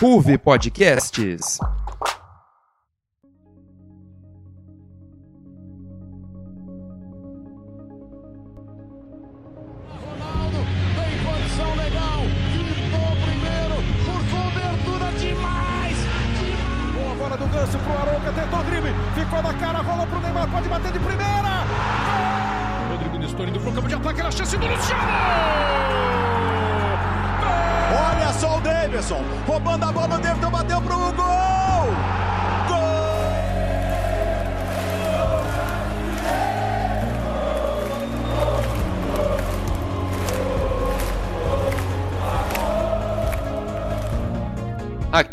Ruve 0.00 0.38
Podcasts. 0.38 1.60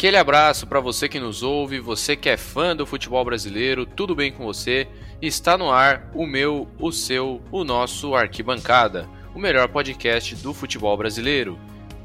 Aquele 0.07 0.19
abraço 0.19 0.65
para 0.65 0.79
você 0.79 1.09
que 1.09 1.19
nos 1.19 1.43
ouve, 1.43 1.81
você 1.81 2.15
que 2.15 2.29
é 2.29 2.37
fã 2.37 2.73
do 2.73 2.85
futebol 2.85 3.25
brasileiro, 3.25 3.85
tudo 3.85 4.15
bem 4.15 4.31
com 4.31 4.45
você? 4.45 4.87
Está 5.21 5.57
no 5.57 5.69
ar 5.69 6.09
o 6.13 6.25
meu, 6.25 6.65
o 6.79 6.93
seu, 6.93 7.41
o 7.51 7.65
nosso 7.65 8.15
Arquibancada, 8.15 9.05
o 9.35 9.37
melhor 9.37 9.67
podcast 9.67 10.33
do 10.35 10.53
futebol 10.53 10.95
brasileiro. 10.95 11.59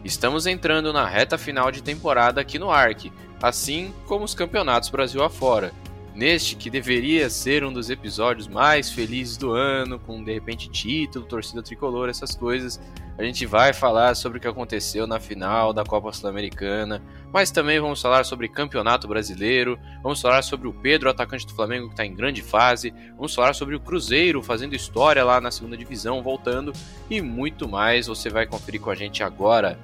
Estamos 0.05 0.48
entrando 0.48 0.93
na 0.93 1.07
reta 1.07 1.38
final 1.38 1.70
de 1.70 1.80
temporada 1.80 2.41
aqui 2.41 2.59
no 2.59 2.73
Arc, 2.73 3.12
assim 3.41 3.95
como 4.09 4.24
os 4.24 4.34
campeonatos 4.34 4.91
Brasil 4.91 5.23
afora. 5.23 5.73
Neste 6.13 6.57
que 6.57 6.69
deveria 6.69 7.30
ser 7.30 7.63
um 7.63 7.73
dos 7.73 7.88
episódios 7.88 8.48
mais 8.48 8.91
felizes 8.91 9.37
do 9.37 9.52
ano, 9.52 10.01
com 10.01 10.24
de 10.24 10.32
repente 10.32 10.69
título, 10.69 11.24
torcida 11.24 11.63
tricolor, 11.63 12.09
essas 12.09 12.35
coisas, 12.35 12.80
a 13.16 13.23
gente 13.23 13.46
vai 13.46 13.73
falar 13.73 14.16
sobre 14.16 14.38
o 14.38 14.41
que 14.41 14.48
aconteceu 14.48 15.07
na 15.07 15.21
final 15.21 15.73
da 15.73 15.85
Copa 15.85 16.13
Sul-Americana, 16.13 17.01
mas 17.33 17.51
também 17.51 17.80
vamos 17.80 18.02
falar 18.02 18.25
sobre 18.25 18.49
Campeonato 18.49 19.09
Brasileiro, 19.09 19.79
vamos 20.02 20.21
falar 20.21 20.43
sobre 20.43 20.69
o 20.69 20.73
Pedro, 20.73 21.09
atacante 21.09 21.47
do 21.47 21.55
Flamengo, 21.55 21.87
que 21.87 21.95
está 21.95 22.05
em 22.05 22.15
grande 22.15 22.43
fase, 22.43 22.93
vamos 23.16 23.35
falar 23.35 23.55
sobre 23.55 23.75
o 23.75 23.80
Cruzeiro 23.80 24.43
fazendo 24.43 24.75
história 24.75 25.25
lá 25.25 25.41
na 25.41 25.51
segunda 25.51 25.77
divisão, 25.77 26.23
voltando, 26.23 26.73
e 27.09 27.23
muito 27.23 27.69
mais 27.69 28.07
você 28.07 28.29
vai 28.29 28.47
conferir 28.47 28.80
com 28.80 28.91
a 28.91 28.95
gente 28.95 29.23
agora. 29.23 29.79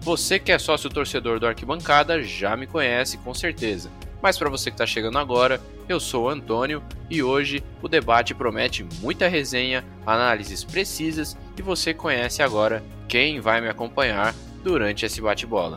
Você 0.00 0.38
que 0.38 0.52
é 0.52 0.58
sócio 0.58 0.90
torcedor 0.90 1.38
do 1.38 1.46
Arquibancada 1.46 2.22
já 2.22 2.56
me 2.56 2.66
conhece 2.66 3.18
com 3.18 3.34
certeza. 3.34 3.90
Mas 4.22 4.38
para 4.38 4.48
você 4.48 4.70
que 4.70 4.74
está 4.74 4.86
chegando 4.86 5.18
agora, 5.18 5.60
eu 5.86 6.00
sou 6.00 6.24
o 6.24 6.28
Antônio 6.30 6.82
e 7.10 7.22
hoje 7.22 7.62
o 7.82 7.88
debate 7.88 8.34
promete 8.34 8.86
muita 9.00 9.28
resenha, 9.28 9.84
análises 10.06 10.64
precisas 10.64 11.36
e 11.58 11.62
você 11.62 11.92
conhece 11.92 12.42
agora 12.42 12.82
quem 13.06 13.38
vai 13.38 13.60
me 13.60 13.68
acompanhar 13.68 14.34
durante 14.62 15.04
esse 15.04 15.20
bate-bola. 15.20 15.76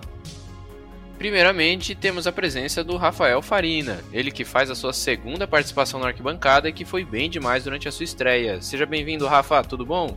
Primeiramente, 1.18 1.96
temos 1.96 2.28
a 2.28 2.32
presença 2.32 2.84
do 2.84 2.96
Rafael 2.96 3.42
Farina, 3.42 4.04
ele 4.14 4.30
que 4.30 4.46
faz 4.46 4.70
a 4.70 4.76
sua 4.76 4.94
segunda 4.94 5.48
participação 5.48 6.00
na 6.00 6.08
arquibancada 6.08 6.70
e 6.70 6.74
que 6.74 6.86
foi 6.86 7.04
bem 7.04 7.28
demais 7.28 7.64
durante 7.64 7.88
a 7.88 7.92
sua 7.92 8.04
estreia. 8.04 8.62
Seja 8.62 8.86
bem-vindo, 8.86 9.26
Rafa, 9.26 9.64
tudo 9.64 9.84
bom? 9.84 10.16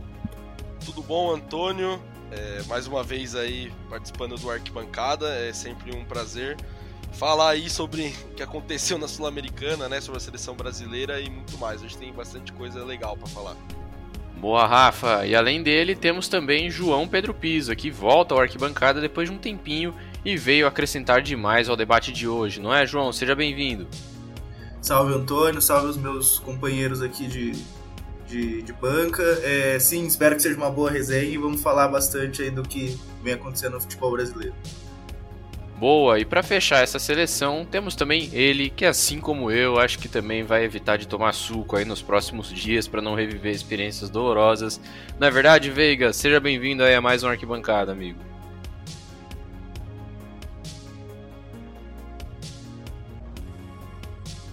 Tudo 0.85 1.01
bom, 1.01 1.33
Antônio? 1.33 1.99
É, 2.31 2.61
mais 2.67 2.85
uma 2.85 3.03
vez 3.03 3.35
aí 3.35 3.71
participando 3.89 4.35
do 4.35 4.49
Arquibancada, 4.49 5.27
é 5.35 5.51
sempre 5.51 5.93
um 5.93 6.05
prazer 6.05 6.55
falar 7.11 7.49
aí 7.49 7.69
sobre 7.69 8.13
o 8.31 8.35
que 8.35 8.43
aconteceu 8.43 8.97
na 8.97 9.07
Sul-Americana, 9.07 9.89
né, 9.89 9.99
sobre 9.99 10.17
a 10.17 10.21
seleção 10.21 10.55
brasileira 10.55 11.19
e 11.19 11.29
muito 11.29 11.57
mais. 11.57 11.81
A 11.81 11.87
gente 11.87 11.97
tem 11.97 12.13
bastante 12.13 12.53
coisa 12.53 12.85
legal 12.85 13.17
para 13.17 13.27
falar. 13.27 13.57
Boa, 14.37 14.65
Rafa. 14.65 15.25
E 15.25 15.35
além 15.35 15.61
dele, 15.61 15.95
temos 15.95 16.27
também 16.27 16.69
João 16.69 17.07
Pedro 17.07 17.33
Pisa, 17.33 17.75
que 17.75 17.91
volta 17.91 18.33
ao 18.33 18.41
Arquibancada 18.41 19.01
depois 19.01 19.29
de 19.29 19.35
um 19.35 19.37
tempinho 19.37 19.93
e 20.23 20.37
veio 20.37 20.67
acrescentar 20.67 21.21
demais 21.21 21.69
ao 21.69 21.75
debate 21.75 22.11
de 22.11 22.27
hoje, 22.27 22.59
não 22.59 22.73
é, 22.73 22.85
João? 22.85 23.11
Seja 23.11 23.35
bem-vindo. 23.35 23.87
Salve, 24.81 25.13
Antônio. 25.13 25.61
Salve 25.61 25.87
os 25.87 25.97
meus 25.97 26.39
companheiros 26.39 27.01
aqui 27.01 27.27
de, 27.27 27.51
de, 28.27 28.61
de 28.61 28.73
banca. 28.73 29.23
É, 29.43 29.77
sim, 29.79 30.05
espero 30.05 30.35
que 30.35 30.41
seja 30.41 30.57
uma 30.57 30.71
boa 30.71 30.89
resenha 30.89 31.29
e 31.29 31.37
vamos 31.37 31.61
falar 31.61 31.87
bastante 31.87 32.41
aí 32.41 32.49
do 32.49 32.63
que 32.63 32.99
vem 33.23 33.33
acontecendo 33.33 33.73
no 33.73 33.81
futebol 33.81 34.11
brasileiro. 34.11 34.55
Boa, 35.77 36.19
e 36.19 36.25
para 36.25 36.43
fechar 36.43 36.83
essa 36.83 36.99
seleção, 36.99 37.65
temos 37.65 37.95
também 37.95 38.29
ele, 38.33 38.69
que 38.69 38.85
assim 38.85 39.19
como 39.19 39.49
eu, 39.49 39.79
acho 39.79 39.97
que 39.97 40.07
também 40.07 40.43
vai 40.43 40.63
evitar 40.63 40.95
de 40.95 41.07
tomar 41.07 41.33
suco 41.33 41.75
aí 41.75 41.83
nos 41.83 42.03
próximos 42.03 42.49
dias 42.49 42.87
para 42.87 43.01
não 43.01 43.15
reviver 43.15 43.51
experiências 43.51 44.07
dolorosas. 44.07 44.79
Na 45.19 45.27
é 45.27 45.31
verdade, 45.31 45.71
Veiga, 45.71 46.13
seja 46.13 46.39
bem-vindo 46.39 46.83
aí 46.83 46.93
a 46.93 47.01
mais 47.01 47.23
um 47.23 47.29
arquibancada, 47.29 47.91
amigo. 47.91 48.30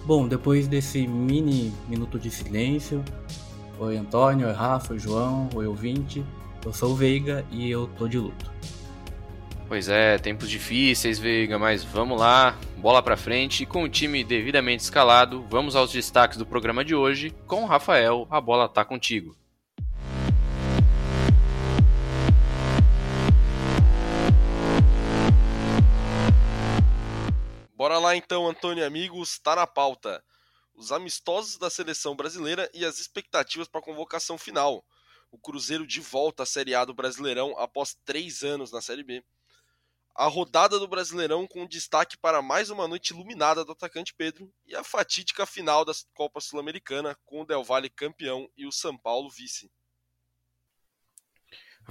Bom, 0.09 0.27
depois 0.27 0.67
desse 0.67 1.05
mini 1.05 1.71
minuto 1.87 2.17
de 2.17 2.31
silêncio, 2.31 3.05
oi 3.77 3.95
Antônio, 3.95 4.47
oi 4.47 4.53
Rafa, 4.53 4.93
oi 4.93 4.97
João, 4.97 5.47
oi 5.53 5.67
ouvinte, 5.67 6.25
eu 6.65 6.73
sou 6.73 6.93
o 6.93 6.95
Veiga 6.95 7.45
e 7.51 7.69
eu 7.69 7.85
tô 7.95 8.07
de 8.07 8.17
luto. 8.17 8.51
Pois 9.67 9.87
é, 9.87 10.17
tempos 10.17 10.49
difíceis, 10.49 11.19
Veiga, 11.19 11.59
mas 11.59 11.83
vamos 11.83 12.19
lá, 12.19 12.57
bola 12.77 13.03
pra 13.03 13.15
frente. 13.15 13.67
Com 13.67 13.83
o 13.83 13.87
time 13.87 14.23
devidamente 14.23 14.81
escalado, 14.81 15.45
vamos 15.47 15.75
aos 15.75 15.91
destaques 15.91 16.39
do 16.39 16.45
programa 16.45 16.83
de 16.83 16.95
hoje. 16.95 17.31
Com 17.45 17.61
o 17.61 17.67
Rafael, 17.67 18.25
a 18.31 18.41
bola 18.41 18.67
tá 18.67 18.83
contigo. 18.83 19.35
Bora 27.79 27.97
lá 27.97 28.13
então, 28.13 28.45
Antônio 28.45 28.85
amigos, 28.85 29.39
tá 29.39 29.55
na 29.55 29.65
pauta. 29.65 30.21
Os 30.75 30.91
amistosos 30.91 31.57
da 31.57 31.69
seleção 31.69 32.13
brasileira 32.13 32.69
e 32.73 32.83
as 32.83 32.99
expectativas 32.99 33.69
para 33.69 33.79
a 33.79 33.83
convocação 33.83 34.37
final. 34.37 34.85
O 35.31 35.39
Cruzeiro 35.39 35.87
de 35.87 36.01
volta 36.01 36.43
à 36.43 36.45
Série 36.45 36.75
A 36.75 36.83
do 36.83 36.93
Brasileirão 36.93 37.57
após 37.57 37.95
três 38.03 38.43
anos 38.43 38.73
na 38.73 38.81
Série 38.81 39.01
B 39.01 39.23
a 40.13 40.25
rodada 40.25 40.77
do 40.77 40.85
Brasileirão 40.89 41.47
com 41.47 41.65
destaque 41.65 42.17
para 42.17 42.41
mais 42.41 42.69
uma 42.69 42.89
noite 42.89 43.13
iluminada 43.13 43.63
do 43.63 43.71
atacante 43.71 44.13
Pedro 44.13 44.51
e 44.65 44.75
a 44.75 44.83
fatídica 44.83 45.45
final 45.45 45.85
da 45.85 45.93
Copa 46.13 46.41
Sul-Americana 46.41 47.17
com 47.23 47.43
o 47.43 47.45
Del 47.45 47.63
Valle 47.63 47.89
campeão 47.89 48.49
e 48.57 48.65
o 48.65 48.71
São 48.73 48.97
Paulo 48.97 49.29
vice. 49.29 49.71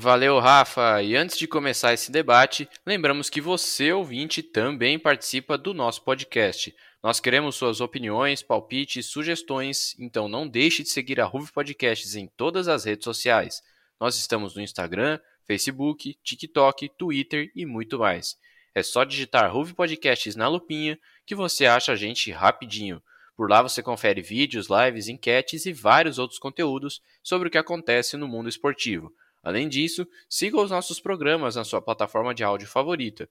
Valeu, 0.00 0.38
Rafa! 0.38 1.02
E 1.02 1.16
antes 1.16 1.36
de 1.36 1.48
começar 1.48 1.92
esse 1.92 2.12
debate, 2.12 2.68
lembramos 2.86 3.28
que 3.28 3.40
você, 3.40 3.90
ouvinte, 3.90 4.44
também 4.44 4.96
participa 4.96 5.58
do 5.58 5.74
nosso 5.74 6.02
podcast. 6.02 6.72
Nós 7.02 7.18
queremos 7.18 7.56
suas 7.56 7.80
opiniões, 7.80 8.40
palpites, 8.40 9.06
sugestões, 9.06 9.96
então 9.98 10.28
não 10.28 10.46
deixe 10.46 10.84
de 10.84 10.88
seguir 10.88 11.20
a 11.20 11.24
Ruve 11.24 11.50
Podcasts 11.50 12.14
em 12.14 12.28
todas 12.28 12.68
as 12.68 12.84
redes 12.84 13.02
sociais. 13.02 13.60
Nós 13.98 14.16
estamos 14.16 14.54
no 14.54 14.62
Instagram, 14.62 15.18
Facebook, 15.44 16.16
TikTok, 16.22 16.90
Twitter 16.90 17.50
e 17.52 17.66
muito 17.66 17.98
mais. 17.98 18.36
É 18.76 18.84
só 18.84 19.02
digitar 19.02 19.52
Ruve 19.52 19.74
Podcasts 19.74 20.36
na 20.36 20.46
lupinha 20.46 20.96
que 21.26 21.34
você 21.34 21.66
acha 21.66 21.90
a 21.90 21.96
gente 21.96 22.30
rapidinho. 22.30 23.02
Por 23.36 23.50
lá 23.50 23.62
você 23.62 23.82
confere 23.82 24.22
vídeos, 24.22 24.68
lives, 24.70 25.08
enquetes 25.08 25.66
e 25.66 25.72
vários 25.72 26.20
outros 26.20 26.38
conteúdos 26.38 27.02
sobre 27.20 27.48
o 27.48 27.50
que 27.50 27.58
acontece 27.58 28.16
no 28.16 28.28
mundo 28.28 28.48
esportivo. 28.48 29.12
Além 29.48 29.66
disso, 29.66 30.06
siga 30.28 30.60
os 30.60 30.70
nossos 30.70 31.00
programas 31.00 31.56
na 31.56 31.64
sua 31.64 31.80
plataforma 31.80 32.34
de 32.34 32.44
áudio 32.44 32.68
favorita. 32.68 33.26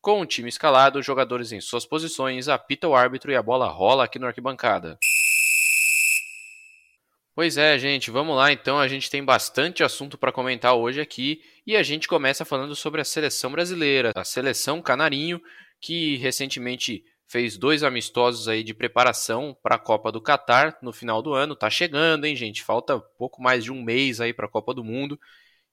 Com 0.00 0.22
o 0.22 0.26
time 0.26 0.48
escalado, 0.48 1.02
jogadores 1.02 1.52
em 1.52 1.60
suas 1.60 1.84
posições, 1.84 2.48
apita 2.48 2.88
o 2.88 2.94
árbitro 2.94 3.30
e 3.30 3.36
a 3.36 3.42
bola 3.42 3.68
rola 3.68 4.04
aqui 4.04 4.18
no 4.18 4.26
arquibancada. 4.26 4.98
Pois 7.34 7.58
é, 7.58 7.78
gente, 7.78 8.10
vamos 8.10 8.34
lá 8.34 8.50
então. 8.50 8.80
A 8.80 8.88
gente 8.88 9.10
tem 9.10 9.22
bastante 9.22 9.84
assunto 9.84 10.16
para 10.16 10.32
comentar 10.32 10.74
hoje 10.74 11.02
aqui 11.02 11.42
e 11.66 11.76
a 11.76 11.82
gente 11.82 12.08
começa 12.08 12.46
falando 12.46 12.74
sobre 12.74 13.02
a 13.02 13.04
seleção 13.04 13.52
brasileira, 13.52 14.12
a 14.16 14.24
seleção 14.24 14.80
Canarinho, 14.80 15.38
que 15.78 16.16
recentemente 16.16 17.04
fez 17.26 17.58
dois 17.58 17.82
amistosos 17.82 18.48
aí 18.48 18.64
de 18.64 18.72
preparação 18.72 19.54
para 19.62 19.74
a 19.74 19.78
Copa 19.78 20.10
do 20.10 20.22
Catar 20.22 20.78
no 20.80 20.94
final 20.94 21.20
do 21.20 21.34
ano. 21.34 21.54
Tá 21.54 21.68
chegando, 21.68 22.24
hein, 22.24 22.34
gente? 22.34 22.62
Falta 22.62 22.98
pouco 22.98 23.42
mais 23.42 23.62
de 23.62 23.70
um 23.70 23.82
mês 23.82 24.18
aí 24.18 24.32
para 24.32 24.46
a 24.46 24.50
Copa 24.50 24.72
do 24.72 24.82
Mundo 24.82 25.20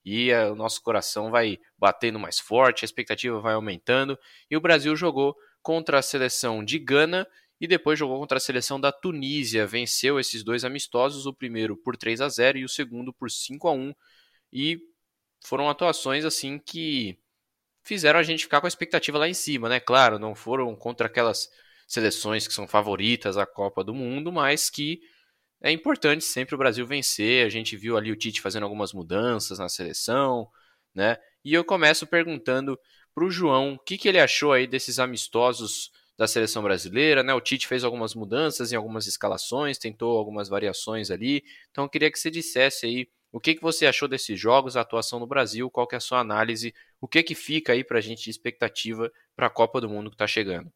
e 0.06 0.32
a, 0.32 0.52
o 0.52 0.56
nosso 0.56 0.82
coração 0.84 1.32
vai 1.32 1.58
batendo 1.78 2.20
mais 2.20 2.40
forte, 2.40 2.86
a 2.86 2.88
expectativa 2.88 3.40
vai 3.42 3.56
aumentando. 3.56 4.18
E 4.50 4.56
o 4.56 4.62
Brasil 4.62 4.96
jogou 4.96 5.36
contra 5.64 5.98
a 5.98 6.02
seleção 6.02 6.64
de 6.64 6.78
Gana 6.78 7.28
e 7.60 7.68
depois 7.68 7.98
jogou 7.98 8.20
contra 8.20 8.38
a 8.38 8.42
seleção 8.42 8.80
da 8.80 8.92
Tunísia. 8.92 9.66
Venceu 9.66 10.20
esses 10.20 10.44
dois 10.44 10.64
amistosos, 10.64 11.26
o 11.26 11.34
primeiro 11.34 11.76
por 11.76 11.98
3 11.98 12.22
a 12.22 12.30
0 12.30 12.60
e 12.60 12.64
o 12.64 12.70
segundo 12.70 13.12
por 13.12 13.32
5 13.32 13.68
a 13.68 13.72
1 13.72 13.94
e 14.54 14.80
foram 15.44 15.70
atuações 15.70 16.24
assim 16.24 16.60
que 16.60 17.18
fizeram 17.84 18.20
a 18.20 18.24
gente 18.24 18.44
ficar 18.44 18.62
com 18.62 18.68
a 18.68 18.70
expectativa 18.70 19.18
lá 19.18 19.28
em 19.28 19.34
cima, 19.34 19.70
né? 19.70 19.80
Claro, 19.80 20.20
não 20.20 20.34
foram 20.34 20.76
contra 20.76 21.08
aquelas 21.08 21.50
seleções 21.88 22.48
que 22.48 22.54
são 22.54 22.68
favoritas 22.68 23.38
à 23.38 23.46
Copa 23.46 23.84
do 23.84 23.94
Mundo, 23.94 24.32
mas 24.32 24.70
que 24.70 25.02
é 25.66 25.72
importante 25.72 26.24
sempre 26.24 26.54
o 26.54 26.58
Brasil 26.60 26.86
vencer. 26.86 27.44
A 27.44 27.50
gente 27.50 27.76
viu 27.76 27.98
ali 27.98 28.12
o 28.12 28.16
Tite 28.16 28.40
fazendo 28.40 28.64
algumas 28.64 28.94
mudanças 28.94 29.58
na 29.58 29.68
seleção, 29.68 30.48
né? 30.94 31.18
E 31.44 31.56
eu 31.56 31.66
começo 31.66 32.06
perguntando 32.06 32.80
para 33.16 33.26
o 33.26 33.32
João 33.32 33.74
o 33.74 33.80
que, 33.80 33.98
que 33.98 34.08
ele 34.08 34.20
achou 34.20 34.54
aí 34.54 34.68
desses 34.68 35.00
amistosos 35.00 35.90
da 36.16 36.28
seleção 36.28 36.62
brasileira, 36.62 37.24
né? 37.24 37.34
O 37.34 37.42
Tite 37.42 37.68
fez 37.68 37.84
algumas 37.84 38.14
mudanças 38.14 38.72
em 38.72 38.76
algumas 38.76 39.08
escalações, 39.08 39.80
tentou 39.80 40.20
algumas 40.20 40.48
variações 40.48 41.10
ali. 41.10 41.44
Então 41.72 41.86
eu 41.86 41.90
queria 41.90 42.12
que 42.12 42.20
você 42.20 42.30
dissesse 42.30 42.86
aí 42.86 43.10
o 43.32 43.40
que, 43.40 43.56
que 43.56 43.62
você 43.62 43.88
achou 43.88 44.08
desses 44.08 44.40
jogos, 44.40 44.78
a 44.78 44.82
atuação 44.82 45.20
no 45.20 45.26
Brasil, 45.26 45.72
qual 45.72 45.88
que 45.88 45.96
é 45.96 45.98
a 45.98 46.00
sua 46.00 46.20
análise, 46.20 46.76
o 47.02 47.08
que 47.08 47.24
que 47.24 47.34
fica 47.34 47.74
aí 47.74 47.84
para 47.84 47.98
a 47.98 48.02
gente 48.02 48.26
de 48.26 48.30
expectativa 48.30 49.12
para 49.36 49.48
a 49.48 49.50
Copa 49.50 49.82
do 49.82 49.90
Mundo 49.90 50.12
que 50.12 50.16
está 50.16 50.28
chegando. 50.28 50.72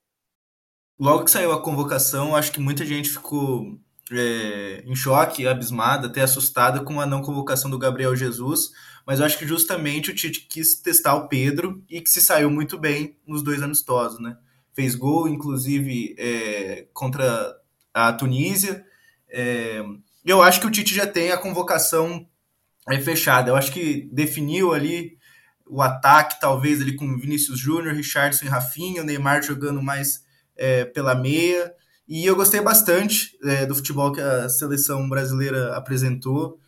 Logo 0.99 1.25
que 1.25 1.31
saiu 1.31 1.51
a 1.51 1.61
convocação, 1.61 2.35
acho 2.35 2.51
que 2.51 2.59
muita 2.59 2.83
gente 2.83 3.11
ficou 3.11 3.79
é, 4.11 4.83
em 4.85 4.95
choque, 4.95 5.47
abismada, 5.47 6.07
até 6.07 6.21
assustada 6.21 6.81
com 6.81 6.99
a 6.99 7.05
não 7.05 7.21
convocação 7.21 7.69
do 7.69 7.77
Gabriel 7.77 8.15
Jesus, 8.15 8.71
mas 9.05 9.19
eu 9.19 9.25
acho 9.25 9.37
que 9.37 9.47
justamente 9.47 10.11
o 10.11 10.15
Tite 10.15 10.41
quis 10.41 10.75
testar 10.81 11.15
o 11.15 11.27
Pedro 11.27 11.83
e 11.89 12.01
que 12.01 12.09
se 12.09 12.21
saiu 12.21 12.49
muito 12.49 12.77
bem 12.77 13.17
nos 13.25 13.41
dois 13.41 13.61
amistosos, 13.61 14.19
né? 14.19 14.37
Fez 14.73 14.95
gol, 14.95 15.27
inclusive, 15.27 16.15
é, 16.17 16.87
contra 16.93 17.55
a 17.93 18.13
Tunísia. 18.13 18.85
É, 19.29 19.83
eu 20.23 20.41
acho 20.41 20.59
que 20.61 20.67
o 20.67 20.71
Tite 20.71 20.93
já 20.93 21.07
tem 21.07 21.31
a 21.31 21.37
convocação 21.37 22.27
é, 22.87 22.99
fechada. 22.99 23.49
Eu 23.49 23.55
acho 23.55 23.71
que 23.71 24.07
definiu 24.11 24.73
ali 24.73 25.17
o 25.65 25.81
ataque, 25.81 26.39
talvez 26.39 26.81
ali 26.81 26.95
com 26.95 27.17
Vinícius 27.17 27.59
Júnior, 27.59 27.95
Richardson 27.95 28.45
e 28.45 28.49
Rafinha, 28.49 29.01
o 29.01 29.05
Neymar 29.05 29.43
jogando 29.43 29.81
mais 29.81 30.23
é, 30.55 30.85
pela 30.85 31.15
meia. 31.15 31.73
E 32.09 32.25
eu 32.25 32.35
gostei 32.35 32.59
bastante 32.59 33.37
é, 33.43 33.67
do 33.67 33.75
futebol 33.75 34.11
que 34.11 34.19
a 34.19 34.49
seleção 34.49 35.07
brasileira 35.07 35.77
apresentou. 35.77 36.59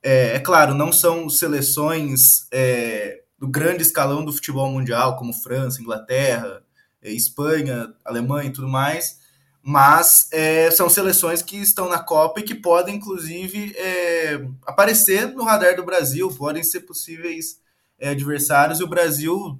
É, 0.00 0.36
é 0.36 0.38
claro, 0.38 0.74
não 0.74 0.92
são 0.92 1.28
seleções 1.28 2.46
é, 2.52 3.24
do 3.36 3.48
grande 3.48 3.82
escalão 3.82 4.24
do 4.24 4.32
futebol 4.32 4.70
mundial, 4.70 5.16
como 5.16 5.32
França, 5.32 5.82
Inglaterra, 5.82 6.62
é, 7.02 7.10
Espanha, 7.10 7.92
Alemanha 8.04 8.48
e 8.48 8.52
tudo 8.52 8.68
mais, 8.68 9.18
mas 9.60 10.28
é, 10.30 10.70
são 10.70 10.88
seleções 10.88 11.42
que 11.42 11.56
estão 11.56 11.88
na 11.88 11.98
Copa 11.98 12.38
e 12.38 12.44
que 12.44 12.54
podem, 12.54 12.94
inclusive, 12.94 13.74
é, 13.76 14.46
aparecer 14.64 15.34
no 15.34 15.42
radar 15.42 15.74
do 15.74 15.84
Brasil, 15.84 16.32
podem 16.38 16.62
ser 16.62 16.82
possíveis 16.82 17.60
adversários, 18.00 18.78
e 18.78 18.84
o 18.84 18.88
Brasil 18.88 19.58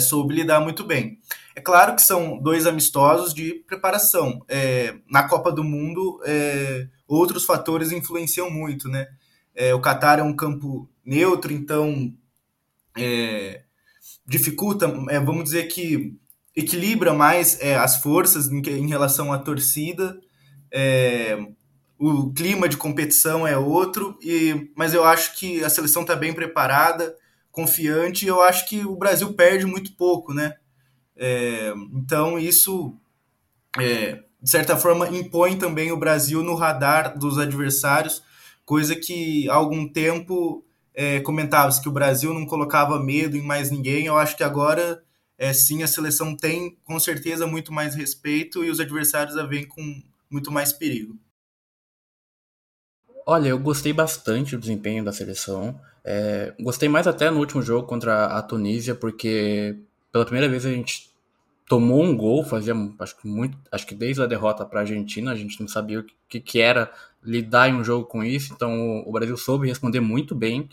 soube 0.00 0.34
lidar 0.34 0.58
muito 0.60 0.82
bem. 0.82 1.20
É 1.54 1.60
claro 1.60 1.94
que 1.94 2.02
são 2.02 2.38
dois 2.38 2.66
amistosos 2.66 3.34
de 3.34 3.62
preparação. 3.66 4.44
É, 4.48 4.94
na 5.08 5.28
Copa 5.28 5.52
do 5.52 5.62
Mundo, 5.62 6.20
é, 6.24 6.88
outros 7.06 7.44
fatores 7.44 7.92
influenciam 7.92 8.50
muito, 8.50 8.88
né? 8.88 9.06
É, 9.54 9.74
o 9.74 9.80
Qatar 9.80 10.18
é 10.18 10.22
um 10.22 10.34
campo 10.34 10.88
neutro, 11.04 11.52
então 11.52 12.12
é, 12.96 13.62
dificulta, 14.26 14.92
é, 15.10 15.20
vamos 15.20 15.44
dizer 15.44 15.64
que 15.64 16.16
equilibra 16.56 17.12
mais 17.12 17.60
é, 17.60 17.76
as 17.76 17.98
forças 17.98 18.48
em, 18.48 18.60
em, 18.60 18.88
relação 18.88 19.32
à 19.32 19.38
torcida. 19.38 20.18
O 21.98 22.32
clima 22.32 22.68
de 22.68 22.76
competição 22.76 23.46
é 23.46 23.56
outro, 23.56 24.18
e, 24.20 24.72
mas 24.74 24.92
eu 24.92 25.04
acho 25.04 25.36
que 25.36 25.62
a 25.62 25.70
seleção 25.70 26.02
está 26.02 26.16
bem 26.16 26.32
preparada, 26.32 27.14
confiante, 27.52 28.24
e 28.24 28.28
eu 28.28 28.40
acho 28.40 28.68
que 28.68 28.84
o 28.84 28.96
Brasil 28.96 29.32
perde 29.34 29.66
muito 29.66 29.94
pouco, 29.94 30.34
né? 30.34 30.56
É, 31.16 31.72
então, 31.92 32.38
isso, 32.38 32.96
é, 33.78 34.22
de 34.40 34.50
certa 34.50 34.76
forma, 34.76 35.08
impõe 35.08 35.56
também 35.56 35.92
o 35.92 35.96
Brasil 35.96 36.42
no 36.42 36.54
radar 36.54 37.18
dos 37.18 37.38
adversários, 37.38 38.22
coisa 38.64 38.96
que 38.96 39.48
há 39.48 39.54
algum 39.54 39.88
tempo 39.88 40.64
é, 40.94 41.20
comentava-se 41.20 41.80
que 41.80 41.88
o 41.88 41.92
Brasil 41.92 42.32
não 42.34 42.46
colocava 42.46 43.02
medo 43.02 43.36
em 43.36 43.42
mais 43.42 43.70
ninguém. 43.70 44.06
Eu 44.06 44.16
acho 44.16 44.36
que 44.36 44.44
agora, 44.44 45.02
é, 45.38 45.52
sim, 45.52 45.82
a 45.82 45.86
seleção 45.86 46.36
tem 46.36 46.76
com 46.84 46.98
certeza 46.98 47.46
muito 47.46 47.72
mais 47.72 47.94
respeito 47.94 48.64
e 48.64 48.70
os 48.70 48.80
adversários 48.80 49.36
a 49.36 49.44
vêm 49.44 49.66
com 49.66 50.02
muito 50.30 50.50
mais 50.50 50.72
perigo. 50.72 51.18
Olha, 53.24 53.48
eu 53.48 53.58
gostei 53.58 53.92
bastante 53.92 54.56
do 54.56 54.60
desempenho 54.60 55.04
da 55.04 55.12
seleção. 55.12 55.80
É, 56.04 56.52
gostei 56.60 56.88
mais 56.88 57.06
até 57.06 57.30
no 57.30 57.38
último 57.38 57.62
jogo 57.62 57.86
contra 57.86 58.26
a 58.26 58.42
Tunísia, 58.42 58.94
porque 58.94 59.78
pela 60.12 60.24
primeira 60.24 60.48
vez 60.48 60.64
a 60.66 60.70
gente 60.70 61.10
tomou 61.66 62.02
um 62.02 62.14
gol, 62.14 62.44
fazia 62.44 62.74
acho 62.98 63.16
que 63.16 63.26
muito, 63.26 63.56
acho 63.72 63.86
que 63.86 63.94
desde 63.94 64.22
a 64.22 64.26
derrota 64.26 64.64
para 64.64 64.80
a 64.80 64.82
Argentina 64.82 65.32
a 65.32 65.34
gente 65.34 65.58
não 65.58 65.66
sabia 65.66 66.00
o 66.00 66.06
que, 66.28 66.38
que 66.38 66.60
era 66.60 66.92
lidar 67.22 67.68
em 67.68 67.74
um 67.74 67.82
jogo 67.82 68.04
com 68.04 68.22
isso, 68.22 68.52
então 68.52 69.02
o 69.06 69.10
Brasil 69.12 69.36
soube 69.36 69.66
responder 69.66 70.00
muito 70.00 70.34
bem 70.34 70.68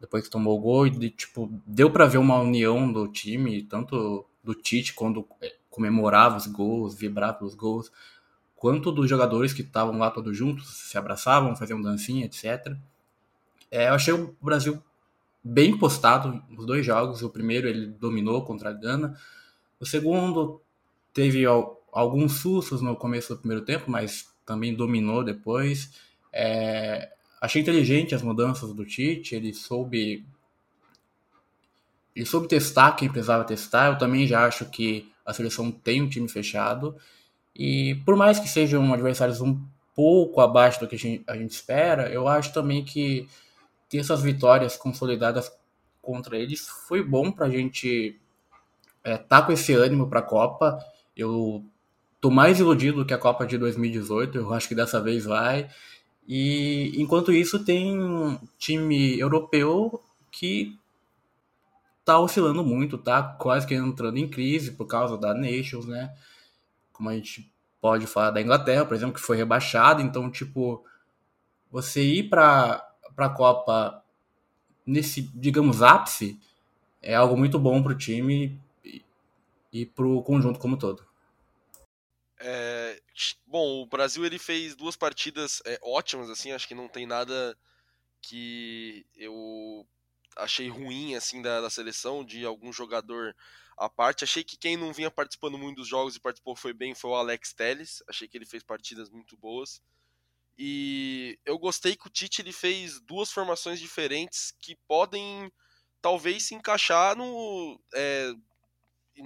depois 0.00 0.24
que 0.24 0.30
tomou 0.30 0.58
o 0.58 0.60
gol 0.60 0.86
e 0.86 1.10
tipo 1.10 1.52
deu 1.66 1.90
para 1.90 2.06
ver 2.06 2.18
uma 2.18 2.40
união 2.40 2.90
do 2.90 3.06
time, 3.06 3.62
tanto 3.62 4.24
do 4.42 4.54
Tite 4.54 4.94
quando 4.94 5.26
é, 5.40 5.54
comemorava 5.70 6.36
os 6.36 6.46
gols, 6.46 6.94
vibrava 6.94 7.44
os 7.44 7.54
gols, 7.54 7.92
quanto 8.56 8.90
dos 8.90 9.08
jogadores 9.08 9.52
que 9.52 9.62
estavam 9.62 9.98
lá 9.98 10.10
todos 10.10 10.36
juntos, 10.36 10.88
se 10.88 10.96
abraçavam, 10.96 11.54
faziam 11.54 11.80
dancinha, 11.80 12.24
etc. 12.24 12.74
É, 13.70 13.88
eu 13.88 13.94
achei 13.94 14.12
o 14.14 14.34
Brasil 14.40 14.82
bem 15.42 15.76
postado 15.76 16.42
nos 16.48 16.66
dois 16.66 16.84
jogos. 16.84 17.22
O 17.22 17.30
primeiro 17.30 17.68
ele 17.68 17.86
dominou 17.86 18.44
contra 18.44 18.70
a 18.70 18.72
Gana, 18.72 19.16
o 19.80 19.86
segundo 19.86 20.60
teve 21.12 21.44
alguns 21.92 22.34
sustos 22.40 22.80
no 22.80 22.96
começo 22.96 23.34
do 23.34 23.40
primeiro 23.40 23.64
tempo, 23.64 23.90
mas 23.90 24.28
também 24.46 24.74
dominou 24.74 25.24
depois. 25.24 25.90
É, 26.32 27.10
achei 27.40 27.60
inteligente 27.60 28.14
as 28.14 28.22
mudanças 28.22 28.72
do 28.72 28.84
Tite, 28.84 29.34
ele 29.34 29.52
soube 29.52 30.24
ele 32.14 32.26
soube 32.26 32.46
testar 32.46 32.92
quem 32.92 33.08
precisava 33.08 33.44
testar. 33.44 33.88
Eu 33.88 33.98
também 33.98 34.26
já 34.26 34.46
acho 34.46 34.66
que 34.66 35.10
a 35.24 35.32
seleção 35.32 35.70
tem 35.70 36.02
um 36.02 36.08
time 36.08 36.28
fechado. 36.28 36.96
E 37.54 37.96
por 38.04 38.16
mais 38.16 38.38
que 38.38 38.48
sejam 38.48 38.92
adversários 38.92 39.40
um 39.40 39.60
pouco 39.94 40.40
abaixo 40.40 40.80
do 40.80 40.88
que 40.88 40.94
a 40.94 40.98
gente, 40.98 41.24
a 41.26 41.36
gente 41.36 41.50
espera, 41.50 42.08
eu 42.10 42.28
acho 42.28 42.52
também 42.52 42.84
que 42.84 43.28
ter 43.92 43.98
essas 43.98 44.22
vitórias 44.22 44.74
consolidadas 44.74 45.52
contra 46.00 46.38
eles 46.38 46.66
foi 46.66 47.04
bom 47.04 47.30
para 47.30 47.44
a 47.44 47.50
gente 47.50 48.18
é, 49.04 49.18
tá 49.18 49.42
com 49.42 49.52
esse 49.52 49.74
ânimo 49.74 50.08
para 50.08 50.20
a 50.20 50.22
Copa. 50.22 50.78
Eu 51.14 51.62
tô 52.18 52.30
mais 52.30 52.58
iludido 52.58 53.04
que 53.04 53.12
a 53.12 53.18
Copa 53.18 53.46
de 53.46 53.58
2018. 53.58 54.38
Eu 54.38 54.54
acho 54.54 54.66
que 54.66 54.74
dessa 54.74 54.98
vez 54.98 55.26
vai. 55.26 55.68
E 56.26 56.94
enquanto 56.96 57.32
isso 57.32 57.62
tem 57.66 58.00
um 58.00 58.38
time 58.56 59.18
europeu 59.18 60.02
que 60.30 60.78
tá 62.02 62.18
oscilando 62.18 62.64
muito, 62.64 62.96
tá 62.96 63.22
quase 63.22 63.66
que 63.66 63.74
entrando 63.74 64.16
em 64.16 64.26
crise 64.26 64.72
por 64.72 64.86
causa 64.86 65.18
da 65.18 65.34
Nations, 65.34 65.84
né? 65.84 66.14
Como 66.94 67.10
a 67.10 67.14
gente 67.14 67.52
pode 67.78 68.06
falar 68.06 68.30
da 68.30 68.40
Inglaterra, 68.40 68.86
por 68.86 68.94
exemplo, 68.94 69.14
que 69.14 69.20
foi 69.20 69.36
rebaixada, 69.36 70.00
então 70.00 70.30
tipo 70.30 70.82
você 71.70 72.02
ir 72.02 72.30
para 72.30 72.91
para 73.14 73.26
a 73.26 73.34
Copa 73.34 74.04
nesse, 74.86 75.22
digamos, 75.22 75.82
ápice 75.82 76.38
é 77.00 77.14
algo 77.14 77.36
muito 77.36 77.58
bom 77.58 77.82
para 77.82 77.92
o 77.92 77.98
time 77.98 78.60
e 79.72 79.86
para 79.86 80.06
o 80.06 80.22
conjunto 80.22 80.58
como 80.58 80.78
todo. 80.78 81.06
É, 82.38 83.00
bom, 83.46 83.82
o 83.82 83.86
Brasil 83.86 84.24
ele 84.24 84.38
fez 84.38 84.74
duas 84.74 84.96
partidas 84.96 85.62
é, 85.64 85.78
ótimas, 85.82 86.28
assim, 86.28 86.52
acho 86.52 86.66
que 86.66 86.74
não 86.74 86.88
tem 86.88 87.06
nada 87.06 87.56
que 88.20 89.06
eu 89.16 89.86
achei 90.36 90.68
ruim 90.68 91.14
assim 91.14 91.42
da, 91.42 91.60
da, 91.60 91.70
seleção, 91.70 92.24
de 92.24 92.44
algum 92.44 92.72
jogador 92.72 93.34
à 93.76 93.88
parte. 93.88 94.24
Achei 94.24 94.44
que 94.44 94.56
quem 94.56 94.76
não 94.76 94.92
vinha 94.92 95.10
participando 95.10 95.58
muito 95.58 95.78
dos 95.78 95.88
jogos 95.88 96.16
e 96.16 96.20
participou 96.20 96.56
foi 96.56 96.72
bem 96.72 96.94
foi 96.94 97.10
o 97.10 97.14
Alex 97.14 97.52
Telles. 97.52 98.02
Achei 98.08 98.28
que 98.28 98.36
ele 98.36 98.46
fez 98.46 98.62
partidas 98.62 99.10
muito 99.10 99.36
boas. 99.36 99.82
E 100.58 101.38
eu 101.44 101.58
gostei 101.58 101.96
que 101.96 102.06
o 102.06 102.10
Tite 102.10 102.42
ele 102.42 102.52
fez 102.52 103.00
duas 103.00 103.30
formações 103.30 103.80
diferentes 103.80 104.52
que 104.60 104.76
podem 104.86 105.50
talvez 106.00 106.44
se 106.44 106.54
encaixar 106.54 107.16
no 107.16 107.80
é, 107.94 108.32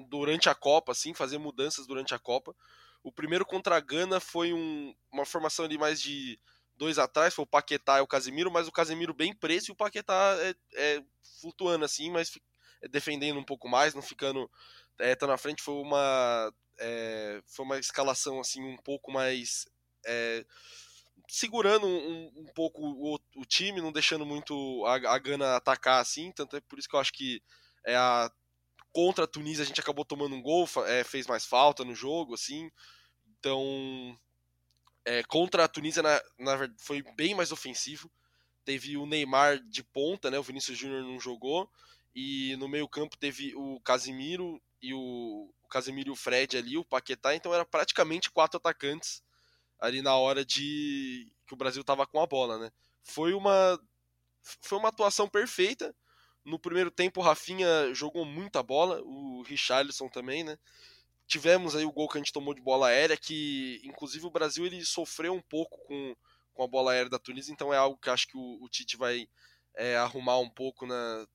durante 0.09 0.49
a 0.49 0.55
Copa, 0.55 0.93
assim, 0.93 1.15
fazer 1.15 1.39
mudanças 1.39 1.87
durante 1.87 2.15
a 2.15 2.19
Copa. 2.19 2.55
O 3.03 3.13
primeiro 3.13 3.45
contra 3.45 3.77
a 3.77 3.81
Gana 3.81 4.21
foi 4.21 4.53
um, 4.53 4.95
uma 5.13 5.25
formação 5.25 5.65
ali 5.65 5.79
mais 5.79 6.01
de 6.01 6.39
dois 6.77 6.99
atrás, 6.99 7.35
foi 7.35 7.45
o 7.45 7.49
Paquetá 7.49 7.99
e 7.99 8.03
o 8.03 8.07
Casemiro, 8.07 8.51
mas 8.51 8.69
o 8.69 8.73
Casemiro 8.73 9.15
bem 9.15 9.35
preso 9.35 9.71
e 9.71 9.73
o 9.73 9.77
Paquetá 9.77 10.37
é, 10.41 10.55
é 10.75 11.03
flutuando 11.41 11.85
assim, 11.85 12.11
mas 12.11 12.31
é, 12.83 12.89
defendendo 12.89 13.39
um 13.39 13.45
pouco 13.45 13.69
mais, 13.69 13.95
não 13.95 14.03
ficando 14.03 14.51
é, 14.99 15.15
tá 15.15 15.27
na 15.27 15.39
frente. 15.39 15.63
Foi 15.63 15.75
uma 15.75 16.53
é, 16.79 17.43
foi 17.47 17.65
uma 17.65 17.79
escalação 17.79 18.41
assim 18.41 18.63
um 18.63 18.77
pouco 18.77 19.11
mais 19.11 19.67
é, 20.07 20.45
segurando 21.29 21.87
um, 21.87 22.33
um 22.37 22.47
pouco 22.55 22.83
o, 22.83 23.19
o, 23.37 23.45
time, 23.45 23.81
não 23.81 23.93
deixando 23.93 24.25
muito 24.25 24.85
a, 24.87 25.15
a 25.15 25.19
Gana 25.19 25.57
atacar 25.57 26.01
assim. 26.01 26.33
Tanto 26.33 26.57
é 26.57 26.61
por 26.61 26.79
isso 26.79 26.89
que 26.89 26.95
eu 26.95 27.01
acho 27.01 27.13
que 27.13 27.43
é 27.85 27.97
a 27.97 28.31
contra 28.93 29.25
a 29.25 29.27
Tunísia 29.27 29.63
a 29.63 29.67
gente 29.67 29.81
acabou 29.81 30.07
tomando 30.07 30.35
um 30.35 30.41
gol, 30.41 30.67
é, 30.87 31.05
fez 31.05 31.27
mais 31.27 31.45
falta 31.45 31.85
no 31.85 31.95
jogo, 31.95 32.33
assim. 32.33 32.71
Então, 33.39 34.19
é, 35.05 35.23
contra 35.25 35.65
a 35.65 35.69
Tunísia 35.69 36.03
na, 36.03 36.23
na, 36.39 36.75
foi 36.79 37.03
bem 37.15 37.35
mais 37.35 37.53
ofensivo. 37.53 38.11
Teve 38.65 38.97
o 38.97 39.05
Neymar 39.05 39.61
de 39.69 39.85
ponta, 39.85 40.31
né? 40.31 40.39
O 40.39 40.43
Vinícius 40.43 40.79
Júnior 40.79 41.03
não 41.03 41.21
jogou. 41.21 41.71
E 42.15 42.57
no 42.57 42.69
meio-campo 42.69 43.19
teve 43.19 43.55
o 43.55 43.79
Casimiro 43.81 44.61
e 44.81 44.95
o, 44.95 44.99
o 44.99 45.91
e 45.91 46.11
o 46.11 46.17
Fred 46.17 46.57
ali, 46.57 46.79
o 46.79 46.85
Paquetá, 46.85 47.35
então 47.35 47.53
era 47.53 47.67
praticamente 47.67 48.31
quatro 48.31 48.57
atacantes 48.57 49.23
ali 49.81 50.03
na 50.03 50.17
hora 50.17 50.45
de 50.45 51.31
que 51.47 51.55
o 51.55 51.57
Brasil 51.57 51.81
estava 51.81 52.07
com 52.07 52.21
a 52.21 52.27
bola, 52.27 52.59
né? 52.59 52.71
Foi 53.03 53.33
uma 53.33 53.79
foi 54.63 54.79
uma 54.79 54.89
atuação 54.89 55.29
perfeita. 55.29 55.95
No 56.45 56.59
primeiro 56.59 56.91
tempo 56.91 57.21
o 57.21 57.23
Rafinha 57.23 57.93
jogou 57.95 58.25
muita 58.25 58.63
bola, 58.63 59.01
o 59.03 59.43
Richarlison 59.43 60.09
também, 60.09 60.45
né? 60.45 60.57
Tivemos 61.27 61.75
aí 61.75 61.85
o 61.85 61.93
gol 61.93 62.09
que 62.09 62.19
a 62.19 62.21
gente 62.21 62.33
tomou 62.33 62.55
de 62.55 62.63
bola 62.63 62.89
aérea, 62.89 63.17
que 63.17 63.81
inclusive 63.85 64.27
o 64.27 64.31
Brasil 64.31 64.65
ele 64.65 64.85
sofreu 64.85 65.35
um 65.35 65.43
pouco 65.43 65.77
com, 65.87 66.15
com 66.55 66.63
a 66.63 66.69
bola 66.69 66.93
aérea 66.93 67.11
da 67.11 67.19
Tunísia, 67.19 67.53
então 67.53 67.75
é 67.75 67.77
algo 67.77 67.99
que 67.99 68.09
acho 68.09 68.29
que 68.29 68.37
o, 68.37 68.63
o 68.63 68.69
Tite 68.69 68.97
vai 68.97 69.29
é, 69.75 69.97
arrumar 69.97 70.39
um 70.39 70.49
pouco 70.49 70.87
na, 70.87 71.27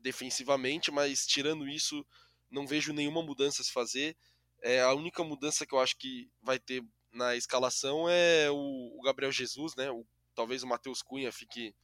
defensivamente, 0.00 0.92
mas 0.92 1.26
tirando 1.26 1.68
isso, 1.68 2.06
não 2.50 2.66
vejo 2.66 2.92
nenhuma 2.92 3.22
mudança 3.22 3.62
se 3.64 3.72
fazer. 3.72 4.16
É, 4.62 4.80
a 4.80 4.94
única 4.94 5.24
mudança 5.24 5.66
que 5.66 5.74
eu 5.74 5.80
acho 5.80 5.96
que 5.98 6.30
vai 6.40 6.58
ter 6.58 6.84
na 7.12 7.36
escalação 7.36 8.08
é 8.08 8.50
o, 8.50 8.98
o 8.98 9.02
Gabriel 9.02 9.30
Jesus, 9.30 9.74
né? 9.76 9.90
O, 9.90 10.06
talvez 10.34 10.62
o 10.62 10.66
Matheus 10.66 11.02
Cunha 11.02 11.30
fique 11.30 11.74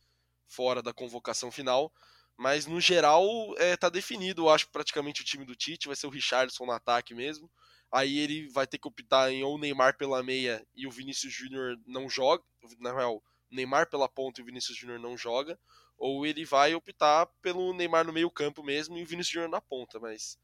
fora 0.47 0.83
da 0.83 0.93
convocação 0.93 1.51
final. 1.51 1.93
Mas 2.37 2.67
no 2.67 2.81
geral 2.81 3.27
é, 3.59 3.77
tá 3.77 3.89
definido, 3.89 4.43
eu 4.43 4.49
acho 4.49 4.71
praticamente 4.71 5.23
o 5.23 5.25
time 5.25 5.45
do 5.45 5.57
Tite, 5.57 5.89
vai 5.89 5.97
ser 5.97 6.07
o 6.07 6.11
Richardson 6.11 6.65
no 6.65 6.73
ataque 6.73 7.15
mesmo. 7.15 7.51
Aí 7.91 8.19
ele 8.19 8.49
vai 8.51 8.67
ter 8.67 8.79
que 8.79 8.87
optar 8.87 9.33
em 9.33 9.43
ou 9.43 9.57
o 9.57 9.59
Neymar 9.59 9.97
pela 9.97 10.23
meia 10.23 10.65
e 10.75 10.87
o 10.87 10.91
Vinícius 10.91 11.33
Júnior 11.33 11.77
não 11.87 12.09
joga. 12.09 12.45
Na 12.79 12.93
real, 12.93 13.23
Neymar 13.51 13.89
pela 13.89 14.09
ponta 14.09 14.41
e 14.41 14.43
o 14.43 14.47
Vinícius 14.47 14.77
Júnior 14.79 15.01
não 15.01 15.17
joga. 15.17 15.59
Ou 15.97 16.25
ele 16.25 16.45
vai 16.45 16.75
optar 16.75 17.27
pelo 17.43 17.73
Neymar 17.75 18.07
no 18.07 18.13
meio 18.13 18.31
campo 18.31 18.63
mesmo 18.63 18.97
e 18.97 19.03
o 19.03 19.07
Vinícius 19.07 19.33
Júnior 19.33 19.51
na 19.51 19.61
ponta, 19.61 19.99
mas 19.99 20.39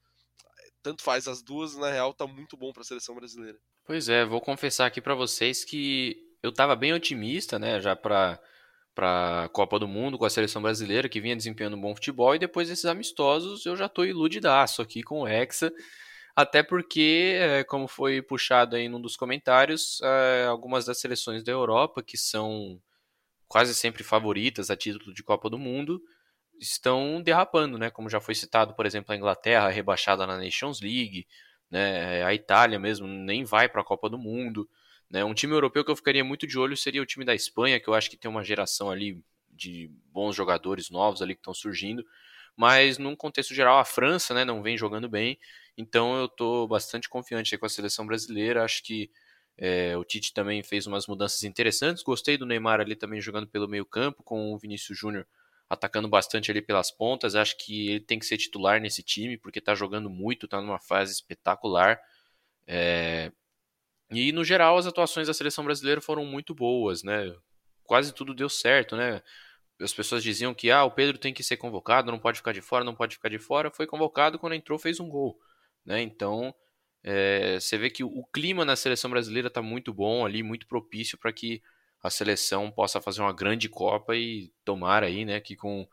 tanto 0.84 1.02
faz 1.02 1.26
as 1.26 1.42
duas, 1.42 1.74
na 1.76 1.90
real 1.90 2.12
tá 2.12 2.26
muito 2.26 2.58
bom 2.58 2.70
para 2.70 2.82
a 2.82 2.84
seleção 2.84 3.14
brasileira. 3.14 3.58
Pois 3.86 4.08
é, 4.10 4.24
vou 4.24 4.40
confessar 4.40 4.86
aqui 4.86 5.00
para 5.00 5.14
vocês 5.14 5.64
que 5.64 6.16
eu 6.42 6.52
tava 6.52 6.76
bem 6.76 6.92
otimista, 6.92 7.58
né, 7.58 7.80
já 7.80 7.96
para 7.96 8.38
para 8.94 9.48
Copa 9.52 9.76
do 9.76 9.88
Mundo 9.88 10.16
com 10.16 10.24
a 10.24 10.30
seleção 10.30 10.62
brasileira 10.62 11.08
que 11.08 11.20
vinha 11.20 11.34
desempenhando 11.34 11.76
um 11.76 11.80
bom 11.80 11.96
futebol 11.96 12.32
e 12.32 12.38
depois 12.38 12.68
desses 12.68 12.84
amistosos 12.84 13.66
eu 13.66 13.74
já 13.74 13.88
tô 13.88 14.04
iludidaço 14.04 14.80
aqui 14.80 15.02
com 15.02 15.22
o 15.22 15.26
Hexa, 15.26 15.72
até 16.36 16.62
porque, 16.62 17.34
é, 17.40 17.64
como 17.64 17.88
foi 17.88 18.22
puxado 18.22 18.76
aí 18.76 18.88
num 18.88 19.00
dos 19.00 19.16
comentários, 19.16 20.00
é, 20.00 20.44
algumas 20.46 20.84
das 20.84 21.00
seleções 21.00 21.42
da 21.42 21.50
Europa 21.50 22.04
que 22.04 22.16
são 22.16 22.80
quase 23.48 23.74
sempre 23.74 24.04
favoritas 24.04 24.70
a 24.70 24.76
título 24.76 25.12
de 25.12 25.24
Copa 25.24 25.50
do 25.50 25.58
Mundo 25.58 26.00
estão 26.60 27.22
derrapando, 27.22 27.78
né? 27.78 27.90
Como 27.90 28.08
já 28.08 28.20
foi 28.20 28.34
citado, 28.34 28.74
por 28.74 28.86
exemplo, 28.86 29.12
a 29.12 29.16
Inglaterra 29.16 29.68
rebaixada 29.68 30.26
na 30.26 30.38
Nations 30.38 30.80
League, 30.80 31.26
né? 31.70 32.22
A 32.24 32.34
Itália 32.34 32.78
mesmo 32.78 33.06
nem 33.06 33.44
vai 33.44 33.68
para 33.68 33.80
a 33.82 33.84
Copa 33.84 34.08
do 34.08 34.18
Mundo, 34.18 34.68
né? 35.10 35.24
Um 35.24 35.34
time 35.34 35.52
europeu 35.54 35.84
que 35.84 35.90
eu 35.90 35.96
ficaria 35.96 36.24
muito 36.24 36.46
de 36.46 36.58
olho 36.58 36.76
seria 36.76 37.02
o 37.02 37.06
time 37.06 37.24
da 37.24 37.34
Espanha, 37.34 37.80
que 37.80 37.88
eu 37.88 37.94
acho 37.94 38.10
que 38.10 38.16
tem 38.16 38.30
uma 38.30 38.44
geração 38.44 38.90
ali 38.90 39.22
de 39.50 39.90
bons 40.12 40.34
jogadores 40.34 40.90
novos 40.90 41.22
ali 41.22 41.34
que 41.34 41.40
estão 41.40 41.54
surgindo, 41.54 42.04
mas 42.56 42.98
num 42.98 43.14
contexto 43.14 43.54
geral 43.54 43.78
a 43.78 43.84
França, 43.84 44.34
né, 44.34 44.44
não 44.44 44.62
vem 44.62 44.76
jogando 44.76 45.08
bem, 45.08 45.38
então 45.76 46.16
eu 46.16 46.26
estou 46.26 46.66
bastante 46.66 47.08
confiante 47.08 47.56
com 47.56 47.66
a 47.66 47.68
seleção 47.68 48.06
brasileira, 48.06 48.64
acho 48.64 48.82
que 48.82 49.10
é, 49.56 49.96
o 49.96 50.04
Tite 50.04 50.32
também 50.34 50.62
fez 50.62 50.86
umas 50.86 51.06
mudanças 51.06 51.42
interessantes. 51.44 52.02
Gostei 52.02 52.36
do 52.36 52.46
Neymar 52.46 52.80
ali 52.80 52.96
também 52.96 53.20
jogando 53.20 53.46
pelo 53.46 53.68
meio 53.68 53.84
campo, 53.84 54.22
com 54.22 54.52
o 54.52 54.58
Vinícius 54.58 54.98
Júnior 54.98 55.26
atacando 55.74 56.08
bastante 56.08 56.50
ali 56.50 56.62
pelas 56.62 56.90
pontas. 56.90 57.34
Acho 57.34 57.56
que 57.58 57.90
ele 57.90 58.00
tem 58.00 58.18
que 58.18 58.26
ser 58.26 58.38
titular 58.38 58.80
nesse 58.80 59.02
time, 59.02 59.36
porque 59.38 59.58
está 59.58 59.74
jogando 59.74 60.08
muito, 60.10 60.46
está 60.46 60.60
numa 60.60 60.78
fase 60.78 61.12
espetacular. 61.12 62.00
É... 62.66 63.30
E 64.10 64.32
no 64.32 64.44
geral 64.44 64.76
as 64.78 64.86
atuações 64.86 65.26
da 65.26 65.34
seleção 65.34 65.64
brasileira 65.64 66.00
foram 66.00 66.24
muito 66.24 66.54
boas, 66.54 67.02
né? 67.02 67.34
Quase 67.84 68.14
tudo 68.14 68.34
deu 68.34 68.48
certo, 68.48 68.96
né? 68.96 69.22
As 69.80 69.92
pessoas 69.92 70.22
diziam 70.22 70.54
que 70.54 70.70
ah, 70.70 70.84
o 70.84 70.90
Pedro 70.90 71.18
tem 71.18 71.34
que 71.34 71.42
ser 71.42 71.56
convocado, 71.56 72.10
não 72.10 72.18
pode 72.18 72.38
ficar 72.38 72.52
de 72.52 72.62
fora, 72.62 72.84
não 72.84 72.94
pode 72.94 73.16
ficar 73.16 73.28
de 73.28 73.38
fora. 73.38 73.70
Foi 73.70 73.86
convocado 73.86 74.38
quando 74.38 74.54
entrou 74.54 74.78
fez 74.78 75.00
um 75.00 75.08
gol, 75.08 75.38
né? 75.84 76.00
Então 76.02 76.54
é... 77.02 77.58
você 77.60 77.78
vê 77.78 77.90
que 77.90 78.04
o 78.04 78.24
clima 78.32 78.64
na 78.64 78.76
seleção 78.76 79.10
brasileira 79.10 79.48
está 79.48 79.62
muito 79.62 79.92
bom 79.92 80.24
ali, 80.24 80.42
muito 80.42 80.66
propício 80.66 81.18
para 81.18 81.32
que 81.32 81.62
a 82.04 82.10
seleção 82.10 82.70
possa 82.70 83.00
fazer 83.00 83.22
uma 83.22 83.32
grande 83.32 83.66
Copa 83.66 84.14
e 84.14 84.52
tomar 84.62 85.02
aí, 85.02 85.24
né, 85.24 85.40
que 85.40 85.56
com 85.56 85.88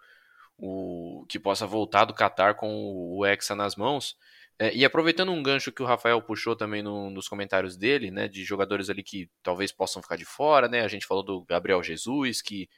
o 0.57 1.25
que 1.29 1.39
possa 1.39 1.65
voltar 1.65 2.03
do 2.03 2.13
Qatar 2.13 2.55
com 2.55 2.69
o 3.17 3.25
Hexa 3.25 3.55
nas 3.55 3.77
mãos. 3.77 4.17
É, 4.59 4.75
e 4.75 4.83
aproveitando 4.83 5.31
um 5.31 5.41
gancho 5.41 5.71
que 5.71 5.81
o 5.81 5.85
Rafael 5.85 6.21
puxou 6.21 6.53
também 6.53 6.83
no, 6.83 7.09
nos 7.09 7.29
comentários 7.29 7.77
dele, 7.77 8.11
né, 8.11 8.27
de 8.27 8.43
jogadores 8.43 8.89
ali 8.89 9.01
que 9.01 9.29
talvez 9.41 9.71
possam 9.71 10.01
ficar 10.01 10.17
de 10.17 10.25
fora, 10.25 10.67
né, 10.67 10.81
a 10.81 10.87
gente 10.89 11.07
falou 11.07 11.23
do 11.23 11.45
Gabriel 11.45 11.81
Jesus, 11.81 12.41
que 12.41 12.69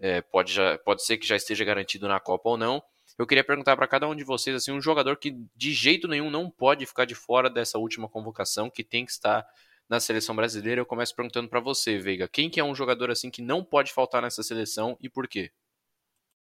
é, 0.00 0.22
pode, 0.22 0.54
já, 0.54 0.78
pode 0.78 1.04
ser 1.04 1.18
que 1.18 1.26
já 1.26 1.36
esteja 1.36 1.66
garantido 1.66 2.08
na 2.08 2.18
Copa 2.18 2.48
ou 2.48 2.56
não. 2.56 2.82
Eu 3.18 3.26
queria 3.26 3.44
perguntar 3.44 3.76
para 3.76 3.86
cada 3.86 4.08
um 4.08 4.16
de 4.16 4.24
vocês 4.24 4.56
assim, 4.56 4.72
um 4.72 4.80
jogador 4.80 5.18
que 5.18 5.36
de 5.54 5.74
jeito 5.74 6.08
nenhum 6.08 6.30
não 6.30 6.50
pode 6.50 6.86
ficar 6.86 7.04
de 7.04 7.14
fora 7.14 7.50
dessa 7.50 7.76
última 7.76 8.08
convocação, 8.08 8.70
que 8.70 8.82
tem 8.82 9.04
que 9.04 9.12
estar 9.12 9.46
na 9.88 9.98
seleção 10.00 10.36
brasileira. 10.36 10.80
Eu 10.80 10.86
começo 10.86 11.14
perguntando 11.14 11.48
para 11.48 11.60
você, 11.60 11.98
Veiga, 11.98 12.28
quem 12.28 12.50
que 12.50 12.60
é 12.60 12.64
um 12.64 12.74
jogador 12.74 13.10
assim 13.10 13.30
que 13.30 13.40
não 13.40 13.64
pode 13.64 13.92
faltar 13.92 14.22
nessa 14.22 14.42
seleção 14.42 14.96
e 15.00 15.08
por 15.08 15.26
quê? 15.26 15.50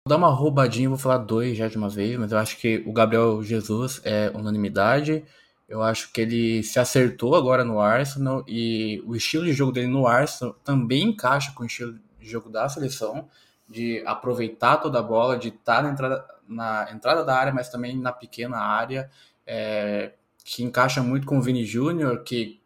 Vou 0.06 0.10
dar 0.10 0.16
uma 0.16 0.30
roubadinha, 0.30 0.88
vou 0.88 0.98
falar 0.98 1.18
dois 1.18 1.56
já 1.56 1.68
de 1.68 1.76
uma 1.76 1.88
vez, 1.88 2.18
mas 2.18 2.32
eu 2.32 2.38
acho 2.38 2.56
que 2.56 2.82
o 2.86 2.92
Gabriel 2.92 3.42
Jesus 3.42 4.00
é 4.04 4.30
unanimidade. 4.34 5.24
Eu 5.68 5.82
acho 5.82 6.10
que 6.12 6.22
ele 6.22 6.62
se 6.62 6.78
acertou 6.78 7.34
agora 7.34 7.62
no 7.62 7.78
Arsenal 7.78 8.42
e 8.48 9.02
o 9.06 9.14
estilo 9.14 9.44
de 9.44 9.52
jogo 9.52 9.70
dele 9.70 9.86
no 9.86 10.06
Arsenal 10.06 10.54
também 10.64 11.10
encaixa 11.10 11.52
com 11.52 11.62
o 11.62 11.66
estilo 11.66 11.98
de 12.18 12.28
jogo 12.28 12.48
da 12.48 12.68
seleção, 12.68 13.28
de 13.68 14.02
aproveitar 14.06 14.78
toda 14.78 14.98
a 14.98 15.02
bola, 15.02 15.36
de 15.36 15.48
estar 15.48 15.82
na 15.82 15.90
entrada, 15.90 16.26
na 16.48 16.88
entrada 16.90 17.22
da 17.22 17.36
área, 17.36 17.52
mas 17.52 17.68
também 17.68 17.94
na 17.98 18.12
pequena 18.12 18.56
área, 18.56 19.10
é, 19.46 20.12
que 20.42 20.64
encaixa 20.64 21.02
muito 21.02 21.26
com 21.26 21.36
o 21.36 21.42
Vini 21.42 21.66
Júnior, 21.66 22.24
que 22.24 22.57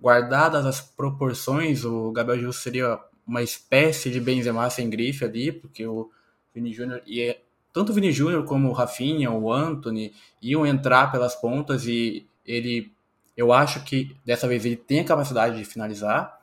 guardadas 0.00 0.64
as 0.64 0.80
proporções, 0.80 1.84
o 1.84 2.10
Gabriel 2.10 2.40
Jesus 2.40 2.56
seria 2.56 2.98
uma 3.26 3.42
espécie 3.42 4.10
de 4.10 4.20
Benzema 4.20 4.68
sem 4.70 4.88
grife 4.88 5.24
ali, 5.24 5.52
porque 5.52 5.86
o 5.86 6.10
Vini 6.54 6.72
Júnior 6.72 7.02
e 7.06 7.36
tanto 7.72 7.92
o 7.92 7.94
Vini 7.94 8.10
Júnior 8.10 8.44
como 8.44 8.68
o 8.68 8.72
Rafinha, 8.72 9.30
o 9.30 9.52
Anthony 9.52 10.12
iam 10.42 10.66
entrar 10.66 11.12
pelas 11.12 11.36
pontas 11.36 11.86
e 11.86 12.26
ele 12.44 12.90
eu 13.36 13.52
acho 13.52 13.84
que 13.84 14.14
dessa 14.24 14.48
vez 14.48 14.64
ele 14.64 14.76
tem 14.76 15.00
a 15.00 15.04
capacidade 15.04 15.56
de 15.56 15.64
finalizar, 15.64 16.38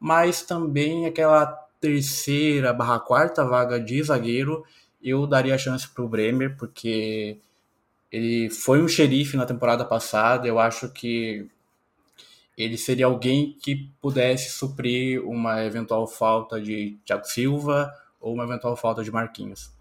mas 0.00 0.42
também 0.42 1.06
aquela 1.06 1.46
terceira 1.80 2.72
barra 2.72 2.98
quarta 2.98 3.44
vaga 3.44 3.78
de 3.78 4.02
zagueiro 4.02 4.64
eu 5.02 5.26
daria 5.26 5.54
a 5.54 5.58
chance 5.58 5.86
para 5.88 6.04
o 6.04 6.08
Bremer, 6.08 6.56
porque 6.56 7.38
ele 8.10 8.48
foi 8.50 8.82
um 8.82 8.88
xerife 8.88 9.36
na 9.36 9.46
temporada 9.46 9.84
passada, 9.84 10.46
eu 10.46 10.58
acho 10.58 10.88
que 10.90 11.48
ele 12.56 12.76
seria 12.76 13.06
alguém 13.06 13.56
que 13.62 13.90
pudesse 14.00 14.50
suprir 14.50 15.26
uma 15.26 15.64
eventual 15.64 16.06
falta 16.06 16.60
de 16.60 16.98
Thiago 17.04 17.24
Silva 17.24 17.90
ou 18.20 18.34
uma 18.34 18.44
eventual 18.44 18.76
falta 18.76 19.02
de 19.02 19.10
Marquinhos. 19.10 19.72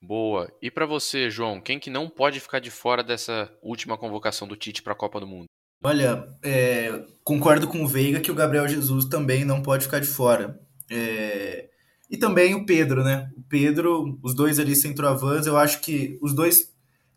Boa. 0.00 0.52
E 0.60 0.70
para 0.70 0.84
você, 0.84 1.30
João, 1.30 1.60
quem 1.60 1.78
que 1.78 1.88
não 1.88 2.08
pode 2.08 2.40
ficar 2.40 2.58
de 2.58 2.70
fora 2.70 3.04
dessa 3.04 3.52
última 3.62 3.96
convocação 3.96 4.48
do 4.48 4.56
Tite 4.56 4.82
para 4.82 4.92
a 4.92 4.96
Copa 4.96 5.20
do 5.20 5.26
Mundo? 5.26 5.46
Olha, 5.84 6.28
é, 6.42 7.04
concordo 7.22 7.68
com 7.68 7.82
o 7.82 7.88
Veiga 7.88 8.20
que 8.20 8.30
o 8.30 8.34
Gabriel 8.34 8.66
Jesus 8.66 9.04
também 9.04 9.44
não 9.44 9.62
pode 9.62 9.84
ficar 9.84 10.00
de 10.00 10.06
fora. 10.06 10.60
É, 10.90 11.68
e 12.10 12.16
também 12.16 12.54
o 12.54 12.66
Pedro, 12.66 13.04
né? 13.04 13.30
O 13.36 13.42
Pedro, 13.42 14.18
os 14.22 14.34
dois 14.34 14.58
ali 14.58 14.74
centroavantes, 14.74 15.46
eu 15.46 15.56
acho 15.56 15.80
que 15.80 16.18
os 16.20 16.34
dois 16.34 16.72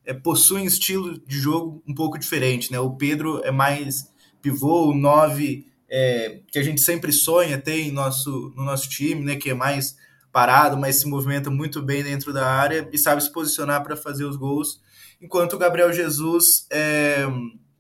é, 0.06 0.14
possuem 0.14 0.66
estilo 0.66 1.20
de 1.26 1.38
jogo 1.38 1.84
um 1.88 1.94
pouco 1.94 2.18
diferente, 2.18 2.72
né? 2.72 2.80
O 2.80 2.96
Pedro 2.96 3.42
é 3.44 3.52
mais 3.52 4.12
pivô, 4.46 4.92
o 4.92 4.94
9 4.94 5.66
é, 5.90 6.42
que 6.52 6.60
a 6.60 6.64
gente 6.64 6.80
sempre 6.80 7.12
sonha 7.12 7.58
ter 7.58 7.92
nosso, 7.92 8.54
no 8.56 8.64
nosso 8.64 8.88
time, 8.88 9.26
né, 9.26 9.36
que 9.36 9.50
é 9.50 9.56
mais 9.56 9.96
parado, 10.32 10.78
mas 10.78 10.98
se 10.98 11.08
movimenta 11.08 11.50
muito 11.50 11.82
bem 11.82 12.04
dentro 12.04 12.32
da 12.32 12.46
área 12.46 12.88
e 12.92 12.98
sabe 12.98 13.24
se 13.24 13.32
posicionar 13.32 13.84
para 13.84 13.98
fazer 13.98 14.24
os 14.24 14.36
gols, 14.36 14.82
enquanto 15.20 15.54
o 15.54 15.58
Gabriel 15.58 15.92
Jesus 15.92 16.68
é, 16.70 17.26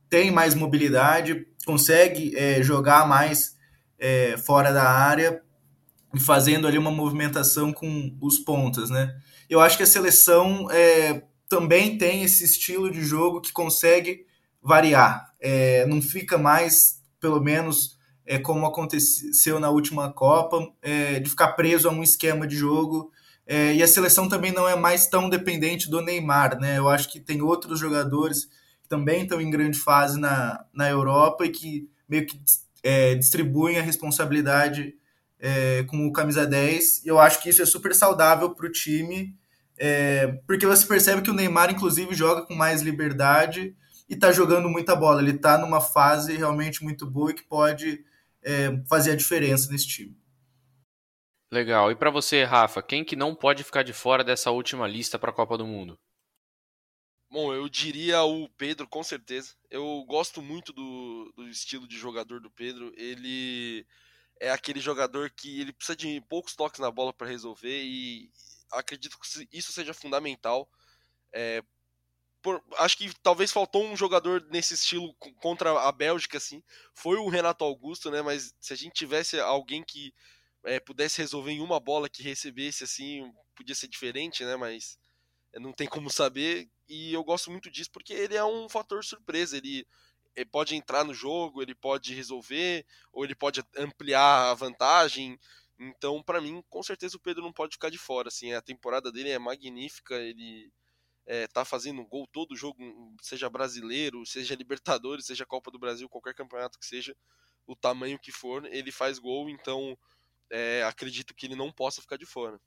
tem 0.10 0.32
mais 0.32 0.56
mobilidade, 0.56 1.46
consegue 1.68 2.36
é, 2.36 2.64
jogar 2.64 3.08
mais 3.08 3.56
é, 4.00 4.36
fora 4.38 4.74
da 4.74 4.90
área 4.90 5.40
e 6.16 6.20
fazendo 6.20 6.68
ali 6.68 6.80
uma 6.80 6.92
movimentação 6.92 7.72
com 7.72 8.18
os 8.20 8.40
pontas, 8.40 8.90
né? 8.90 9.16
Eu 9.48 9.60
acho 9.60 9.78
que 9.78 9.84
a 9.84 9.88
seleção 9.88 10.68
é, 10.72 11.22
também 11.48 11.98
tem 11.98 12.24
esse 12.24 12.44
estilo 12.44 12.90
de 12.90 13.02
jogo 13.02 13.42
que 13.42 13.52
consegue 13.52 14.26
variar. 14.64 15.32
É, 15.48 15.86
não 15.86 16.02
fica 16.02 16.40
mais, 16.40 17.04
pelo 17.20 17.40
menos, 17.40 18.00
é, 18.26 18.40
como 18.40 18.66
aconteceu 18.66 19.60
na 19.60 19.70
última 19.70 20.12
Copa, 20.12 20.68
é, 20.82 21.20
de 21.20 21.30
ficar 21.30 21.50
preso 21.50 21.88
a 21.88 21.92
um 21.92 22.02
esquema 22.02 22.48
de 22.48 22.56
jogo. 22.56 23.12
É, 23.46 23.76
e 23.76 23.84
a 23.84 23.88
seleção 23.88 24.28
também 24.28 24.52
não 24.52 24.68
é 24.68 24.76
mais 24.76 25.06
tão 25.06 25.30
dependente 25.30 25.88
do 25.88 26.02
Neymar, 26.02 26.60
né? 26.60 26.80
Eu 26.80 26.90
acho 26.90 27.12
que 27.12 27.20
tem 27.20 27.44
outros 27.44 27.80
jogadores 27.80 28.46
que 28.82 28.90
também 28.90 29.22
estão 29.22 29.40
em 29.40 29.52
grande 29.52 29.78
fase 29.78 30.20
na, 30.20 30.66
na 30.74 30.90
Europa 30.90 31.46
e 31.46 31.50
que 31.50 31.88
meio 32.10 32.26
que 32.26 32.42
é, 32.82 33.14
distribuem 33.14 33.78
a 33.78 33.84
responsabilidade 33.84 34.96
é, 35.40 35.84
com 35.84 36.08
o 36.08 36.12
camisa 36.12 36.48
10. 36.48 37.06
E 37.06 37.08
eu 37.08 37.20
acho 37.20 37.40
que 37.44 37.50
isso 37.50 37.62
é 37.62 37.68
super 37.68 37.94
saudável 37.94 38.50
para 38.50 38.66
o 38.66 38.72
time, 38.72 39.36
é, 39.78 40.40
porque 40.48 40.66
você 40.66 40.88
percebe 40.88 41.22
que 41.22 41.30
o 41.30 41.36
Neymar, 41.36 41.70
inclusive, 41.70 42.16
joga 42.16 42.42
com 42.42 42.56
mais 42.56 42.82
liberdade 42.82 43.76
e 44.08 44.14
está 44.14 44.32
jogando 44.32 44.70
muita 44.70 44.96
bola. 44.96 45.22
Ele 45.22 45.32
está 45.32 45.58
numa 45.58 45.82
fase 45.82 46.36
realmente 46.36 46.84
muito 46.84 47.06
boa 47.06 47.32
e 47.32 47.34
que 47.36 47.44
pode 47.44 48.06
é, 48.42 48.84
fazer 48.88 49.12
a 49.12 49.16
diferença 49.16 49.72
nesse 49.72 49.88
time. 49.88 50.18
Legal. 51.52 51.92
E 51.92 51.96
para 51.96 52.10
você, 52.10 52.44
Rafa, 52.44 52.82
quem 52.82 53.04
que 53.04 53.16
não 53.16 53.36
pode 53.36 53.64
ficar 53.64 53.84
de 53.84 53.94
fora 53.94 54.24
dessa 54.24 54.52
última 54.52 54.88
lista 54.88 55.18
para 55.18 55.32
a 55.32 55.34
Copa 55.34 55.58
do 55.58 55.66
Mundo? 55.66 55.98
Bom, 57.30 57.54
eu 57.54 57.68
diria 57.68 58.24
o 58.24 58.48
Pedro, 58.50 58.88
com 58.88 59.04
certeza. 59.04 59.56
Eu 59.70 60.04
gosto 60.08 60.42
muito 60.42 60.72
do, 60.72 61.34
do 61.36 61.48
estilo 61.50 61.88
de 61.88 61.98
jogador 61.98 62.40
do 62.40 62.52
Pedro. 62.52 62.94
Ele 62.96 63.86
é 64.40 64.52
aquele 64.52 64.80
jogador 64.80 65.30
que 65.30 65.60
ele 65.60 65.74
precisa 65.74 65.96
de 65.96 66.22
poucos 66.30 66.56
toques 66.56 66.80
na 66.80 66.92
bola 66.92 67.14
para 67.14 67.28
resolver 67.28 67.84
e 67.84 68.32
acredito 68.72 69.18
que 69.20 69.48
isso 69.52 69.72
seja 69.72 69.94
fundamental. 69.94 70.70
É, 71.34 71.64
por, 72.46 72.64
acho 72.78 72.96
que 72.96 73.12
talvez 73.24 73.52
faltou 73.52 73.84
um 73.84 73.98
jogador 73.98 74.46
nesse 74.52 74.76
estilo 74.76 75.16
contra 75.42 75.72
a 75.82 75.92
Bélgica, 75.92 76.38
assim. 76.38 76.62
Foi 76.94 77.18
o 77.18 77.28
Renato 77.28 77.64
Augusto, 77.64 78.12
né? 78.12 78.22
Mas 78.22 78.54
se 78.62 78.72
a 78.72 78.76
gente 78.76 78.94
tivesse 78.94 79.40
alguém 79.40 79.84
que 79.84 80.14
é, 80.64 80.80
pudesse 80.80 81.20
resolver 81.20 81.54
em 81.54 81.60
uma 81.60 81.80
bola 81.80 82.08
que 82.08 82.22
recebesse, 82.22 82.84
assim, 82.84 83.34
podia 83.56 83.74
ser 83.74 83.88
diferente, 83.88 84.46
né? 84.46 84.56
Mas 84.56 85.00
não 85.56 85.74
tem 85.74 85.88
como 85.88 86.08
saber. 86.08 86.70
E 86.88 87.12
eu 87.12 87.24
gosto 87.24 87.50
muito 87.50 87.72
disso 87.72 87.90
porque 87.92 88.14
ele 88.14 88.36
é 88.36 88.46
um 88.46 88.70
fator 88.70 89.04
surpresa. 89.04 89.58
Ele 89.58 89.84
ele 90.36 90.46
pode 90.46 90.76
entrar 90.76 91.04
no 91.04 91.14
jogo, 91.16 91.64
ele 91.64 91.74
pode 91.74 92.14
resolver, 92.14 92.86
ou 93.12 93.24
ele 93.24 93.34
pode 93.34 93.64
ampliar 93.76 94.52
a 94.52 94.54
vantagem. 94.54 95.40
Então, 95.80 96.22
para 96.22 96.42
mim, 96.42 96.62
com 96.70 96.84
certeza 96.84 97.18
o 97.18 97.20
Pedro 97.20 97.42
não 97.42 97.54
pode 97.54 97.74
ficar 97.74 97.90
de 97.90 97.98
fora. 97.98 98.28
Assim, 98.28 98.54
a 98.54 98.62
temporada 98.62 99.12
dele 99.12 99.32
é 99.32 99.40
magnífica, 99.40 100.14
ele 100.16 100.72
é, 101.26 101.48
tá 101.48 101.66
fazendo 101.66 102.06
gol 102.06 102.28
todo 102.28 102.56
jogo, 102.56 102.78
seja 103.22 103.50
brasileiro, 103.50 104.26
seja 104.26 104.56
Libertadores, 104.60 105.26
seja 105.26 105.46
Copa 105.46 105.72
do 105.72 105.80
Brasil, 105.80 106.10
qualquer 106.10 106.34
campeonato 106.34 106.80
que 106.80 106.86
seja, 106.86 107.16
o 107.68 107.76
tamanho 107.76 108.20
que 108.20 108.32
for, 108.32 108.66
ele 108.66 108.92
faz 108.92 109.20
gol. 109.20 109.50
Então, 109.50 109.98
é, 110.52 110.84
acredito 110.84 111.34
que 111.34 111.46
ele 111.48 111.56
não 111.56 111.72
possa 111.72 112.02
ficar 112.02 112.18
de 112.18 112.26
fora. 112.26 112.60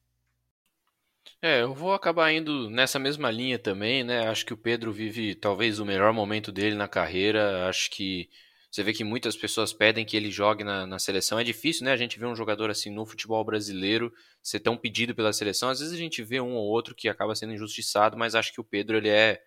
É, 1.43 1.63
eu 1.63 1.75
vou 1.75 1.93
acabar 1.93 2.33
indo 2.33 2.71
nessa 2.71 2.99
mesma 2.99 3.31
linha 3.31 3.59
também, 3.59 4.03
né? 4.03 4.29
Acho 4.29 4.45
que 4.47 4.53
o 4.53 4.57
Pedro 4.57 4.93
vive 4.93 5.35
talvez 5.35 5.79
o 5.79 5.85
melhor 5.85 6.13
momento 6.13 6.51
dele 6.51 6.75
na 6.75 6.89
carreira. 6.89 7.69
Acho 7.69 7.91
que 7.91 8.29
você 8.71 8.83
vê 8.83 8.93
que 8.93 9.03
muitas 9.03 9.35
pessoas 9.35 9.73
pedem 9.73 10.05
que 10.05 10.17
ele 10.17 10.31
jogue 10.31 10.63
na, 10.63 10.87
na 10.87 10.99
seleção. 10.99 11.39
É 11.39 11.45
difícil, 11.45 11.85
né? 11.85 11.93
A 11.93 11.97
gente 11.97 12.19
vê 12.19 12.27
um 12.27 12.37
jogador 12.37 12.69
assim 12.71 12.91
no 12.91 13.07
futebol 13.07 13.43
brasileiro 13.43 14.13
ser 14.43 14.61
tão 14.61 14.77
pedido 14.77 15.15
pela 15.15 15.33
seleção. 15.33 15.71
Às 15.71 15.81
vezes 15.81 15.95
a 15.95 15.99
gente 15.99 16.23
vê 16.23 16.41
um 16.41 16.53
ou 16.53 16.67
outro 16.67 16.95
que 16.95 17.09
acaba 17.09 17.35
sendo 17.35 17.55
injustiçado, 17.55 18.17
mas 18.19 18.35
acho 18.35 18.53
que 18.53 18.61
o 18.61 18.65
Pedro 18.65 18.99
ele 18.99 19.09
é 19.09 19.41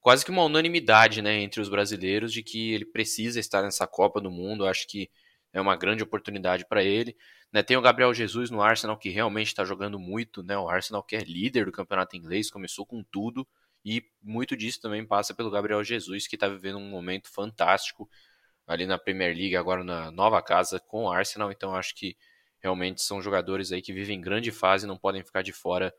quase 0.00 0.24
que 0.24 0.30
uma 0.30 0.44
unanimidade, 0.44 1.20
né, 1.20 1.40
entre 1.40 1.60
os 1.60 1.68
brasileiros 1.68 2.32
de 2.32 2.42
que 2.42 2.72
ele 2.72 2.86
precisa 2.86 3.38
estar 3.38 3.62
nessa 3.62 3.86
Copa 3.86 4.20
do 4.20 4.30
Mundo. 4.30 4.66
Acho 4.66 4.88
que 4.88 5.10
é 5.52 5.60
uma 5.60 5.76
grande 5.76 6.02
oportunidade 6.02 6.66
para 6.66 6.82
ele. 6.82 7.14
Né, 7.52 7.62
tem 7.62 7.76
o 7.76 7.82
Gabriel 7.82 8.14
Jesus 8.14 8.50
no 8.50 8.62
Arsenal 8.62 8.96
que 8.96 9.10
realmente 9.10 9.48
está 9.48 9.64
jogando 9.64 9.98
muito, 9.98 10.42
né? 10.42 10.56
O 10.56 10.66
Arsenal 10.66 11.02
que 11.02 11.14
é 11.14 11.20
líder 11.20 11.66
do 11.66 11.72
campeonato 11.72 12.16
inglês, 12.16 12.50
começou 12.50 12.86
com 12.86 13.02
tudo 13.04 13.46
e 13.84 14.02
muito 14.22 14.56
disso 14.56 14.80
também 14.80 15.04
passa 15.04 15.34
pelo 15.34 15.50
Gabriel 15.50 15.84
Jesus 15.84 16.26
que 16.26 16.36
está 16.36 16.48
vivendo 16.48 16.78
um 16.78 16.88
momento 16.88 17.30
fantástico 17.30 18.08
ali 18.66 18.86
na 18.86 18.98
Premier 18.98 19.36
League, 19.36 19.56
agora 19.56 19.84
na 19.84 20.10
nova 20.10 20.42
casa 20.42 20.80
com 20.80 21.04
o 21.04 21.10
Arsenal. 21.10 21.50
Então 21.50 21.74
acho 21.74 21.94
que 21.94 22.16
realmente 22.60 23.02
são 23.02 23.20
jogadores 23.20 23.72
aí 23.72 23.82
que 23.82 23.92
vivem 23.92 24.20
grande 24.20 24.50
fase, 24.50 24.86
não 24.86 24.96
podem 24.96 25.24
ficar 25.24 25.42
de 25.42 25.52
fora 25.52 25.94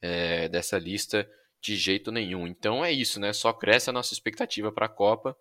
é, 0.00 0.48
dessa 0.48 0.78
lista 0.78 1.28
de 1.60 1.76
jeito 1.76 2.10
nenhum. 2.10 2.46
Então 2.46 2.84
é 2.84 2.92
isso, 2.92 3.20
né? 3.20 3.32
Só 3.32 3.52
cresce 3.52 3.90
a 3.90 3.92
nossa 3.92 4.12
expectativa 4.12 4.70
para 4.72 4.86
a 4.86 4.88
Copa 4.88 5.36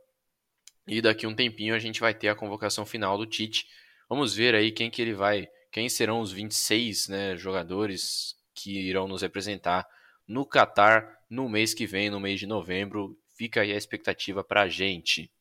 e 0.87 1.01
daqui 1.01 1.27
um 1.27 1.35
tempinho 1.35 1.75
a 1.75 1.79
gente 1.79 1.99
vai 1.99 2.13
ter 2.13 2.29
a 2.29 2.35
convocação 2.35 2.85
final 2.85 3.17
do 3.17 3.25
Tite 3.25 3.65
Vamos 4.11 4.35
ver 4.35 4.53
aí 4.55 4.73
quem 4.73 4.91
que 4.91 5.01
ele 5.01 5.13
vai, 5.13 5.47
quem 5.71 5.87
serão 5.87 6.19
os 6.19 6.33
26 6.33 7.07
né, 7.07 7.37
jogadores 7.37 8.35
que 8.53 8.77
irão 8.77 9.07
nos 9.07 9.21
representar 9.21 9.87
no 10.27 10.45
Catar 10.45 11.17
no 11.29 11.47
mês 11.47 11.73
que 11.73 11.87
vem, 11.87 12.09
no 12.09 12.19
mês 12.19 12.37
de 12.37 12.45
novembro. 12.45 13.17
Fica 13.37 13.61
aí 13.61 13.71
a 13.71 13.77
expectativa 13.77 14.43
para 14.43 14.63
a 14.63 14.67
gente. 14.67 15.31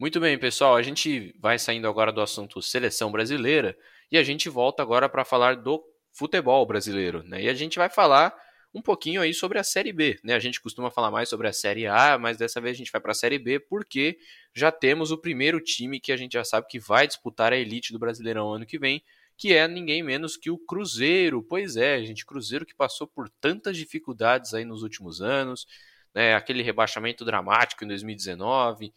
Muito 0.00 0.20
bem, 0.20 0.38
pessoal, 0.38 0.76
a 0.76 0.82
gente 0.82 1.34
vai 1.40 1.58
saindo 1.58 1.88
agora 1.88 2.12
do 2.12 2.20
assunto 2.20 2.62
seleção 2.62 3.10
brasileira 3.10 3.76
e 4.12 4.16
a 4.16 4.22
gente 4.22 4.48
volta 4.48 4.80
agora 4.80 5.08
para 5.08 5.24
falar 5.24 5.56
do 5.56 5.84
futebol 6.12 6.64
brasileiro, 6.64 7.24
né? 7.24 7.42
E 7.42 7.48
a 7.48 7.54
gente 7.54 7.76
vai 7.78 7.90
falar 7.90 8.32
um 8.72 8.80
pouquinho 8.80 9.20
aí 9.20 9.34
sobre 9.34 9.58
a 9.58 9.64
Série 9.64 9.92
B. 9.92 10.16
Né? 10.22 10.34
A 10.34 10.38
gente 10.38 10.60
costuma 10.60 10.88
falar 10.88 11.10
mais 11.10 11.28
sobre 11.28 11.48
a 11.48 11.52
Série 11.52 11.88
A, 11.88 12.16
mas 12.16 12.36
dessa 12.36 12.60
vez 12.60 12.76
a 12.76 12.78
gente 12.78 12.92
vai 12.92 13.00
para 13.00 13.10
a 13.10 13.14
Série 13.14 13.40
B 13.40 13.58
porque 13.58 14.16
já 14.54 14.70
temos 14.70 15.10
o 15.10 15.18
primeiro 15.18 15.60
time 15.60 15.98
que 15.98 16.12
a 16.12 16.16
gente 16.16 16.34
já 16.34 16.44
sabe 16.44 16.68
que 16.68 16.78
vai 16.78 17.08
disputar 17.08 17.52
a 17.52 17.56
elite 17.56 17.92
do 17.92 17.98
Brasileirão 17.98 18.52
ano 18.52 18.64
que 18.64 18.78
vem, 18.78 19.02
que 19.36 19.52
é 19.52 19.66
ninguém 19.66 20.00
menos 20.00 20.36
que 20.36 20.48
o 20.48 20.58
Cruzeiro. 20.58 21.42
Pois 21.42 21.76
é, 21.76 22.00
gente, 22.04 22.24
Cruzeiro 22.24 22.64
que 22.64 22.74
passou 22.74 23.08
por 23.08 23.28
tantas 23.28 23.76
dificuldades 23.76 24.54
aí 24.54 24.64
nos 24.64 24.84
últimos 24.84 25.20
anos, 25.20 25.66
né? 26.14 26.36
aquele 26.36 26.62
rebaixamento 26.62 27.24
dramático 27.24 27.84
em 27.84 27.88
2019, 27.88 28.92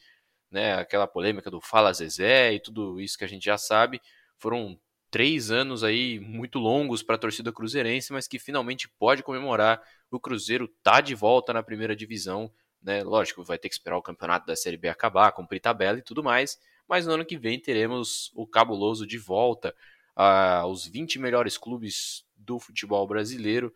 né? 0.52 0.76
aquela 0.76 1.08
polêmica 1.08 1.50
do 1.50 1.62
Fala 1.62 1.94
Zezé 1.94 2.54
e 2.54 2.60
tudo 2.60 3.00
isso 3.00 3.18
que 3.18 3.24
a 3.24 3.28
gente 3.28 3.46
já 3.46 3.58
sabe. 3.58 4.02
Foram 4.38 4.78
três 5.10 5.52
anos 5.52 5.84
aí 5.84 6.20
muito 6.20 6.60
longos 6.60 7.02
para 7.04 7.16
a 7.16 7.20
torcida 7.20 7.52
cruzeirense, 7.52 8.14
mas 8.14 8.28
que 8.28 8.38
finalmente 8.38 8.88
pode 8.88 9.24
comemorar. 9.24 9.82
O 10.10 10.20
Cruzeiro 10.20 10.68
tá 10.84 11.02
de 11.02 11.16
volta 11.16 11.54
na 11.54 11.64
primeira 11.64 11.96
divisão, 11.96 12.52
né? 12.82 13.04
Lógico, 13.04 13.44
vai 13.44 13.58
ter 13.58 13.70
que 13.70 13.76
esperar 13.76 13.98
o 13.98 14.02
campeonato 14.02 14.46
da 14.46 14.56
Série 14.56 14.78
B 14.78 14.88
acabar, 14.88 15.32
cumprir 15.32 15.60
tabela 15.60 16.00
e 16.00 16.02
tudo 16.02 16.24
mais, 16.24 16.60
mas 16.88 17.06
no 17.06 17.14
ano 17.14 17.26
que 17.26 17.38
vem 17.38 17.60
teremos 17.60 18.32
o 18.36 18.48
cabuloso 18.48 19.06
de 19.06 19.18
volta 19.18 19.76
aos 20.16 20.86
20 20.86 21.20
melhores 21.20 21.58
clubes 21.58 22.26
do 22.36 22.60
futebol 22.60 23.08
brasileiro 23.08 23.74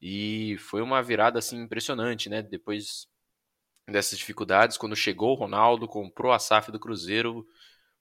e 0.00 0.56
foi 0.58 0.80
uma 0.80 1.02
virada 1.02 1.38
assim 1.38 1.60
impressionante, 1.60 2.28
né? 2.28 2.42
Depois 2.42 3.06
dessas 3.88 4.18
dificuldades, 4.18 4.76
quando 4.76 4.96
chegou 4.96 5.32
o 5.32 5.34
Ronaldo, 5.34 5.88
comprou 5.88 6.32
a 6.32 6.38
SAF 6.38 6.70
do 6.70 6.78
Cruzeiro, 6.78 7.46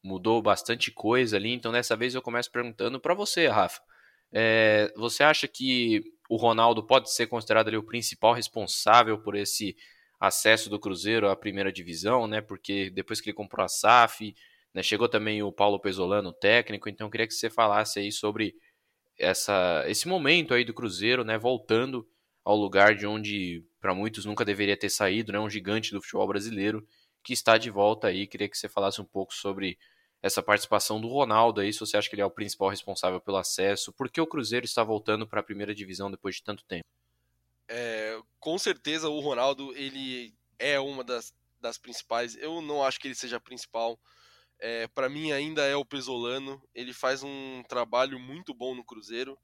mudou 0.04 0.42
bastante 0.42 0.92
coisa 0.92 1.38
ali. 1.38 1.54
Então, 1.54 1.72
dessa 1.72 1.96
vez 1.96 2.16
eu 2.16 2.22
começo 2.22 2.52
perguntando 2.52 3.00
para 3.00 3.14
você, 3.14 3.48
Rafa. 3.48 3.82
É, 4.32 4.92
você 4.96 5.24
acha 5.24 5.48
que 5.48 6.04
o 6.30 6.36
Ronaldo 6.36 6.86
pode 6.86 7.12
ser 7.12 7.28
considerado 7.28 7.68
ali 7.68 7.78
o 7.78 7.84
principal 7.84 8.34
responsável 8.34 9.18
por 9.20 9.36
esse 9.36 9.76
acesso 10.20 10.70
do 10.70 10.80
Cruzeiro 10.80 11.30
à 11.30 11.36
primeira 11.36 11.72
divisão, 11.72 12.28
né? 12.28 12.42
Porque 12.42 12.90
depois 12.92 13.20
que 13.20 13.30
ele 13.30 13.36
comprou 13.36 13.66
a 13.66 13.70
SAF, 13.70 14.36
né, 14.74 14.84
chegou 14.84 15.10
também 15.10 15.42
o 15.42 15.52
Paulo 15.52 15.80
Pesolano, 15.80 16.32
técnico. 16.32 16.90
Então, 16.90 17.08
eu 17.08 17.12
queria 17.12 17.28
que 17.28 17.34
você 17.34 17.50
falasse 17.50 18.00
aí 18.00 18.12
sobre 18.12 18.54
essa, 19.18 19.84
esse 19.88 20.08
momento 20.08 20.54
aí 20.54 20.64
do 20.64 20.74
Cruzeiro, 20.74 21.24
né? 21.24 21.38
Voltando 21.38 22.08
ao 22.44 22.56
lugar 22.56 22.96
de 22.96 23.06
onde 23.06 23.64
para 23.80 23.94
muitos 23.94 24.26
nunca 24.26 24.46
deveria 24.46 24.78
ter 24.78 24.90
saído, 24.90 25.32
né? 25.32 25.40
Um 25.40 25.50
gigante 25.50 25.92
do 25.92 26.02
futebol 26.02 26.28
brasileiro 26.28 26.86
que 27.24 27.34
está 27.34 27.58
de 27.58 27.70
volta 27.70 28.08
aí. 28.08 28.28
Queria 28.28 28.50
que 28.50 28.58
você 28.58 28.70
falasse 28.70 29.02
um 29.02 29.06
pouco 29.06 29.34
sobre 29.34 29.78
essa 30.22 30.44
participação 30.44 31.00
do 31.00 31.08
Ronaldo 31.08 31.62
aí, 31.62 31.72
se 31.72 31.80
você 31.80 31.96
acha 31.96 32.10
que 32.10 32.16
ele 32.16 32.22
é 32.22 32.26
o 32.26 32.32
principal 32.32 32.70
responsável 32.70 33.22
pelo 33.22 33.38
acesso, 33.38 33.94
por 33.94 34.10
que 34.10 34.20
o 34.20 34.28
Cruzeiro 34.28 34.66
está 34.66 34.84
voltando 34.84 35.26
para 35.26 35.40
a 35.40 35.44
primeira 35.44 35.74
divisão 35.74 36.12
depois 36.12 36.36
de 36.36 36.44
tanto 36.44 36.66
tempo? 36.66 36.84
É, 37.68 38.20
com 38.40 38.58
certeza 38.58 39.08
o 39.08 39.20
Ronaldo 39.20 39.74
ele 39.78 40.34
é 40.58 40.80
uma 40.80 41.04
das, 41.04 41.34
das 41.62 41.78
principais. 41.78 42.36
Eu 42.36 42.62
não 42.62 42.84
acho 42.84 43.00
que 43.00 43.08
ele 43.08 43.16
seja 43.16 43.38
a 43.38 43.42
principal. 43.42 43.98
É, 44.60 44.88
para 44.90 45.08
mim 45.08 45.32
ainda 45.32 45.64
é 45.64 45.76
o 45.76 45.86
Pesolano. 45.86 46.62
Ele 46.76 46.92
faz 46.92 47.24
um 47.24 47.64
trabalho 47.70 48.20
muito 48.20 48.54
bom 48.54 48.76
no 48.76 48.84
Cruzeiro. 48.84 49.38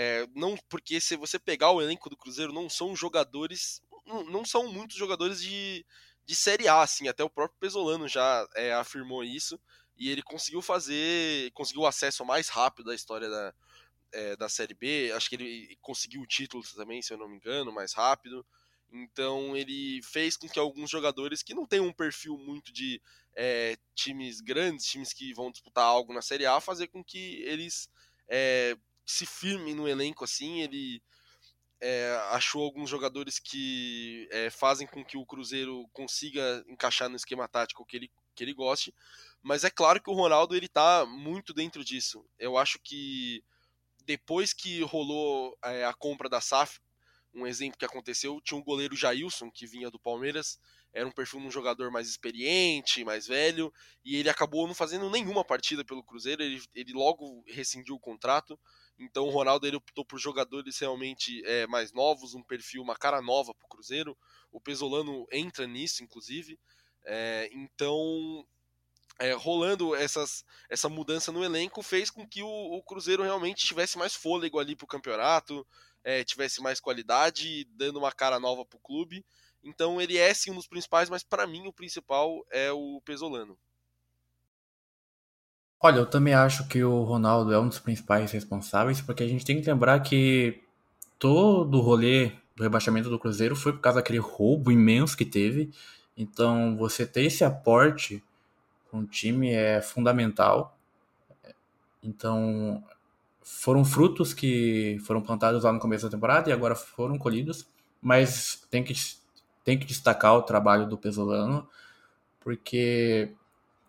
É, 0.00 0.28
não 0.32 0.56
porque 0.68 1.00
se 1.00 1.16
você 1.16 1.40
pegar 1.40 1.72
o 1.72 1.82
elenco 1.82 2.08
do 2.08 2.16
Cruzeiro 2.16 2.52
não 2.52 2.70
são 2.70 2.94
jogadores, 2.94 3.82
não, 4.06 4.22
não 4.26 4.44
são 4.44 4.72
muitos 4.72 4.96
jogadores 4.96 5.42
de, 5.42 5.84
de 6.24 6.36
Série 6.36 6.68
A, 6.68 6.82
assim, 6.82 7.08
até 7.08 7.24
o 7.24 7.28
próprio 7.28 7.58
Pesolano 7.58 8.06
já 8.06 8.46
é, 8.54 8.72
afirmou 8.72 9.24
isso, 9.24 9.58
e 9.96 10.08
ele 10.08 10.22
conseguiu 10.22 10.62
fazer, 10.62 11.50
conseguiu 11.50 11.82
o 11.82 11.86
acesso 11.86 12.24
mais 12.24 12.48
rápido 12.48 12.92
à 12.92 12.94
história 12.94 13.28
da, 13.28 13.54
é, 14.12 14.36
da 14.36 14.48
Série 14.48 14.72
B, 14.72 15.10
acho 15.16 15.28
que 15.28 15.34
ele 15.34 15.76
conseguiu 15.82 16.22
o 16.22 16.28
título 16.28 16.62
também, 16.76 17.02
se 17.02 17.12
eu 17.12 17.18
não 17.18 17.28
me 17.28 17.34
engano, 17.34 17.72
mais 17.72 17.92
rápido, 17.92 18.46
Então 18.92 19.56
ele 19.56 20.00
fez 20.04 20.36
com 20.36 20.48
que 20.48 20.60
alguns 20.60 20.88
jogadores 20.88 21.42
que 21.42 21.54
não 21.54 21.66
têm 21.66 21.80
um 21.80 21.92
perfil 21.92 22.38
muito 22.38 22.72
de 22.72 23.02
é, 23.34 23.76
times 23.96 24.40
grandes, 24.40 24.86
times 24.86 25.12
que 25.12 25.34
vão 25.34 25.50
disputar 25.50 25.84
algo 25.84 26.14
na 26.14 26.22
Série 26.22 26.46
A, 26.46 26.60
fazer 26.60 26.86
com 26.86 27.02
que 27.02 27.42
eles 27.42 27.90
é, 28.28 28.76
se 29.08 29.24
firmem 29.26 29.74
no 29.74 29.88
elenco 29.88 30.24
assim. 30.24 30.60
Ele 30.60 31.02
é, 31.80 32.16
achou 32.30 32.62
alguns 32.62 32.90
jogadores 32.90 33.38
que 33.38 34.28
é, 34.30 34.50
fazem 34.50 34.86
com 34.86 35.04
que 35.04 35.16
o 35.16 35.26
Cruzeiro 35.26 35.88
consiga 35.92 36.64
encaixar 36.68 37.08
no 37.08 37.16
esquema 37.16 37.48
tático 37.48 37.86
que 37.86 37.96
ele, 37.96 38.10
que 38.34 38.44
ele 38.44 38.52
goste. 38.52 38.94
Mas 39.42 39.64
é 39.64 39.70
claro 39.70 40.02
que 40.02 40.10
o 40.10 40.14
Ronaldo 40.14 40.54
ele 40.54 40.68
tá 40.68 41.06
muito 41.06 41.54
dentro 41.54 41.84
disso. 41.84 42.24
Eu 42.38 42.58
acho 42.58 42.78
que 42.82 43.42
depois 44.04 44.52
que 44.52 44.82
rolou 44.82 45.56
é, 45.64 45.84
a 45.84 45.94
compra 45.94 46.28
da 46.28 46.40
SAF, 46.40 46.80
um 47.34 47.46
exemplo 47.46 47.78
que 47.78 47.84
aconteceu, 47.84 48.40
tinha 48.42 48.58
um 48.58 48.64
goleiro 48.64 48.96
Jailson, 48.96 49.50
que 49.50 49.66
vinha 49.66 49.90
do 49.90 49.98
Palmeiras, 49.98 50.58
era 50.92 51.06
um 51.06 51.12
perfil 51.12 51.40
de 51.40 51.46
um 51.46 51.50
jogador 51.50 51.90
mais 51.90 52.08
experiente, 52.08 53.04
mais 53.04 53.26
velho, 53.26 53.72
e 54.04 54.16
ele 54.16 54.30
acabou 54.30 54.66
não 54.66 54.74
fazendo 54.74 55.10
nenhuma 55.10 55.44
partida 55.44 55.84
pelo 55.84 56.02
Cruzeiro, 56.02 56.42
ele, 56.42 56.62
ele 56.74 56.92
logo 56.92 57.44
rescindiu 57.46 57.94
o 57.94 58.00
contrato, 58.00 58.58
então 58.98 59.26
o 59.26 59.30
Ronaldo 59.30 59.66
ele 59.66 59.76
optou 59.76 60.04
por 60.04 60.18
jogadores 60.18 60.78
realmente 60.78 61.42
é, 61.44 61.66
mais 61.66 61.92
novos, 61.92 62.34
um 62.34 62.42
perfil, 62.42 62.82
uma 62.82 62.96
cara 62.96 63.22
nova 63.22 63.54
para 63.54 63.64
o 63.64 63.68
Cruzeiro, 63.68 64.16
o 64.50 64.60
Pesolano 64.60 65.26
entra 65.30 65.66
nisso, 65.66 66.02
inclusive, 66.02 66.58
é, 67.04 67.48
então 67.52 68.46
é, 69.18 69.32
rolando 69.32 69.94
essas, 69.94 70.44
essa 70.70 70.88
mudança 70.88 71.32
no 71.32 71.44
elenco 71.44 71.82
fez 71.82 72.10
com 72.10 72.26
que 72.26 72.42
o, 72.42 72.48
o 72.48 72.82
Cruzeiro 72.82 73.22
realmente 73.22 73.66
tivesse 73.66 73.98
mais 73.98 74.14
fôlego 74.14 74.58
ali 74.58 74.76
para 74.76 74.84
o 74.84 74.88
campeonato, 74.88 75.66
é, 76.04 76.22
tivesse 76.24 76.62
mais 76.62 76.80
qualidade, 76.80 77.64
dando 77.72 77.98
uma 77.98 78.12
cara 78.12 78.38
nova 78.38 78.64
para 78.64 78.76
o 78.76 78.80
clube. 78.80 79.24
Então 79.62 80.00
ele 80.00 80.16
é 80.16 80.32
sim 80.32 80.50
um 80.52 80.56
dos 80.56 80.68
principais, 80.68 81.10
mas 81.10 81.24
para 81.24 81.46
mim 81.46 81.66
o 81.66 81.72
principal 81.72 82.44
é 82.50 82.70
o 82.70 83.00
Pesolano. 83.04 83.58
Olha, 85.80 85.98
eu 85.98 86.06
também 86.06 86.34
acho 86.34 86.66
que 86.66 86.82
o 86.82 87.04
Ronaldo 87.04 87.52
é 87.52 87.58
um 87.60 87.68
dos 87.68 87.78
principais 87.78 88.32
responsáveis, 88.32 89.00
porque 89.00 89.22
a 89.22 89.28
gente 89.28 89.44
tem 89.44 89.60
que 89.60 89.70
lembrar 89.70 90.00
que 90.00 90.60
todo 91.18 91.78
o 91.78 91.80
rolê 91.80 92.32
do 92.56 92.64
rebaixamento 92.64 93.08
do 93.08 93.18
Cruzeiro 93.18 93.54
foi 93.54 93.72
por 93.72 93.80
causa 93.80 94.00
daquele 94.00 94.18
roubo 94.18 94.72
imenso 94.72 95.16
que 95.16 95.24
teve. 95.24 95.70
Então, 96.16 96.76
você 96.76 97.06
ter 97.06 97.22
esse 97.24 97.44
aporte 97.44 98.22
com 98.90 99.00
o 99.00 99.06
time 99.06 99.50
é 99.52 99.80
fundamental. 99.80 100.76
Então, 102.02 102.82
foram 103.42 103.84
frutos 103.84 104.34
que 104.34 104.98
foram 105.06 105.20
plantados 105.22 105.62
lá 105.64 105.72
no 105.72 105.80
começo 105.80 106.04
da 106.04 106.10
temporada 106.10 106.50
e 106.50 106.52
agora 106.52 106.74
foram 106.74 107.16
colhidos, 107.18 107.66
mas 108.02 108.66
tem 108.70 108.82
que, 108.82 108.94
tem 109.64 109.78
que 109.78 109.86
destacar 109.86 110.34
o 110.34 110.42
trabalho 110.42 110.88
do 110.88 110.98
Pesolano, 110.98 111.68
porque 112.40 113.32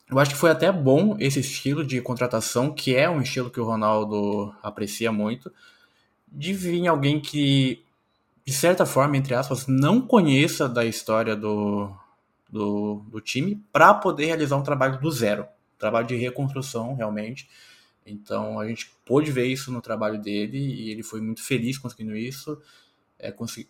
eu 0.10 0.18
acho 0.18 0.32
que 0.32 0.38
foi 0.38 0.50
até 0.50 0.72
bom 0.72 1.16
esse 1.20 1.40
estilo 1.40 1.86
de 1.86 2.02
contratação, 2.02 2.74
que 2.74 2.96
é 2.96 3.10
um 3.10 3.22
estilo 3.22 3.52
que 3.52 3.60
o 3.60 3.64
Ronaldo 3.64 4.54
aprecia 4.64 5.12
muito, 5.12 5.52
de 6.28 6.52
vir 6.54 6.88
alguém 6.88 7.20
que, 7.20 7.84
de 8.44 8.54
certa 8.54 8.86
forma, 8.86 9.18
entre 9.18 9.36
aspas, 9.36 9.68
não 9.68 10.02
conheça 10.02 10.68
da 10.68 10.84
história 10.84 11.36
do, 11.36 11.92
do, 12.50 13.04
do 13.08 13.22
time, 13.22 13.64
para 13.72 13.94
poder 13.94 14.26
realizar 14.26 14.58
um 14.58 14.64
trabalho 14.64 15.00
do 15.00 15.12
zero, 15.12 15.46
trabalho 15.78 16.08
de 16.08 16.16
reconstrução, 16.16 16.96
realmente. 16.96 17.48
Então 18.04 18.60
a 18.60 18.68
gente 18.68 18.92
pôde 19.06 19.32
ver 19.32 19.46
isso 19.46 19.72
no 19.72 19.82
trabalho 19.82 20.20
dele 20.20 20.58
e 20.58 20.90
ele 20.90 21.04
foi 21.04 21.22
muito 21.22 21.44
feliz 21.44 21.78
conseguindo 21.78 22.16
isso, 22.16 22.60
é, 23.20 23.32
consegui, 23.32 23.70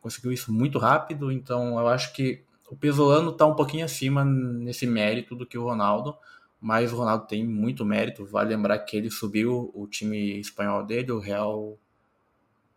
conseguiu 0.00 0.32
isso 0.32 0.52
muito 0.52 0.78
rápido. 0.78 1.32
Então 1.32 1.78
eu 1.78 1.88
acho 1.88 2.12
que 2.12 2.42
o 2.72 2.76
Pesolano 2.76 3.32
está 3.32 3.44
um 3.44 3.54
pouquinho 3.54 3.84
acima 3.84 4.24
nesse 4.24 4.86
mérito 4.86 5.36
do 5.36 5.44
que 5.44 5.58
o 5.58 5.64
Ronaldo, 5.64 6.16
mas 6.58 6.90
o 6.90 6.96
Ronaldo 6.96 7.26
tem 7.26 7.46
muito 7.46 7.84
mérito. 7.84 8.24
Vale 8.24 8.48
lembrar 8.48 8.78
que 8.78 8.96
ele 8.96 9.10
subiu 9.10 9.70
o 9.74 9.86
time 9.86 10.40
espanhol 10.40 10.82
dele, 10.82 11.12
o 11.12 11.18
Real, 11.18 11.78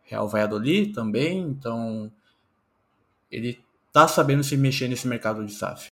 Real 0.02 0.28
Valladolid 0.28 0.92
também. 0.92 1.38
Então 1.40 2.12
ele 3.30 3.58
está 3.86 4.06
sabendo 4.06 4.44
se 4.44 4.54
mexer 4.54 4.86
nesse 4.86 5.08
mercado 5.08 5.42
de 5.46 5.54
SAF. 5.54 5.88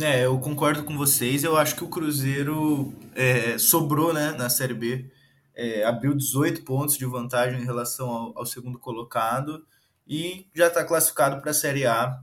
É, 0.00 0.24
eu 0.24 0.36
concordo 0.40 0.82
com 0.82 0.98
vocês. 0.98 1.44
Eu 1.44 1.56
acho 1.56 1.76
que 1.76 1.84
o 1.84 1.88
Cruzeiro 1.88 2.92
é, 3.14 3.56
sobrou 3.56 4.12
né, 4.12 4.32
na 4.32 4.50
Série 4.50 4.74
B. 4.74 5.08
É, 5.54 5.84
abriu 5.84 6.12
18 6.12 6.64
pontos 6.64 6.98
de 6.98 7.06
vantagem 7.06 7.60
em 7.60 7.64
relação 7.64 8.10
ao, 8.10 8.38
ao 8.38 8.44
segundo 8.44 8.80
colocado 8.80 9.64
e 10.04 10.48
já 10.52 10.66
está 10.66 10.84
classificado 10.84 11.40
para 11.40 11.52
a 11.52 11.54
Série 11.54 11.86
A. 11.86 12.20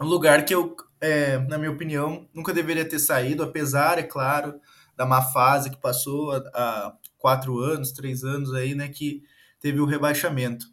Um 0.00 0.06
lugar 0.06 0.44
que 0.44 0.54
eu, 0.54 0.76
é, 1.00 1.38
na 1.38 1.58
minha 1.58 1.70
opinião, 1.70 2.28
nunca 2.34 2.52
deveria 2.52 2.84
ter 2.88 2.98
saído, 2.98 3.42
apesar, 3.42 3.98
é 3.98 4.02
claro, 4.02 4.60
da 4.96 5.06
má 5.06 5.22
fase 5.22 5.70
que 5.70 5.80
passou 5.80 6.32
há, 6.32 6.94
quatro 7.18 7.58
anos, 7.58 7.92
três 7.92 8.22
anos 8.22 8.54
aí, 8.54 8.74
né, 8.74 8.88
que 8.88 9.22
teve 9.60 9.80
o 9.80 9.86
rebaixamento. 9.86 10.66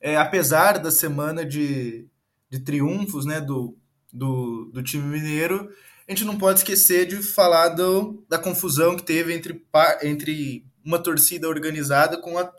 É, 0.00 0.16
apesar 0.16 0.78
da 0.78 0.90
semana 0.90 1.44
de, 1.44 2.08
de 2.48 2.58
triunfos 2.60 3.26
né, 3.26 3.40
do, 3.40 3.76
do, 4.12 4.70
do 4.72 4.82
time 4.82 5.04
mineiro, 5.04 5.70
a 6.08 6.10
gente 6.10 6.24
não 6.24 6.36
pode 6.36 6.60
esquecer 6.60 7.06
de 7.06 7.22
falar 7.22 7.68
do, 7.68 8.24
da 8.28 8.38
confusão 8.38 8.96
que 8.96 9.04
teve 9.04 9.32
entre, 9.34 9.64
entre 10.02 10.66
uma 10.84 10.98
torcida 10.98 11.48
organizada 11.48 12.20
com, 12.20 12.38
a, 12.38 12.52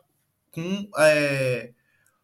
com 0.52 0.88
é, 0.98 1.72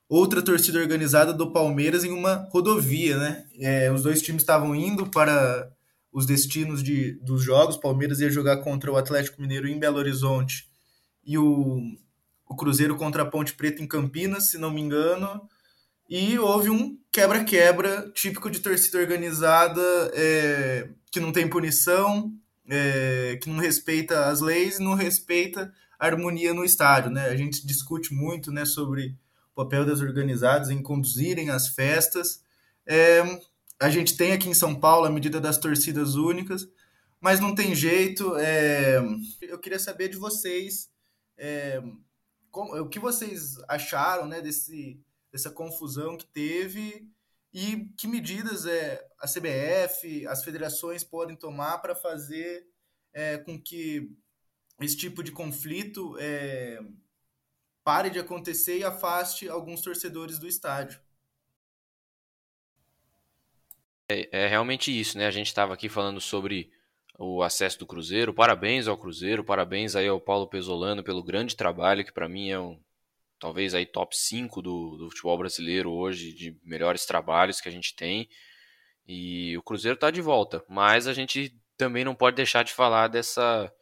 outra 0.09 0.41
torcida 0.41 0.79
organizada 0.79 1.33
do 1.33 1.51
Palmeiras 1.51 2.03
em 2.03 2.11
uma 2.11 2.47
rodovia, 2.51 3.17
né? 3.17 3.45
É, 3.59 3.91
os 3.91 4.03
dois 4.03 4.21
times 4.21 4.41
estavam 4.41 4.75
indo 4.75 5.07
para 5.07 5.69
os 6.11 6.25
destinos 6.25 6.81
de, 6.81 7.13
dos 7.23 7.43
jogos. 7.43 7.77
Palmeiras 7.77 8.19
ia 8.19 8.29
jogar 8.29 8.57
contra 8.57 8.91
o 8.91 8.97
Atlético 8.97 9.41
Mineiro 9.41 9.67
em 9.67 9.79
Belo 9.79 9.97
Horizonte 9.97 10.67
e 11.25 11.37
o, 11.37 11.81
o 12.47 12.55
Cruzeiro 12.55 12.95
contra 12.95 13.23
a 13.23 13.25
Ponte 13.25 13.53
Preta 13.53 13.81
em 13.81 13.87
Campinas, 13.87 14.49
se 14.49 14.57
não 14.57 14.71
me 14.71 14.81
engano 14.81 15.47
e 16.09 16.39
houve 16.39 16.69
um 16.69 16.97
quebra-quebra 17.11 18.09
típico 18.13 18.49
de 18.49 18.59
torcida 18.59 18.97
organizada 18.97 19.81
é, 20.13 20.89
que 21.11 21.19
não 21.19 21.31
tem 21.31 21.49
punição, 21.49 22.31
é, 22.69 23.37
que 23.41 23.49
não 23.49 23.59
respeita 23.59 24.27
as 24.27 24.39
leis, 24.39 24.79
não 24.79 24.93
respeita 24.93 25.71
a 25.99 26.05
harmonia 26.05 26.53
no 26.53 26.63
estádio. 26.63 27.11
Né? 27.11 27.27
A 27.27 27.35
gente 27.35 27.65
discute 27.65 28.13
muito 28.13 28.51
né, 28.51 28.63
sobre 28.65 29.15
papel 29.57 29.83
das 29.83 30.01
organizadas 30.01 30.69
em 30.69 30.83
conduzirem 30.83 31.49
as 31.49 31.69
festas. 31.69 32.43
É, 32.85 33.23
a 33.79 33.89
gente 33.89 34.15
tem 34.15 34.31
aqui 34.31 34.47
em 34.47 34.53
São 34.53 34.79
Paulo 34.79 35.07
a 35.07 35.09
medida 35.09 35.41
das 35.41 35.57
torcidas 35.57 36.13
únicas, 36.13 36.69
mas 37.19 37.39
não 37.39 37.55
tem 37.55 37.73
jeito. 37.73 38.37
É, 38.37 38.99
eu 39.41 39.57
queria 39.57 39.79
saber 39.79 40.09
de 40.09 40.17
vocês 40.17 40.91
é, 41.35 41.81
como, 42.51 42.79
o 42.79 42.87
que 42.87 42.99
vocês 42.99 43.57
acharam 43.67 44.27
né, 44.27 44.41
desse 44.41 44.99
dessa 45.31 45.49
confusão 45.51 46.17
que 46.17 46.25
teve 46.25 47.05
e 47.53 47.89
que 47.97 48.07
medidas 48.07 48.65
é, 48.65 49.05
a 49.19 49.27
CBF, 49.27 50.25
as 50.27 50.43
federações 50.43 51.03
podem 51.03 51.35
tomar 51.35 51.79
para 51.79 51.93
fazer 51.93 52.65
é, 53.13 53.37
com 53.37 53.59
que 53.61 54.09
esse 54.79 54.95
tipo 54.95 55.21
de 55.21 55.31
conflito 55.31 56.15
é, 56.19 56.79
pare 57.87 58.09
de 58.09 58.19
acontecer 58.19 58.79
e 58.79 58.83
afaste 58.83 59.47
alguns 59.47 59.79
torcedores 59.79 60.37
do 60.37 60.45
estádio. 60.45 60.99
É, 64.09 64.43
é 64.43 64.47
realmente 64.47 64.91
isso, 64.91 65.17
né? 65.17 65.25
A 65.25 65.31
gente 65.31 65.47
estava 65.47 65.73
aqui 65.73 65.87
falando 65.87 66.19
sobre 66.19 66.69
o 67.17 67.41
acesso 67.41 67.79
do 67.79 67.85
Cruzeiro. 67.85 68.33
Parabéns 68.33 68.89
ao 68.89 68.97
Cruzeiro, 68.97 69.41
parabéns 69.41 69.95
aí 69.95 70.05
ao 70.05 70.19
Paulo 70.19 70.49
Pesolano 70.49 71.01
pelo 71.01 71.23
grande 71.23 71.55
trabalho, 71.55 72.03
que 72.03 72.11
para 72.11 72.27
mim 72.27 72.49
é 72.49 72.59
um 72.59 72.77
talvez 73.39 73.73
aí 73.73 73.85
top 73.85 74.17
5 74.17 74.61
do, 74.61 74.97
do 74.97 75.09
futebol 75.09 75.37
brasileiro 75.37 75.89
hoje, 75.89 76.33
de 76.33 76.59
melhores 76.65 77.05
trabalhos 77.05 77.61
que 77.61 77.69
a 77.69 77.71
gente 77.71 77.95
tem. 77.95 78.27
E 79.07 79.57
o 79.57 79.63
Cruzeiro 79.63 79.95
está 79.95 80.11
de 80.11 80.19
volta, 80.19 80.61
mas 80.67 81.07
a 81.07 81.13
gente 81.13 81.57
também 81.77 82.03
não 82.03 82.13
pode 82.13 82.35
deixar 82.35 82.63
de 82.63 82.73
falar 82.73 83.07
dessa, 83.07 83.73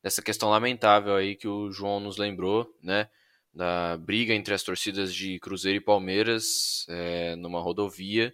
dessa 0.00 0.22
questão 0.22 0.48
lamentável 0.48 1.16
aí 1.16 1.34
que 1.34 1.48
o 1.48 1.72
João 1.72 1.98
nos 1.98 2.18
lembrou, 2.18 2.72
né? 2.80 3.10
Da 3.58 3.96
briga 3.96 4.32
entre 4.32 4.54
as 4.54 4.62
torcidas 4.62 5.12
de 5.12 5.40
Cruzeiro 5.40 5.78
e 5.78 5.84
Palmeiras 5.84 6.86
é, 6.88 7.34
numa 7.34 7.60
rodovia. 7.60 8.32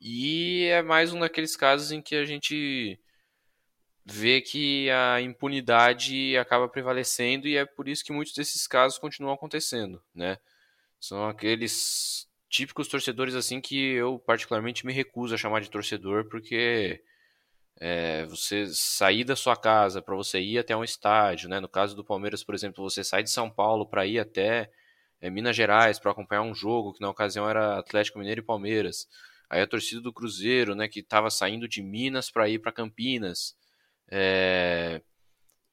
E 0.00 0.64
é 0.64 0.80
mais 0.80 1.12
um 1.12 1.20
daqueles 1.20 1.54
casos 1.54 1.92
em 1.92 2.00
que 2.00 2.16
a 2.16 2.24
gente 2.24 2.98
vê 4.02 4.40
que 4.40 4.88
a 4.88 5.20
impunidade 5.20 6.38
acaba 6.38 6.70
prevalecendo 6.70 7.46
e 7.46 7.58
é 7.58 7.66
por 7.66 7.86
isso 7.86 8.02
que 8.02 8.14
muitos 8.14 8.32
desses 8.32 8.66
casos 8.66 8.98
continuam 8.98 9.34
acontecendo, 9.34 10.02
né? 10.14 10.38
São 10.98 11.28
aqueles 11.28 12.26
típicos 12.48 12.88
torcedores 12.88 13.34
assim 13.34 13.60
que 13.60 13.76
eu 13.92 14.18
particularmente 14.20 14.86
me 14.86 14.92
recuso 14.94 15.34
a 15.34 15.38
chamar 15.38 15.60
de 15.60 15.68
torcedor 15.68 16.30
porque 16.30 17.04
é, 17.80 18.26
você 18.26 18.66
sair 18.66 19.24
da 19.24 19.34
sua 19.34 19.56
casa 19.56 20.02
para 20.02 20.14
você 20.14 20.38
ir 20.38 20.58
até 20.58 20.76
um 20.76 20.84
estádio, 20.84 21.48
né? 21.48 21.58
No 21.60 21.68
caso 21.68 21.96
do 21.96 22.04
Palmeiras, 22.04 22.44
por 22.44 22.54
exemplo, 22.54 22.84
você 22.84 23.02
sai 23.02 23.22
de 23.22 23.30
São 23.30 23.50
Paulo 23.50 23.86
para 23.86 24.06
ir 24.06 24.18
até 24.18 24.70
é, 25.20 25.30
Minas 25.30 25.56
Gerais 25.56 25.98
para 25.98 26.12
acompanhar 26.12 26.42
um 26.42 26.54
jogo, 26.54 26.92
que 26.92 27.00
na 27.00 27.08
ocasião 27.08 27.48
era 27.48 27.78
Atlético 27.78 28.18
Mineiro 28.18 28.42
e 28.42 28.44
Palmeiras. 28.44 29.08
Aí 29.48 29.62
a 29.62 29.66
torcida 29.66 30.00
do 30.00 30.12
Cruzeiro, 30.12 30.74
né, 30.74 30.88
que 30.88 31.00
estava 31.00 31.30
saindo 31.30 31.66
de 31.66 31.82
Minas 31.82 32.30
para 32.30 32.48
ir 32.48 32.58
para 32.60 32.70
Campinas. 32.72 33.56
É... 34.10 35.02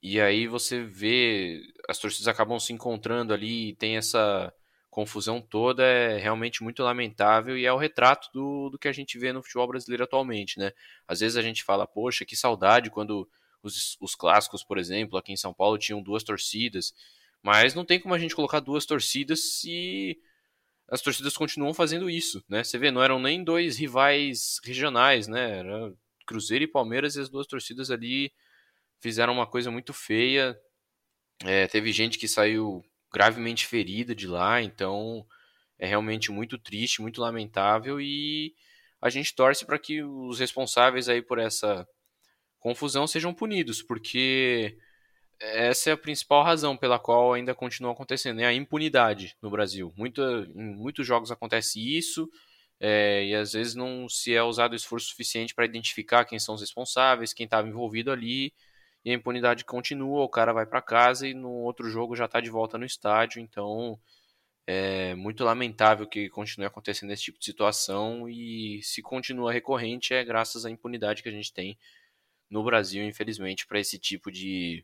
E 0.02 0.22
aí 0.22 0.48
você 0.48 0.84
vê, 0.84 1.62
as 1.90 2.00
torcidas 2.00 2.28
acabam 2.28 2.60
se 2.60 2.72
encontrando 2.74 3.34
ali 3.34 3.76
tem 3.76 3.98
essa 3.98 4.54
confusão 4.98 5.40
toda, 5.40 5.84
é 5.84 6.18
realmente 6.18 6.64
muito 6.64 6.82
lamentável 6.82 7.56
e 7.56 7.68
é 7.68 7.72
o 7.72 7.78
retrato 7.78 8.32
do, 8.34 8.72
do 8.72 8.80
que 8.80 8.88
a 8.88 8.92
gente 8.92 9.20
vê 9.20 9.32
no 9.32 9.44
futebol 9.44 9.68
brasileiro 9.68 10.04
atualmente, 10.04 10.58
né? 10.58 10.72
Às 11.08 11.20
vezes 11.20 11.38
a 11.38 11.42
gente 11.44 11.64
fala, 11.64 11.86
poxa, 11.86 12.26
que 12.26 12.36
saudade 12.36 12.90
quando 12.90 13.30
os, 13.62 13.96
os 14.02 14.16
clássicos, 14.16 14.64
por 14.64 14.80
exemplo, 14.80 15.16
aqui 15.16 15.32
em 15.32 15.38
São 15.38 15.54
Paulo 15.54 15.78
tinham 15.78 16.02
duas 16.02 16.24
torcidas, 16.24 16.96
mas 17.44 17.76
não 17.76 17.86
tem 17.86 18.00
como 18.00 18.16
a 18.16 18.18
gente 18.18 18.34
colocar 18.34 18.60
duas 18.60 18.88
torcidas 18.88 19.60
se 19.60 20.20
as 20.90 21.00
torcidas 21.00 21.38
continuam 21.38 21.76
fazendo 21.76 22.10
isso, 22.10 22.44
né? 22.50 22.64
Você 22.64 22.80
vê, 22.80 22.90
não 22.90 23.04
eram 23.04 23.20
nem 23.20 23.44
dois 23.44 23.78
rivais 23.78 24.60
regionais, 24.64 25.28
né? 25.28 25.60
Era 25.60 25.94
Cruzeiro 26.26 26.64
e 26.64 26.68
Palmeiras 26.68 27.16
e 27.16 27.22
as 27.22 27.30
duas 27.30 27.46
torcidas 27.46 27.92
ali 27.92 28.34
fizeram 29.00 29.34
uma 29.34 29.46
coisa 29.46 29.70
muito 29.70 29.94
feia. 29.94 30.60
É, 31.46 31.68
teve 31.68 31.92
gente 31.92 32.18
que 32.18 32.28
saiu 32.28 32.84
gravemente 33.12 33.66
ferida 33.66 34.14
de 34.16 34.28
lá, 34.28 34.62
então 34.62 35.26
é 35.80 35.88
realmente 35.88 36.32
muito 36.32 36.58
triste, 36.58 37.02
muito 37.02 37.22
lamentável 37.22 38.02
e 38.02 38.54
a 39.02 39.10
gente 39.10 39.36
torce 39.36 39.66
para 39.66 39.78
que 39.80 40.02
os 40.04 40.40
responsáveis 40.40 41.08
aí 41.08 41.22
por 41.22 41.40
essa 41.40 41.88
confusão 42.60 43.06
sejam 43.08 43.34
punidos, 43.34 43.82
porque 43.82 44.78
essa 45.40 45.92
é 45.92 45.94
a 45.94 45.98
principal 45.98 46.44
razão 46.44 46.76
pela 46.76 46.98
qual 46.98 47.34
ainda 47.34 47.54
continua 47.54 47.92
acontecendo, 47.92 48.42
é 48.42 48.46
a 48.46 48.54
impunidade 48.54 49.36
no 49.42 49.50
Brasil. 49.50 49.94
Muito, 49.96 50.22
em 50.22 50.76
muitos 50.76 51.06
jogos 51.06 51.32
acontece 51.32 51.80
isso, 51.80 52.28
é, 52.80 53.26
e 53.26 53.36
às 53.36 53.54
vezes 53.54 53.76
não 53.76 54.10
se 54.10 54.34
é 54.34 54.44
usado 54.44 54.76
esforço 54.76 55.08
suficiente 55.08 55.54
para 55.54 55.66
identificar 55.66 56.26
quem 56.26 56.40
são 56.40 56.56
os 56.56 56.62
responsáveis, 56.62 57.34
quem 57.34 57.46
estava 57.46 57.68
envolvido 57.68 58.12
ali, 58.12 58.54
e 59.08 59.12
a 59.12 59.14
impunidade 59.14 59.64
continua, 59.64 60.26
o 60.26 60.28
cara 60.28 60.52
vai 60.52 60.66
para 60.66 60.82
casa 60.82 61.26
e 61.26 61.34
no 61.34 61.50
outro 61.50 61.90
jogo 61.90 62.14
já 62.14 62.26
está 62.26 62.42
de 62.42 62.50
volta 62.50 62.78
no 62.78 62.84
estádio, 62.84 63.42
então 63.42 63.98
é 64.68 65.16
muito 65.16 65.46
lamentável 65.46 66.06
que 66.06 66.28
continue 66.28 66.68
acontecendo 66.68 67.14
esse 67.14 67.24
tipo 67.24 67.40
de 67.40 67.46
situação 67.46 68.28
e 68.28 68.82
se 68.84 69.02
continua 69.02 69.54
recorrente 69.54 70.14
é 70.14 70.26
graças 70.26 70.66
à 70.66 70.70
impunidade 70.70 71.24
que 71.24 71.30
a 71.30 71.32
gente 71.32 71.54
tem 71.54 71.78
no 72.50 72.62
Brasil, 72.62 73.02
infelizmente, 73.02 73.66
para 73.66 73.80
esse 73.80 73.98
tipo 73.98 74.30
de, 74.30 74.84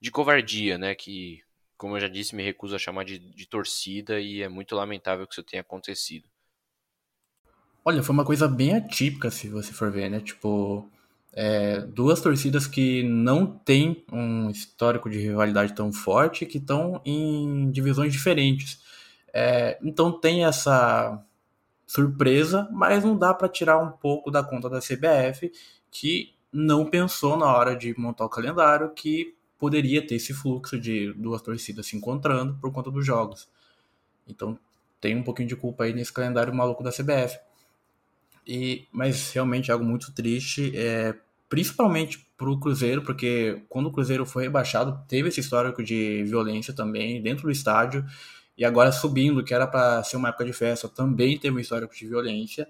de 0.00 0.10
covardia, 0.10 0.76
né? 0.76 0.96
Que, 0.96 1.40
como 1.76 1.96
eu 1.96 2.00
já 2.00 2.08
disse, 2.08 2.34
me 2.34 2.42
recuso 2.42 2.74
a 2.74 2.80
chamar 2.80 3.04
de, 3.04 3.20
de 3.20 3.46
torcida 3.46 4.20
e 4.20 4.42
é 4.42 4.48
muito 4.48 4.74
lamentável 4.74 5.24
que 5.24 5.34
isso 5.34 5.44
tenha 5.44 5.60
acontecido. 5.60 6.28
Olha, 7.84 8.02
foi 8.02 8.12
uma 8.12 8.24
coisa 8.24 8.48
bem 8.48 8.74
atípica, 8.74 9.30
se 9.30 9.48
você 9.48 9.72
for 9.72 9.92
ver, 9.92 10.10
né? 10.10 10.18
Tipo, 10.18 10.90
é, 11.32 11.80
duas 11.80 12.20
torcidas 12.20 12.66
que 12.66 13.02
não 13.02 13.46
têm 13.46 14.04
um 14.12 14.50
histórico 14.50 15.08
de 15.08 15.18
rivalidade 15.18 15.74
tão 15.74 15.92
forte, 15.92 16.44
que 16.44 16.58
estão 16.58 17.00
em 17.04 17.70
divisões 17.70 18.12
diferentes. 18.12 18.80
É, 19.32 19.78
então 19.82 20.12
tem 20.12 20.44
essa 20.44 21.24
surpresa, 21.86 22.68
mas 22.72 23.02
não 23.04 23.16
dá 23.16 23.32
para 23.32 23.48
tirar 23.48 23.78
um 23.78 23.90
pouco 23.90 24.30
da 24.30 24.42
conta 24.42 24.68
da 24.68 24.78
CBF, 24.78 25.50
que 25.90 26.34
não 26.52 26.84
pensou 26.84 27.36
na 27.36 27.46
hora 27.46 27.74
de 27.74 27.98
montar 27.98 28.26
o 28.26 28.28
calendário 28.28 28.90
que 28.90 29.34
poderia 29.58 30.06
ter 30.06 30.16
esse 30.16 30.34
fluxo 30.34 30.78
de 30.78 31.12
duas 31.14 31.40
torcidas 31.40 31.86
se 31.86 31.96
encontrando 31.96 32.58
por 32.60 32.70
conta 32.72 32.90
dos 32.90 33.06
jogos. 33.06 33.48
Então 34.26 34.58
tem 35.00 35.16
um 35.16 35.22
pouquinho 35.22 35.48
de 35.48 35.56
culpa 35.56 35.84
aí 35.84 35.92
nesse 35.92 36.12
calendário 36.12 36.54
maluco 36.54 36.82
da 36.82 36.90
CBF. 36.90 37.38
E, 38.46 38.86
mas 38.92 39.30
realmente 39.32 39.70
é 39.70 39.72
algo 39.72 39.84
muito 39.84 40.12
triste, 40.12 40.72
é, 40.74 41.14
principalmente 41.48 42.26
para 42.36 42.50
o 42.50 42.58
Cruzeiro, 42.58 43.02
porque 43.02 43.62
quando 43.68 43.86
o 43.86 43.92
Cruzeiro 43.92 44.26
foi 44.26 44.44
rebaixado, 44.44 45.00
teve 45.06 45.28
esse 45.28 45.40
histórico 45.40 45.82
de 45.82 46.24
violência 46.24 46.74
também 46.74 47.22
dentro 47.22 47.44
do 47.44 47.50
estádio, 47.50 48.04
e 48.56 48.64
agora 48.64 48.92
subindo, 48.92 49.44
que 49.44 49.54
era 49.54 49.66
para 49.66 50.02
ser 50.02 50.16
uma 50.16 50.28
época 50.28 50.44
de 50.44 50.52
festa, 50.52 50.88
também 50.88 51.38
teve 51.38 51.56
um 51.56 51.60
histórico 51.60 51.94
de 51.94 52.06
violência. 52.06 52.68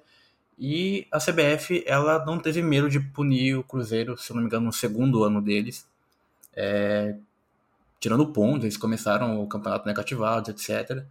E 0.58 1.06
a 1.10 1.18
CBF 1.18 1.82
ela 1.86 2.24
não 2.24 2.38
teve 2.38 2.62
medo 2.62 2.88
de 2.88 3.00
punir 3.00 3.56
o 3.56 3.64
Cruzeiro, 3.64 4.16
se 4.16 4.32
não 4.32 4.40
me 4.40 4.46
engano, 4.46 4.66
no 4.66 4.72
segundo 4.72 5.24
ano 5.24 5.40
deles, 5.40 5.86
é, 6.54 7.16
tirando 7.98 8.26
pontos, 8.28 8.64
eles 8.64 8.76
começaram 8.76 9.42
o 9.42 9.46
campeonato 9.46 9.86
negativados, 9.86 10.48
etc. 10.48 11.04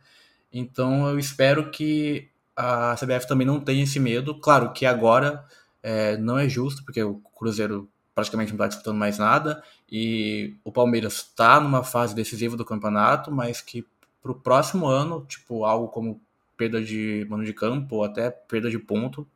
Então 0.54 1.10
eu 1.10 1.18
espero 1.18 1.70
que 1.72 2.28
a 2.56 2.96
CBF 2.96 3.28
também 3.28 3.48
não 3.48 3.60
tenha 3.60 3.84
esse 3.84 4.00
medo. 4.00 4.40
Claro 4.40 4.72
que 4.74 4.86
agora 4.86 5.46
é, 5.82 6.18
não 6.18 6.38
é 6.38 6.48
justo, 6.48 6.84
porque 6.84 7.02
o 7.04 7.16
Cruzeiro 7.36 7.90
praticamente 8.14 8.52
não 8.52 8.56
está 8.56 8.68
disputando 8.68 8.98
mais 8.98 9.18
nada 9.18 9.64
e 9.90 10.58
o 10.64 10.72
Palmeiras 10.72 11.14
está 11.14 11.60
numa 11.60 11.84
fase 11.84 12.14
decisiva 12.14 12.58
do 12.58 12.66
campeonato, 12.66 13.32
mas 13.32 13.62
que 13.62 13.86
para 14.22 14.32
o 14.32 14.36
próximo 14.36 14.86
ano, 14.86 15.26
tipo 15.28 15.66
algo 15.66 15.88
como 15.88 16.22
perda 16.56 16.84
de 16.84 17.26
mano 17.30 17.44
de 17.44 17.54
campo 17.54 17.96
ou 17.96 18.04
até 18.04 18.30
perda 18.30 18.70
de 18.70 18.78
ponto, 18.78 19.28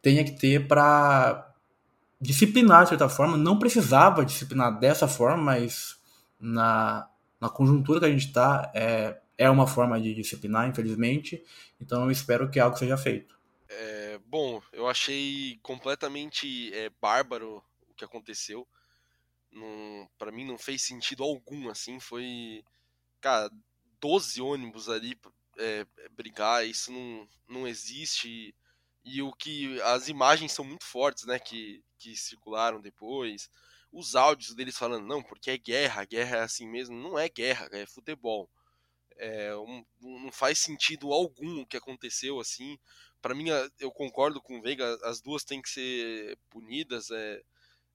tenha 0.00 0.22
que 0.22 0.32
ter 0.32 0.68
para 0.68 1.52
disciplinar 2.20 2.84
de 2.84 2.90
certa 2.90 3.08
forma. 3.08 3.36
Não 3.36 3.58
precisava 3.58 4.24
disciplinar 4.24 4.78
dessa 4.78 5.08
forma, 5.08 5.42
mas 5.42 5.96
na, 6.38 7.08
na 7.40 7.48
conjuntura 7.48 8.00
que 8.00 8.06
a 8.06 8.10
gente 8.10 8.26
está, 8.26 8.70
é, 8.74 9.18
é 9.36 9.48
uma 9.50 9.66
forma 9.66 10.00
de 10.00 10.14
disciplinar, 10.14 10.68
infelizmente. 10.68 11.42
Então 11.80 12.04
eu 12.04 12.10
espero 12.10 12.50
que 12.50 12.60
algo 12.60 12.76
seja 12.76 12.96
feito. 12.96 13.34
É, 13.68 14.18
bom, 14.26 14.62
eu 14.72 14.88
achei 14.88 15.58
completamente 15.62 16.72
é, 16.74 16.90
bárbaro 17.00 17.62
o 17.88 17.94
que 17.94 18.04
aconteceu. 18.04 18.66
para 20.18 20.32
mim 20.32 20.44
não 20.44 20.58
fez 20.58 20.82
sentido 20.82 21.22
algum, 21.22 21.68
assim, 21.68 21.98
foi, 22.00 22.64
cara, 23.20 23.50
12 24.00 24.40
ônibus 24.40 24.88
ali 24.88 25.18
é, 25.58 25.86
brigar, 26.10 26.66
isso 26.66 26.92
não, 26.92 27.28
não 27.48 27.66
existe. 27.66 28.54
E 29.04 29.22
o 29.22 29.32
que 29.32 29.80
as 29.82 30.08
imagens 30.08 30.52
são 30.52 30.64
muito 30.64 30.84
fortes, 30.84 31.24
né, 31.24 31.38
que, 31.38 31.82
que 31.98 32.16
circularam 32.16 32.80
depois. 32.80 33.50
Os 33.92 34.16
áudios 34.16 34.54
deles 34.54 34.76
falando, 34.76 35.06
não, 35.06 35.22
porque 35.22 35.50
é 35.50 35.58
guerra, 35.58 36.04
guerra 36.04 36.38
é 36.38 36.42
assim 36.42 36.68
mesmo. 36.68 36.96
Não 36.96 37.18
é 37.18 37.28
guerra, 37.28 37.68
é 37.72 37.86
futebol. 37.86 38.48
É, 39.16 39.56
um, 39.56 39.84
não 40.00 40.32
faz 40.32 40.58
sentido 40.58 41.12
algum 41.12 41.60
o 41.60 41.66
que 41.66 41.76
aconteceu 41.76 42.40
assim. 42.40 42.78
Para 43.22 43.34
mim, 43.34 43.46
eu 43.78 43.90
concordo 43.90 44.40
com 44.40 44.58
o 44.58 44.62
Veiga, 44.62 44.98
as 45.04 45.20
duas 45.20 45.44
têm 45.44 45.62
que 45.62 45.70
ser 45.70 46.38
punidas. 46.50 47.10
É, 47.10 47.42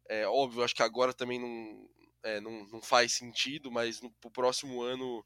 é 0.10 0.28
óbvio, 0.28 0.64
acho 0.64 0.76
que 0.76 0.84
agora 0.84 1.14
também 1.14 1.40
não, 1.40 1.90
é, 2.24 2.40
não, 2.40 2.66
não 2.68 2.82
faz 2.82 3.14
sentido, 3.14 3.72
mas 3.72 4.02
no 4.02 4.12
pro 4.14 4.32
próximo 4.32 4.82
ano 4.82 5.26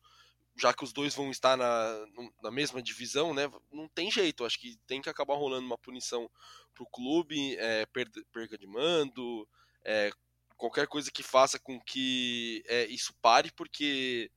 já 0.56 0.74
que 0.74 0.84
os 0.84 0.94
dois 0.94 1.16
vão 1.16 1.32
estar 1.32 1.58
na, 1.58 2.06
na 2.42 2.52
mesma 2.52 2.82
divisão, 2.82 3.34
né? 3.34 3.52
Não 3.72 3.88
tem 3.88 4.12
jeito. 4.12 4.46
Acho 4.46 4.60
que 4.60 4.78
tem 4.86 5.02
que 5.02 5.10
acabar 5.10 5.36
rolando 5.36 5.66
uma 5.66 5.78
punição 5.78 6.30
pro 6.74 6.86
clube, 6.86 7.56
é, 7.58 7.86
perda, 7.88 8.24
perda 8.32 8.58
de 8.58 8.68
mando, 8.68 9.48
é, 9.84 10.12
qualquer 10.56 10.88
coisa 10.88 11.12
que 11.12 11.24
faça 11.24 11.60
com 11.60 11.80
que 11.82 12.64
é, 12.68 12.86
isso 12.86 13.14
pare, 13.22 13.52
porque 13.52 14.32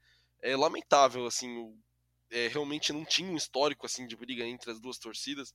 é 0.51 0.57
lamentável, 0.57 1.27
assim, 1.27 1.75
é, 2.31 2.49
realmente 2.49 2.93
não 2.93 3.05
tinha 3.05 3.31
um 3.31 3.37
histórico 3.37 3.87
assim 3.87 4.07
de 4.07 4.17
briga 4.17 4.45
entre 4.45 4.71
as 4.71 4.81
duas 4.81 4.99
torcidas. 4.99 5.53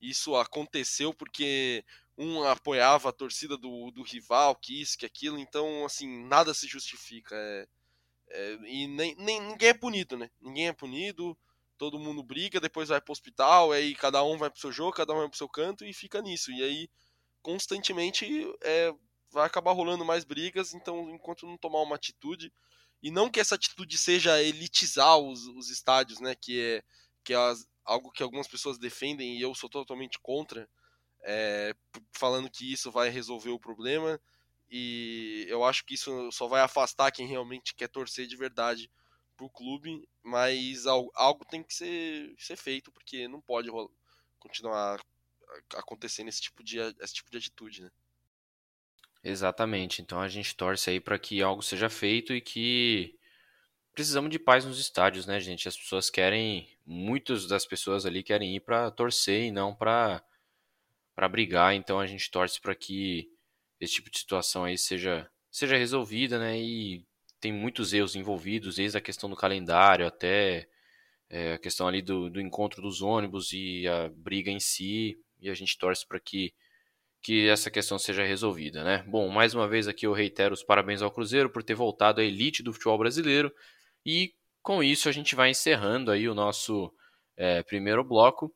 Isso 0.00 0.36
aconteceu 0.36 1.14
porque 1.14 1.84
um 2.18 2.42
apoiava 2.44 3.08
a 3.08 3.12
torcida 3.12 3.56
do, 3.56 3.90
do 3.90 4.02
rival, 4.02 4.54
que 4.56 4.80
isso, 4.80 4.98
que 4.98 5.06
aquilo, 5.06 5.38
então, 5.38 5.84
assim, 5.84 6.24
nada 6.26 6.52
se 6.52 6.66
justifica. 6.66 7.34
É, 7.34 7.68
é, 8.28 8.58
e 8.66 8.86
nem, 8.86 9.14
nem, 9.16 9.40
ninguém 9.40 9.70
é 9.70 9.74
punido, 9.74 10.16
né? 10.16 10.30
Ninguém 10.40 10.68
é 10.68 10.72
punido, 10.72 11.36
todo 11.78 11.98
mundo 11.98 12.22
briga, 12.22 12.60
depois 12.60 12.88
vai 12.88 13.00
pro 13.00 13.12
hospital, 13.12 13.72
aí 13.72 13.94
cada 13.94 14.22
um 14.22 14.36
vai 14.36 14.50
pro 14.50 14.60
seu 14.60 14.72
jogo, 14.72 14.92
cada 14.92 15.14
um 15.14 15.18
vai 15.18 15.28
pro 15.28 15.38
seu 15.38 15.48
canto 15.48 15.84
e 15.84 15.92
fica 15.94 16.20
nisso. 16.20 16.50
E 16.50 16.62
aí, 16.62 16.90
constantemente, 17.42 18.26
é, 18.62 18.92
vai 19.30 19.46
acabar 19.46 19.72
rolando 19.72 20.04
mais 20.04 20.24
brigas, 20.24 20.74
então 20.74 21.10
enquanto 21.10 21.46
não 21.46 21.56
tomar 21.56 21.82
uma 21.82 21.96
atitude, 21.96 22.52
e 23.06 23.10
não 23.12 23.30
que 23.30 23.38
essa 23.38 23.54
atitude 23.54 23.96
seja 23.96 24.42
elitizar 24.42 25.16
os, 25.16 25.46
os 25.46 25.70
estádios, 25.70 26.18
né? 26.18 26.34
Que 26.34 26.60
é, 26.60 26.82
que 27.22 27.32
é 27.32 27.36
as, 27.36 27.64
algo 27.84 28.10
que 28.10 28.20
algumas 28.20 28.48
pessoas 28.48 28.78
defendem 28.78 29.38
e 29.38 29.40
eu 29.40 29.54
sou 29.54 29.70
totalmente 29.70 30.18
contra, 30.18 30.68
é, 31.22 31.72
falando 32.10 32.50
que 32.50 32.72
isso 32.72 32.90
vai 32.90 33.08
resolver 33.08 33.50
o 33.50 33.60
problema 33.60 34.20
e 34.68 35.46
eu 35.48 35.62
acho 35.62 35.84
que 35.84 35.94
isso 35.94 36.32
só 36.32 36.48
vai 36.48 36.60
afastar 36.62 37.12
quem 37.12 37.28
realmente 37.28 37.76
quer 37.76 37.86
torcer 37.86 38.26
de 38.26 38.34
verdade 38.34 38.90
pro 39.36 39.48
clube, 39.48 40.08
mas 40.20 40.84
algo 40.86 41.44
tem 41.44 41.62
que 41.62 41.72
ser, 41.72 42.34
ser 42.36 42.56
feito, 42.56 42.90
porque 42.90 43.28
não 43.28 43.40
pode 43.40 43.68
continuar 44.40 45.00
acontecendo 45.76 46.26
esse 46.26 46.42
tipo 46.42 46.64
de, 46.64 46.80
esse 46.80 47.14
tipo 47.14 47.30
de 47.30 47.36
atitude, 47.36 47.82
né? 47.82 47.90
Exatamente. 49.28 50.00
Então 50.00 50.20
a 50.20 50.28
gente 50.28 50.54
torce 50.54 50.88
aí 50.88 51.00
para 51.00 51.18
que 51.18 51.42
algo 51.42 51.60
seja 51.60 51.90
feito 51.90 52.32
e 52.32 52.40
que 52.40 53.18
precisamos 53.92 54.30
de 54.30 54.38
paz 54.38 54.64
nos 54.64 54.78
estádios, 54.78 55.26
né, 55.26 55.40
gente? 55.40 55.68
As 55.68 55.76
pessoas 55.76 56.08
querem, 56.08 56.68
muitas 56.86 57.48
das 57.48 57.66
pessoas 57.66 58.06
ali 58.06 58.22
querem 58.22 58.54
ir 58.56 58.60
para 58.60 58.90
torcer 58.90 59.44
e 59.46 59.50
não 59.52 59.74
para 59.74 60.22
para 61.14 61.28
brigar, 61.28 61.74
então 61.74 61.98
a 61.98 62.06
gente 62.06 62.30
torce 62.30 62.60
para 62.60 62.74
que 62.74 63.30
esse 63.80 63.94
tipo 63.94 64.10
de 64.10 64.18
situação 64.18 64.64
aí 64.64 64.78
seja 64.78 65.28
seja 65.50 65.76
resolvida, 65.76 66.38
né? 66.38 66.58
E 66.60 67.04
tem 67.40 67.52
muitos 67.52 67.92
erros 67.94 68.14
envolvidos, 68.16 68.76
desde 68.76 68.98
a 68.98 69.00
questão 69.00 69.28
do 69.30 69.36
calendário 69.36 70.06
até 70.06 70.68
é, 71.30 71.54
a 71.54 71.58
questão 71.58 71.88
ali 71.88 72.02
do, 72.02 72.30
do 72.30 72.40
encontro 72.40 72.82
dos 72.82 73.02
ônibus 73.02 73.52
e 73.52 73.88
a 73.88 74.08
briga 74.10 74.50
em 74.50 74.60
si, 74.60 75.18
e 75.40 75.50
a 75.50 75.54
gente 75.54 75.78
torce 75.78 76.06
para 76.06 76.20
que 76.20 76.54
que 77.26 77.48
essa 77.48 77.68
questão 77.72 77.98
seja 77.98 78.24
resolvida, 78.24 78.84
né? 78.84 79.04
Bom, 79.08 79.28
mais 79.28 79.52
uma 79.52 79.66
vez 79.66 79.88
aqui 79.88 80.06
eu 80.06 80.12
reitero 80.12 80.54
os 80.54 80.62
parabéns 80.62 81.02
ao 81.02 81.10
Cruzeiro 81.10 81.50
por 81.50 81.60
ter 81.60 81.74
voltado 81.74 82.20
à 82.20 82.24
elite 82.24 82.62
do 82.62 82.72
futebol 82.72 82.96
brasileiro 82.96 83.52
e 84.06 84.32
com 84.62 84.80
isso 84.80 85.08
a 85.08 85.12
gente 85.12 85.34
vai 85.34 85.50
encerrando 85.50 86.12
aí 86.12 86.28
o 86.28 86.36
nosso 86.36 86.88
é, 87.36 87.64
primeiro 87.64 88.04
bloco 88.04 88.54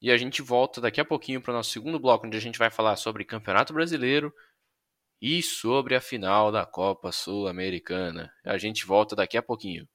e 0.00 0.10
a 0.10 0.16
gente 0.16 0.40
volta 0.40 0.80
daqui 0.80 0.98
a 0.98 1.04
pouquinho 1.04 1.42
para 1.42 1.50
o 1.50 1.54
nosso 1.54 1.70
segundo 1.72 2.00
bloco, 2.00 2.26
onde 2.26 2.38
a 2.38 2.40
gente 2.40 2.58
vai 2.58 2.70
falar 2.70 2.96
sobre 2.96 3.22
Campeonato 3.22 3.74
Brasileiro 3.74 4.32
e 5.20 5.42
sobre 5.42 5.94
a 5.94 6.00
final 6.00 6.50
da 6.50 6.64
Copa 6.64 7.12
Sul-Americana. 7.12 8.32
A 8.42 8.56
gente 8.56 8.86
volta 8.86 9.14
daqui 9.14 9.36
a 9.36 9.42
pouquinho. 9.42 9.86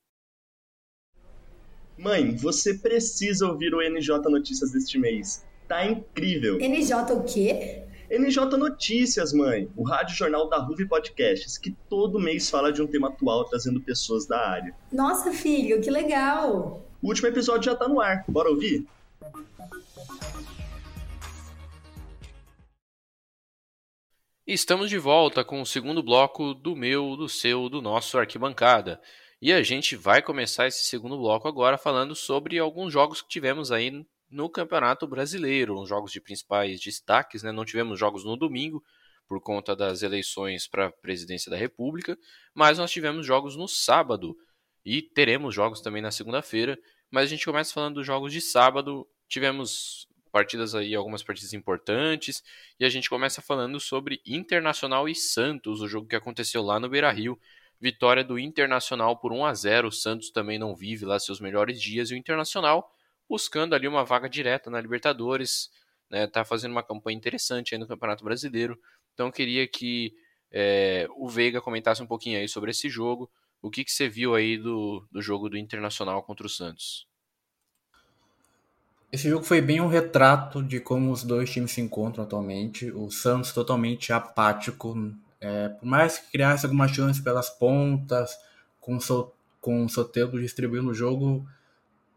Mãe, 1.97 2.35
você 2.35 2.75
precisa 2.75 3.47
ouvir 3.47 3.73
o 3.73 3.81
NJ 3.81 4.19
Notícias 4.29 4.71
deste 4.71 4.99
mês. 4.99 5.43
Tá 5.67 5.87
incrível! 5.87 6.59
NJ 6.59 7.13
o 7.13 7.23
quê? 7.23 7.87
NJ 8.11 8.57
Notícias, 8.57 9.31
mãe, 9.31 9.71
o 9.73 9.83
rádio 9.83 10.13
jornal 10.17 10.49
da 10.49 10.57
Ruve 10.57 10.85
Podcasts, 10.85 11.57
que 11.57 11.71
todo 11.89 12.19
mês 12.19 12.49
fala 12.49 12.69
de 12.69 12.81
um 12.81 12.87
tema 12.87 13.07
atual 13.07 13.45
trazendo 13.45 13.79
pessoas 13.79 14.27
da 14.27 14.49
área. 14.49 14.75
Nossa, 14.91 15.31
filho, 15.31 15.79
que 15.79 15.89
legal! 15.89 16.85
O 17.01 17.07
último 17.07 17.29
episódio 17.29 17.71
já 17.71 17.75
tá 17.75 17.87
no 17.87 18.01
ar, 18.01 18.25
bora 18.27 18.49
ouvir? 18.49 18.85
Estamos 24.45 24.89
de 24.89 24.97
volta 24.97 25.45
com 25.45 25.61
o 25.61 25.65
segundo 25.65 26.03
bloco 26.03 26.53
do 26.53 26.75
meu, 26.75 27.15
do 27.15 27.29
seu, 27.29 27.69
do 27.69 27.81
nosso 27.81 28.17
arquibancada. 28.17 28.99
E 29.41 29.53
a 29.53 29.63
gente 29.63 29.95
vai 29.95 30.21
começar 30.21 30.67
esse 30.67 30.83
segundo 30.83 31.17
bloco 31.17 31.47
agora 31.47 31.77
falando 31.77 32.13
sobre 32.13 32.59
alguns 32.59 32.91
jogos 32.91 33.21
que 33.21 33.29
tivemos 33.29 33.71
aí 33.71 34.05
no 34.31 34.49
Campeonato 34.49 35.05
Brasileiro, 35.05 35.79
os 35.79 35.89
jogos 35.89 36.11
de 36.11 36.21
principais 36.21 36.79
destaques, 36.79 37.43
né? 37.43 37.51
Não 37.51 37.65
tivemos 37.65 37.99
jogos 37.99 38.23
no 38.23 38.37
domingo 38.37 38.83
por 39.27 39.41
conta 39.41 39.75
das 39.75 40.01
eleições 40.01 40.67
para 40.67 40.87
a 40.87 40.91
presidência 40.91 41.51
da 41.51 41.57
República, 41.57 42.17
mas 42.53 42.77
nós 42.77 42.91
tivemos 42.91 43.25
jogos 43.25 43.55
no 43.55 43.67
sábado 43.67 44.37
e 44.85 45.01
teremos 45.01 45.53
jogos 45.53 45.81
também 45.81 46.01
na 46.01 46.11
segunda-feira. 46.11 46.79
Mas 47.09 47.25
a 47.25 47.27
gente 47.27 47.45
começa 47.45 47.73
falando 47.73 47.95
dos 47.95 48.07
jogos 48.07 48.31
de 48.31 48.39
sábado. 48.39 49.05
Tivemos 49.27 50.07
partidas 50.31 50.73
aí, 50.73 50.95
algumas 50.95 51.21
partidas 51.21 51.51
importantes, 51.53 52.41
e 52.79 52.85
a 52.85 52.89
gente 52.89 53.09
começa 53.09 53.41
falando 53.41 53.79
sobre 53.81 54.21
Internacional 54.25 55.09
e 55.09 55.13
Santos, 55.13 55.81
o 55.81 55.89
jogo 55.89 56.07
que 56.07 56.15
aconteceu 56.15 56.63
lá 56.63 56.79
no 56.79 56.89
Beira-Rio. 56.89 57.37
Vitória 57.81 58.23
do 58.23 58.39
Internacional 58.39 59.17
por 59.17 59.33
1 59.33 59.45
a 59.45 59.53
0. 59.53 59.87
O 59.87 59.91
Santos 59.91 60.29
também 60.29 60.57
não 60.57 60.75
vive 60.75 61.03
lá 61.03 61.19
seus 61.19 61.39
melhores 61.39 61.81
dias 61.81 62.11
e 62.11 62.13
o 62.13 62.17
Internacional 62.17 62.89
buscando 63.31 63.73
ali 63.73 63.87
uma 63.87 64.03
vaga 64.03 64.27
direta 64.27 64.69
na 64.69 64.81
Libertadores, 64.81 65.71
né? 66.09 66.27
Tá 66.27 66.43
fazendo 66.43 66.73
uma 66.73 66.83
campanha 66.83 67.17
interessante 67.17 67.73
aí 67.73 67.79
no 67.79 67.87
Campeonato 67.87 68.25
Brasileiro. 68.25 68.77
Então 69.13 69.31
queria 69.31 69.65
que 69.65 70.13
é, 70.51 71.07
o 71.15 71.29
Veiga 71.29 71.61
comentasse 71.61 72.03
um 72.03 72.05
pouquinho 72.05 72.37
aí 72.37 72.49
sobre 72.49 72.71
esse 72.71 72.89
jogo. 72.89 73.31
O 73.61 73.69
que, 73.69 73.85
que 73.85 73.91
você 73.91 74.09
viu 74.09 74.35
aí 74.35 74.57
do, 74.57 75.07
do 75.09 75.21
jogo 75.21 75.47
do 75.49 75.57
Internacional 75.57 76.21
contra 76.23 76.45
o 76.45 76.49
Santos? 76.49 77.07
Esse 79.13 79.29
jogo 79.29 79.45
foi 79.45 79.61
bem 79.61 79.79
um 79.79 79.87
retrato 79.87 80.61
de 80.61 80.81
como 80.81 81.09
os 81.09 81.23
dois 81.23 81.49
times 81.49 81.71
se 81.71 81.79
encontram 81.79 82.25
atualmente. 82.25 82.91
O 82.91 83.09
Santos 83.09 83.53
totalmente 83.53 84.11
apático 84.11 84.93
é, 85.39 85.69
por 85.69 85.85
mais 85.85 86.17
que 86.17 86.31
criasse 86.31 86.65
alguma 86.65 86.87
chance 86.89 87.23
pelas 87.23 87.49
pontas, 87.49 88.37
com 88.81 88.97
o, 88.97 89.31
com 89.61 89.85
o 89.85 89.89
Soteldo 89.89 90.41
distribuindo 90.41 90.89
o 90.89 90.93
jogo, 90.93 91.47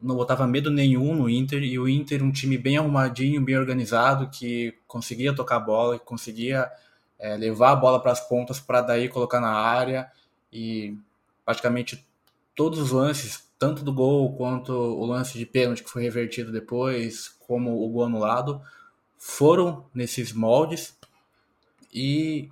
não 0.01 0.17
botava 0.17 0.47
medo 0.47 0.71
nenhum 0.71 1.15
no 1.15 1.29
Inter. 1.29 1.63
E 1.63 1.79
o 1.79 1.89
Inter, 1.89 2.23
um 2.23 2.33
time 2.33 2.59
bem 2.59 2.77
arrumadinho, 2.77 3.45
bem 3.45 3.57
organizado, 3.57 4.29
que 4.29 4.75
conseguia 4.87 5.35
tocar 5.35 5.57
a 5.57 5.61
bola, 5.61 5.99
que 5.99 6.05
conseguia 6.05 6.71
é, 7.19 7.37
levar 7.37 7.73
a 7.73 7.77
bola 7.77 8.01
para 8.01 8.13
as 8.13 8.21
pontas 8.29 8.61
para 8.61 8.81
daí 8.81 9.09
colocar 9.09 9.41
na 9.41 9.53
área. 9.53 10.11
E 10.53 10.97
praticamente 11.45 12.07
todos 12.55 12.79
os 12.79 12.91
lances, 12.91 13.49
tanto 13.59 13.83
do 13.83 13.93
gol 13.93 14.37
quanto 14.37 14.73
o 14.73 15.05
lance 15.07 15.39
de 15.39 15.47
pênalti 15.47 15.83
que 15.83 15.91
foi 15.91 16.03
revertido 16.03 16.53
depois, 16.53 17.29
como 17.47 17.83
o 17.83 17.89
gol 17.89 18.05
anulado, 18.05 18.61
foram 19.19 19.87
nesses 19.95 20.33
moldes. 20.33 20.97
E 21.93 22.51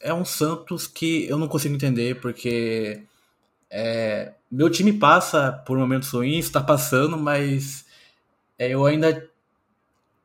é 0.00 0.12
um 0.12 0.24
Santos 0.24 0.86
que 0.86 1.26
eu 1.28 1.38
não 1.38 1.46
consigo 1.46 1.74
entender, 1.74 2.20
porque 2.20 3.02
é, 3.70 4.34
meu 4.50 4.68
time 4.68 4.92
passa 4.92 5.52
por 5.66 5.78
momentos 5.78 6.10
ruins, 6.10 6.46
está 6.46 6.60
passando, 6.60 7.16
mas 7.16 7.84
é, 8.58 8.70
eu 8.70 8.84
ainda 8.84 9.28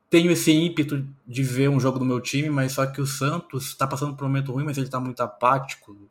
tenho 0.09 0.31
esse 0.31 0.51
ímpeto 0.51 1.07
de 1.27 1.43
ver 1.43 1.69
um 1.69 1.79
jogo 1.79 1.99
do 1.99 2.05
meu 2.05 2.21
time, 2.21 2.49
mas 2.49 2.73
só 2.73 2.85
que 2.85 3.01
o 3.01 3.05
Santos 3.05 3.67
está 3.67 3.85
passando 3.85 4.15
por 4.15 4.25
um 4.25 4.27
momento 4.27 4.51
ruim, 4.51 4.63
mas 4.63 4.77
ele 4.77 4.88
está 4.88 4.99
muito 4.99 5.21
apático. 5.21 6.09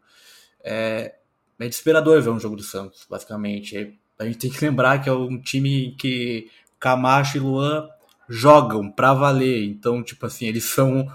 É, 0.63 1.15
é 1.59 1.69
desesperador 1.69 2.21
ver 2.21 2.31
um 2.31 2.41
jogo 2.41 2.57
do 2.57 2.63
Santos, 2.63 3.07
basicamente. 3.09 3.77
É, 3.77 3.93
a 4.19 4.25
gente 4.25 4.39
tem 4.39 4.51
que 4.51 4.65
lembrar 4.65 5.03
que 5.03 5.09
é 5.09 5.13
um 5.13 5.41
time 5.41 5.95
que 5.99 6.51
Camacho 6.79 7.37
e 7.37 7.41
Luan 7.41 7.89
jogam 8.29 8.91
para 8.91 9.15
valer. 9.15 9.65
Então, 9.65 10.03
tipo 10.03 10.27
assim, 10.27 10.47
eles 10.47 10.65
são 10.65 11.11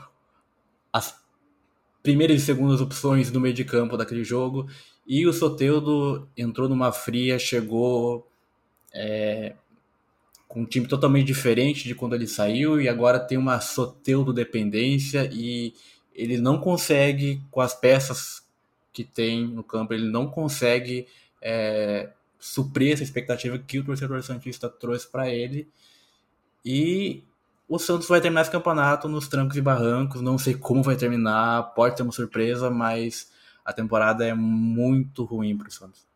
as 0.91 1.15
primeiras 2.01 2.41
e 2.41 2.45
segundas 2.45 2.81
opções 2.81 3.31
no 3.31 3.39
meio 3.39 3.53
de 3.53 3.63
campo 3.63 3.97
daquele 3.97 4.23
jogo. 4.23 4.67
E 5.09 5.25
o 5.25 5.33
Soteudo 5.33 6.29
entrou 6.37 6.69
numa 6.69 6.91
fria, 6.91 7.39
chegou 7.39 8.29
é, 8.93 9.55
com 10.47 10.61
um 10.61 10.65
time 10.65 10.87
totalmente 10.87 11.25
diferente 11.25 11.87
de 11.87 11.95
quando 11.95 12.13
ele 12.13 12.27
saiu 12.27 12.79
e 12.79 12.87
agora 12.87 13.19
tem 13.19 13.35
uma 13.35 13.59
Soteudo 13.59 14.31
dependência 14.31 15.27
e 15.33 15.73
ele 16.13 16.37
não 16.37 16.59
consegue, 16.59 17.41
com 17.49 17.59
as 17.59 17.73
peças 17.73 18.43
que 18.93 19.03
tem 19.03 19.47
no 19.47 19.63
campo, 19.63 19.95
ele 19.95 20.07
não 20.07 20.27
consegue 20.27 21.07
é, 21.41 22.11
suprir 22.37 22.93
essa 22.93 23.01
expectativa 23.01 23.57
que 23.57 23.79
o 23.79 23.83
torcedor 23.83 24.21
Santista 24.21 24.69
trouxe 24.69 25.07
para 25.07 25.27
ele. 25.27 25.67
E 26.63 27.23
o 27.67 27.79
Santos 27.79 28.07
vai 28.07 28.21
terminar 28.21 28.41
esse 28.41 28.51
campeonato 28.51 29.07
nos 29.09 29.27
trancos 29.27 29.57
e 29.57 29.61
barrancos. 29.61 30.21
Não 30.21 30.37
sei 30.37 30.53
como 30.53 30.83
vai 30.83 30.95
terminar, 30.95 31.73
pode 31.73 31.95
ter 31.95 32.03
uma 32.03 32.11
surpresa, 32.11 32.69
mas 32.69 33.31
a 33.69 33.73
temporada 33.73 34.25
é 34.25 34.33
muito 34.33 35.23
ruim 35.23 35.55
para 35.55 35.67
o 35.67 35.71
Santos. 35.71 36.07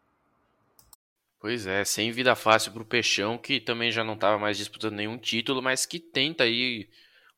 Pois 1.40 1.68
é, 1.68 1.86
sem 1.86 2.12
vida 2.12 2.36
fácil 2.36 2.72
para 2.72 2.82
o 2.82 2.86
Peixão, 2.86 3.38
que 3.38 3.60
também 3.60 3.92
já 3.92 4.04
não 4.04 4.16
estava 4.16 4.40
mais 4.40 4.58
disputando 4.58 4.96
nenhum 4.96 5.20
título, 5.20 5.62
mas 5.62 5.86
que 5.86 6.00
tenta 6.00 6.46
aí 6.46 6.90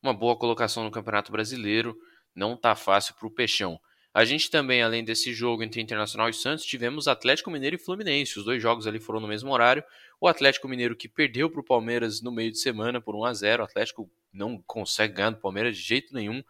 uma 0.02 0.14
boa 0.14 0.34
colocação 0.34 0.84
no 0.84 0.90
Campeonato 0.90 1.30
Brasileiro. 1.30 1.94
Não 2.34 2.56
tá 2.56 2.74
fácil 2.74 3.14
para 3.14 3.26
o 3.26 3.30
Peixão. 3.30 3.78
A 4.14 4.24
gente 4.24 4.50
também, 4.50 4.80
além 4.80 5.04
desse 5.04 5.34
jogo 5.34 5.62
entre 5.62 5.82
Internacional 5.82 6.30
e 6.30 6.32
Santos, 6.32 6.64
tivemos 6.64 7.06
Atlético 7.06 7.50
Mineiro 7.50 7.76
e 7.76 7.78
Fluminense. 7.78 8.38
Os 8.38 8.44
dois 8.46 8.62
jogos 8.62 8.86
ali 8.86 8.98
foram 8.98 9.20
no 9.20 9.28
mesmo 9.28 9.52
horário. 9.52 9.84
O 10.18 10.26
Atlético 10.26 10.66
Mineiro 10.66 10.96
que 10.96 11.10
perdeu 11.10 11.50
para 11.50 11.60
o 11.60 11.64
Palmeiras 11.64 12.22
no 12.22 12.32
meio 12.32 12.50
de 12.50 12.58
semana 12.58 13.02
por 13.02 13.14
1 13.14 13.24
a 13.26 13.34
0. 13.34 13.62
O 13.62 13.66
Atlético 13.66 14.10
não 14.32 14.62
consegue 14.66 15.12
ganhar 15.12 15.30
do 15.30 15.36
Palmeiras 15.36 15.76
de 15.76 15.82
jeito 15.82 16.14
nenhum, 16.14 16.42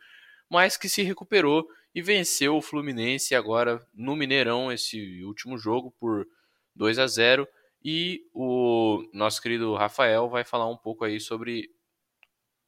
mas 0.48 0.76
que 0.76 0.88
se 0.88 1.02
recuperou 1.02 1.66
e 1.96 2.02
venceu 2.02 2.54
o 2.54 2.60
Fluminense 2.60 3.34
agora 3.34 3.82
no 3.94 4.14
Mineirão 4.14 4.70
esse 4.70 5.24
último 5.24 5.56
jogo 5.56 5.90
por 5.92 6.28
2 6.74 6.98
a 6.98 7.06
0. 7.06 7.48
E 7.82 8.22
o 8.34 9.02
nosso 9.14 9.40
querido 9.40 9.74
Rafael 9.74 10.28
vai 10.28 10.44
falar 10.44 10.68
um 10.68 10.76
pouco 10.76 11.06
aí 11.06 11.18
sobre 11.18 11.74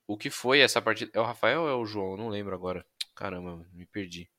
o 0.06 0.16
que 0.16 0.30
foi 0.30 0.60
essa 0.60 0.80
partida. 0.80 1.10
É 1.12 1.20
o 1.20 1.24
Rafael 1.24 1.60
ou 1.60 1.68
é 1.68 1.74
o 1.74 1.84
João? 1.84 2.16
não 2.16 2.30
lembro 2.30 2.54
agora. 2.54 2.86
Caramba, 3.14 3.62
me 3.74 3.84
perdi. 3.84 4.30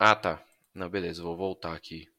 Ah, 0.00 0.16
tá. 0.16 0.44
Não, 0.74 0.90
beleza, 0.90 1.22
vou 1.22 1.36
voltar 1.36 1.72
aqui. 1.72 2.10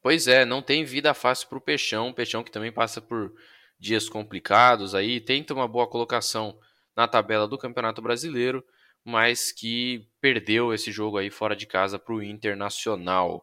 Pois 0.00 0.26
é, 0.26 0.46
não 0.46 0.62
tem 0.62 0.82
vida 0.82 1.12
fácil 1.12 1.46
para 1.46 1.58
o 1.58 1.60
Peixão. 1.60 2.10
Peixão 2.10 2.42
que 2.42 2.50
também 2.50 2.72
passa 2.72 3.02
por 3.02 3.34
dias 3.78 4.08
complicados 4.08 4.94
aí, 4.94 5.20
tenta 5.20 5.52
uma 5.52 5.68
boa 5.68 5.86
colocação 5.86 6.58
na 7.00 7.08
tabela 7.08 7.48
do 7.48 7.56
Campeonato 7.56 8.02
Brasileiro, 8.02 8.62
mas 9.04 9.50
que 9.50 10.06
perdeu 10.20 10.74
esse 10.74 10.92
jogo 10.92 11.16
aí 11.16 11.30
fora 11.30 11.56
de 11.56 11.66
casa 11.66 11.98
para 11.98 12.14
o 12.14 12.22
Internacional. 12.22 13.42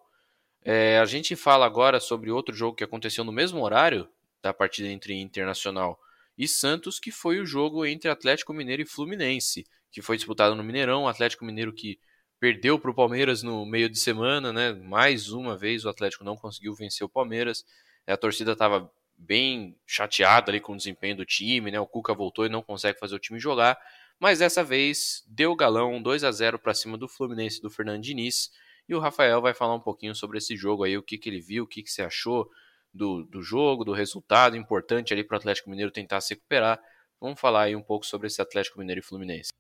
É, 0.64 1.00
a 1.00 1.06
gente 1.06 1.36
fala 1.36 1.66
agora 1.66 2.00
sobre 2.00 2.30
outro 2.30 2.54
jogo 2.56 2.76
que 2.76 2.84
aconteceu 2.84 3.24
no 3.24 3.32
mesmo 3.32 3.64
horário 3.64 4.08
da 4.42 4.54
partida 4.54 4.88
entre 4.90 5.16
Internacional 5.16 6.00
e 6.38 6.48
Santos, 6.48 7.00
que 7.00 7.12
foi 7.12 7.40
o 7.40 7.46
jogo 7.46 7.86
entre 7.86 8.10
Atlético 8.10 8.54
Mineiro 8.54 8.84
e 8.84 8.86
Fluminense 8.86 9.66
que 9.92 10.02
foi 10.02 10.16
disputado 10.16 10.54
no 10.54 10.64
Mineirão. 10.64 11.04
O 11.04 11.08
Atlético 11.08 11.44
Mineiro 11.44 11.74
que 11.74 12.00
perdeu 12.40 12.78
para 12.78 12.92
o 12.92 12.94
Palmeiras 12.94 13.42
no 13.42 13.66
meio 13.66 13.90
de 13.90 14.00
semana, 14.00 14.54
né? 14.54 14.72
Mais 14.74 15.30
uma 15.30 15.58
vez 15.58 15.86
o 15.86 15.90
Atlético 15.90 16.24
não 16.24 16.36
conseguiu 16.36 16.76
vencer 16.76 17.04
o 17.04 17.10
Palmeiras. 17.10 17.66
A 18.06 18.16
torcida 18.16 18.52
estava 18.52 18.92
bem 19.18 19.76
chateada 19.86 20.52
ali 20.52 20.60
com 20.60 20.74
o 20.74 20.78
desempenho 20.78 21.18
do 21.18 21.26
time, 21.26 21.72
né? 21.72 21.80
O 21.80 21.88
Cuca 21.88 22.14
voltou 22.14 22.46
e 22.46 22.50
não 22.50 22.62
consegue 22.62 23.00
fazer 23.00 23.16
o 23.16 23.20
time 23.20 23.40
jogar, 23.40 23.78
mas 24.20 24.40
dessa 24.40 24.64
vez 24.64 25.24
deu 25.28 25.56
galão 25.56 26.02
2 26.02 26.24
a 26.24 26.32
0 26.32 26.60
para 26.60 26.74
cima 26.74 26.98
do 26.98 27.08
Fluminense 27.08 27.62
do 27.62 27.70
Fernando 27.70 28.02
Diniz. 28.02 28.52
E 28.88 28.96
o 28.96 29.00
Rafael 29.00 29.42
vai 29.42 29.54
falar 29.54 29.76
um 29.76 29.80
pouquinho 29.80 30.16
sobre 30.16 30.38
esse 30.38 30.56
jogo 30.56 30.84
aí, 30.84 30.98
o 30.98 31.04
que, 31.04 31.18
que 31.18 31.30
ele 31.30 31.42
viu, 31.42 31.66
o 31.66 31.68
que, 31.68 31.84
que 31.84 31.92
você 31.92 32.04
achou 32.04 32.50
do, 32.94 33.24
do 33.24 33.42
jogo, 33.42 33.84
do 33.84 33.92
resultado 33.92 34.56
importante 34.56 35.14
ali 35.14 35.24
para 35.24 35.36
o 35.36 35.38
Atlético 35.38 35.70
Mineiro 35.70 35.92
tentar 35.92 36.22
se 36.22 36.34
recuperar. 36.34 36.82
Vamos 37.20 37.40
falar 37.40 37.64
aí 37.64 37.76
um 37.76 37.84
pouco 37.84 38.06
sobre 38.06 38.28
esse 38.28 38.42
Atlético 38.42 38.80
Mineiro 38.80 39.00
e 39.00 39.04
Fluminense. 39.04 39.52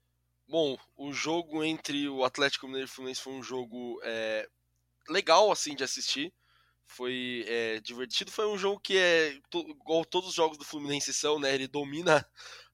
Bom, 0.48 0.78
o 0.96 1.12
jogo 1.12 1.64
entre 1.64 2.08
o 2.08 2.24
Atlético 2.24 2.68
Mineiro 2.68 2.88
e 2.88 2.90
o 2.90 2.94
Fluminense 2.94 3.22
foi 3.22 3.34
um 3.34 3.44
jogo 3.44 4.00
é, 4.04 4.48
legal 5.10 5.52
assim 5.52 5.76
de 5.76 5.84
assistir. 5.84 6.34
Foi 6.88 7.44
é, 7.48 7.80
divertido. 7.82 8.32
Foi 8.32 8.48
um 8.48 8.58
jogo 8.58 8.80
que 8.80 8.98
é 8.98 9.40
to, 9.50 9.60
igual 9.70 10.06
todos 10.06 10.30
os 10.30 10.36
jogos 10.36 10.58
do 10.58 10.66
Fluminense 10.66 11.14
são, 11.14 11.40
né? 11.40 11.54
Ele 11.54 11.68
domina 11.68 12.26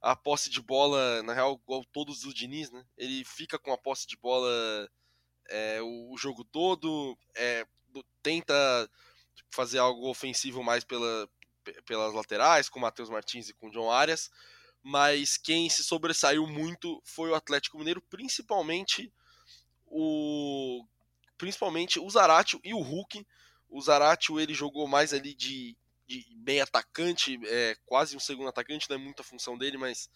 a 0.01 0.15
posse 0.15 0.49
de 0.49 0.61
bola, 0.61 1.21
na 1.23 1.33
real, 1.33 1.59
igual 1.63 1.83
todos 1.85 2.21
do 2.21 2.33
Diniz, 2.33 2.71
né? 2.71 2.85
Ele 2.97 3.23
fica 3.25 3.57
com 3.57 3.73
a 3.73 3.77
posse 3.77 4.07
de 4.07 4.15
bola 4.17 4.89
é, 5.49 5.81
o, 5.81 6.13
o, 6.13 6.17
jogo 6.17 6.43
todo, 6.43 7.17
é, 7.35 7.65
tenta 8.21 8.53
fazer 9.51 9.79
algo 9.79 10.09
ofensivo 10.09 10.63
mais 10.63 10.83
pela, 10.83 11.27
pelas 11.85 12.13
laterais, 12.13 12.69
com 12.69 12.79
o 12.79 12.81
Matheus 12.81 13.09
Martins 13.09 13.49
e 13.49 13.53
com 13.53 13.67
o 13.67 13.71
John 13.71 13.91
Arias 13.91 14.29
mas 14.83 15.37
quem 15.37 15.69
se 15.69 15.81
sobressaiu 15.81 16.45
muito 16.45 17.01
foi 17.05 17.29
o 17.29 17.35
Atlético 17.35 17.77
Mineiro, 17.77 18.01
principalmente 18.01 19.11
o 19.85 20.85
principalmente 21.37 21.99
o 21.99 22.09
Zaratio 22.09 22.59
e 22.63 22.73
o 22.73 22.81
Hulk. 22.81 23.25
O 23.73 23.81
Zaratio 23.81 24.39
ele 24.39 24.53
jogou 24.53 24.87
mais 24.87 25.15
ali 25.15 25.33
de, 25.33 25.75
de 26.05 26.23
bem 26.35 26.61
atacante, 26.61 27.39
é, 27.47 27.75
quase 27.87 28.15
um 28.15 28.19
segundo 28.19 28.47
atacante, 28.49 28.87
não 28.87 28.97
é 28.97 28.99
muita 28.99 29.23
função 29.23 29.57
dele, 29.57 29.79
mas 29.79 30.07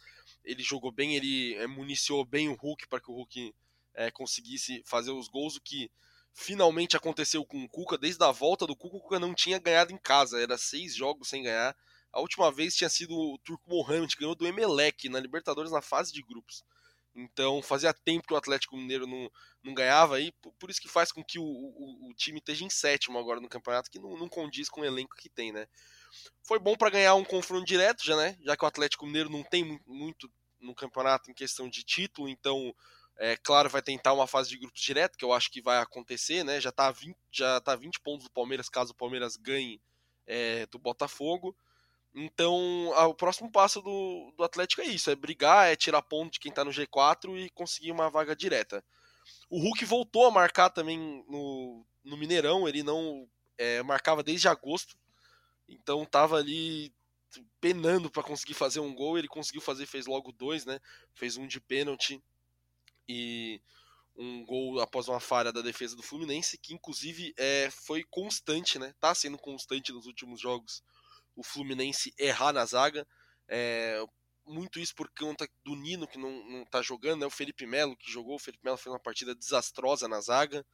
ele 0.46 0.62
jogou 0.62 0.92
bem, 0.92 1.16
ele 1.16 1.56
é, 1.56 1.66
municiou 1.66 2.24
bem 2.24 2.50
o 2.50 2.54
Hulk 2.54 2.88
para 2.88 3.02
que 3.02 3.10
o 3.10 3.16
Hulk 3.16 3.56
é, 3.96 4.12
conseguisse 4.12 4.84
fazer 4.86 5.10
os 5.10 5.28
gols, 5.28 5.56
o 5.56 5.62
que 5.62 5.90
finalmente 6.32 6.96
aconteceu 6.96 7.44
com 7.44 7.64
o 7.64 7.68
Cuca. 7.68 7.98
Desde 7.98 8.24
a 8.24 8.32
volta 8.32 8.68
do 8.68 8.76
Cuca, 8.76 8.98
o 8.98 9.02
Cuca 9.02 9.20
não 9.20 9.34
tinha 9.34 9.58
ganhado 9.58 9.92
em 9.92 9.98
casa, 9.98 10.40
era 10.40 10.56
seis 10.56 10.96
jogos 10.96 11.28
sem 11.28 11.42
ganhar. 11.42 11.76
A 12.14 12.22
última 12.22 12.52
vez 12.52 12.76
tinha 12.76 12.92
sido 12.92 13.18
o 13.18 13.40
Turco 13.40 13.68
Mohamed, 13.68 14.16
que 14.16 14.22
ganhou 14.22 14.36
do 14.36 14.46
Emelec 14.46 15.10
na 15.10 15.20
Libertadores 15.20 15.72
na 15.72 15.82
fase 15.82 16.14
de 16.14 16.22
grupos. 16.22 16.64
Então 17.18 17.64
fazia 17.64 17.92
tempo 17.92 18.28
que 18.28 18.34
o 18.34 18.38
Atlético 18.38 18.78
Mineiro 18.78 19.08
não, 19.08 19.32
não 19.64 19.74
ganhava 19.74 20.18
aí, 20.18 20.32
por, 20.60 20.70
isso 20.70 20.80
que 20.80 20.88
faz 20.88 21.12
com 21.12 21.24
que 21.24 21.40
o, 21.40 21.44
o, 21.44 22.10
o, 22.10 22.14
time 22.14 22.38
esteja 22.38 22.64
em 22.64 22.70
sétimo 22.70 23.18
agora 23.18 23.42
no 23.42 23.50
campeonato, 23.50 23.90
que 23.90 23.98
não, 23.98 24.16
não 24.16 24.30
condiz 24.30 24.70
com 24.70 24.82
o 24.82 24.86
elenco 24.86 25.16
que 25.16 25.28
tem, 25.28 25.52
né? 25.52 25.68
Foi 26.44 26.60
bom 26.60 26.76
para 26.76 26.92
ganhar 26.92 27.16
um 27.16 27.24
confronto 27.24 27.66
direto 27.66 28.06
já, 28.06 28.16
né? 28.16 28.38
Já 28.42 28.56
que 28.56 28.64
o 28.64 28.68
Atlético 28.68 29.08
Mineiro 29.08 29.32
não 29.32 29.44
tem 29.44 29.82
muito 29.88 30.32
no 30.60 30.76
campeonato 30.76 31.32
em 31.32 31.34
questão 31.34 31.68
de 31.68 31.84
título, 31.84 32.30
então 32.30 32.72
é 33.18 33.36
claro, 33.36 33.68
vai 33.68 33.82
tentar 33.82 34.14
uma 34.14 34.28
fase 34.28 34.50
de 34.50 34.58
grupos 34.60 34.80
direto, 34.80 35.18
que 35.18 35.26
eu 35.26 35.34
acho 35.34 35.50
que 35.50 35.60
vai 35.60 35.80
acontecer, 35.80 36.44
né? 36.44 36.62
Já 36.62 36.72
tá 36.72 36.92
20, 36.92 37.18
já 37.32 37.60
tá 37.60 37.76
20 37.76 38.00
pontos 38.02 38.26
do 38.26 38.32
Palmeiras 38.32 38.70
caso 38.70 38.92
o 38.92 38.96
Palmeiras 38.96 39.36
ganhe 39.36 39.82
é, 40.28 40.68
do 40.68 40.78
Botafogo. 40.78 41.58
Então, 42.20 42.88
o 42.90 43.14
próximo 43.14 43.52
passo 43.52 43.80
do, 43.80 44.34
do 44.36 44.44
Atlético 44.44 44.82
é 44.82 44.86
isso: 44.86 45.12
é 45.12 45.16
brigar, 45.16 45.72
é 45.72 45.76
tirar 45.76 46.02
ponto 46.02 46.34
de 46.34 46.40
quem 46.40 46.52
tá 46.52 46.66
no 46.66 46.72
G4 46.72 47.38
e 47.38 47.48
conseguir 47.52 47.92
uma 47.92 48.10
vaga 48.10 48.36
direta. 48.36 48.84
O 49.48 49.60
Hulk 49.60 49.86
voltou 49.86 50.26
a 50.26 50.32
marcar 50.32 50.72
também 50.72 50.98
no, 50.98 51.86
no 52.04 52.18
Mineirão, 52.18 52.68
ele 52.68 52.82
não 52.82 53.30
é, 53.56 53.84
marcava 53.84 54.24
desde 54.24 54.48
agosto, 54.48 54.98
então 55.70 56.04
tava 56.06 56.38
ali 56.38 56.92
penando 57.62 58.10
para 58.10 58.24
conseguir 58.24 58.56
fazer 58.56 58.80
um 58.80 58.96
gol. 58.96 59.20
Ele 59.20 59.28
conseguiu 59.28 59.62
fazer, 59.62 59.86
fez 59.86 60.08
logo 60.08 60.32
dois, 60.32 60.66
né? 60.66 60.80
Fez 61.14 61.38
um 61.38 61.46
de 61.46 61.62
pênalti 61.62 62.20
e 63.08 63.62
um 64.16 64.44
gol 64.44 64.80
após 64.82 65.08
uma 65.08 65.20
falha 65.20 65.54
da 65.54 65.62
defesa 65.62 65.96
do 65.96 66.02
Fluminense, 66.02 66.58
que 66.58 66.74
inclusive 66.74 67.32
é, 67.38 67.70
foi 67.70 68.04
constante, 68.06 68.80
né? 68.80 68.92
Tá 69.00 69.14
sendo 69.14 69.38
constante 69.38 69.92
nos 69.92 70.08
últimos 70.08 70.42
jogos 70.42 70.82
o 71.38 71.44
Fluminense 71.44 72.14
errar 72.18 72.52
na 72.52 72.66
zaga. 72.66 73.08
É, 73.48 74.04
muito 74.46 74.80
isso 74.80 74.96
por 74.96 75.10
conta 75.10 75.48
do 75.64 75.76
Nino 75.76 76.08
que 76.08 76.18
não, 76.18 76.44
não 76.50 76.66
tá 76.66 76.82
jogando, 76.82 77.22
né? 77.22 77.28
O 77.28 77.32
Felipe 77.32 77.66
Melo 77.66 77.96
que 77.96 78.12
jogou, 78.12 78.36
o 78.36 78.40
Felipe 78.40 78.66
Melo 78.66 78.78
fez 78.78 78.92
uma 78.92 79.00
partida 79.00 79.36
desastrosa 79.36 80.08
na 80.08 80.20
zaga. 80.20 80.66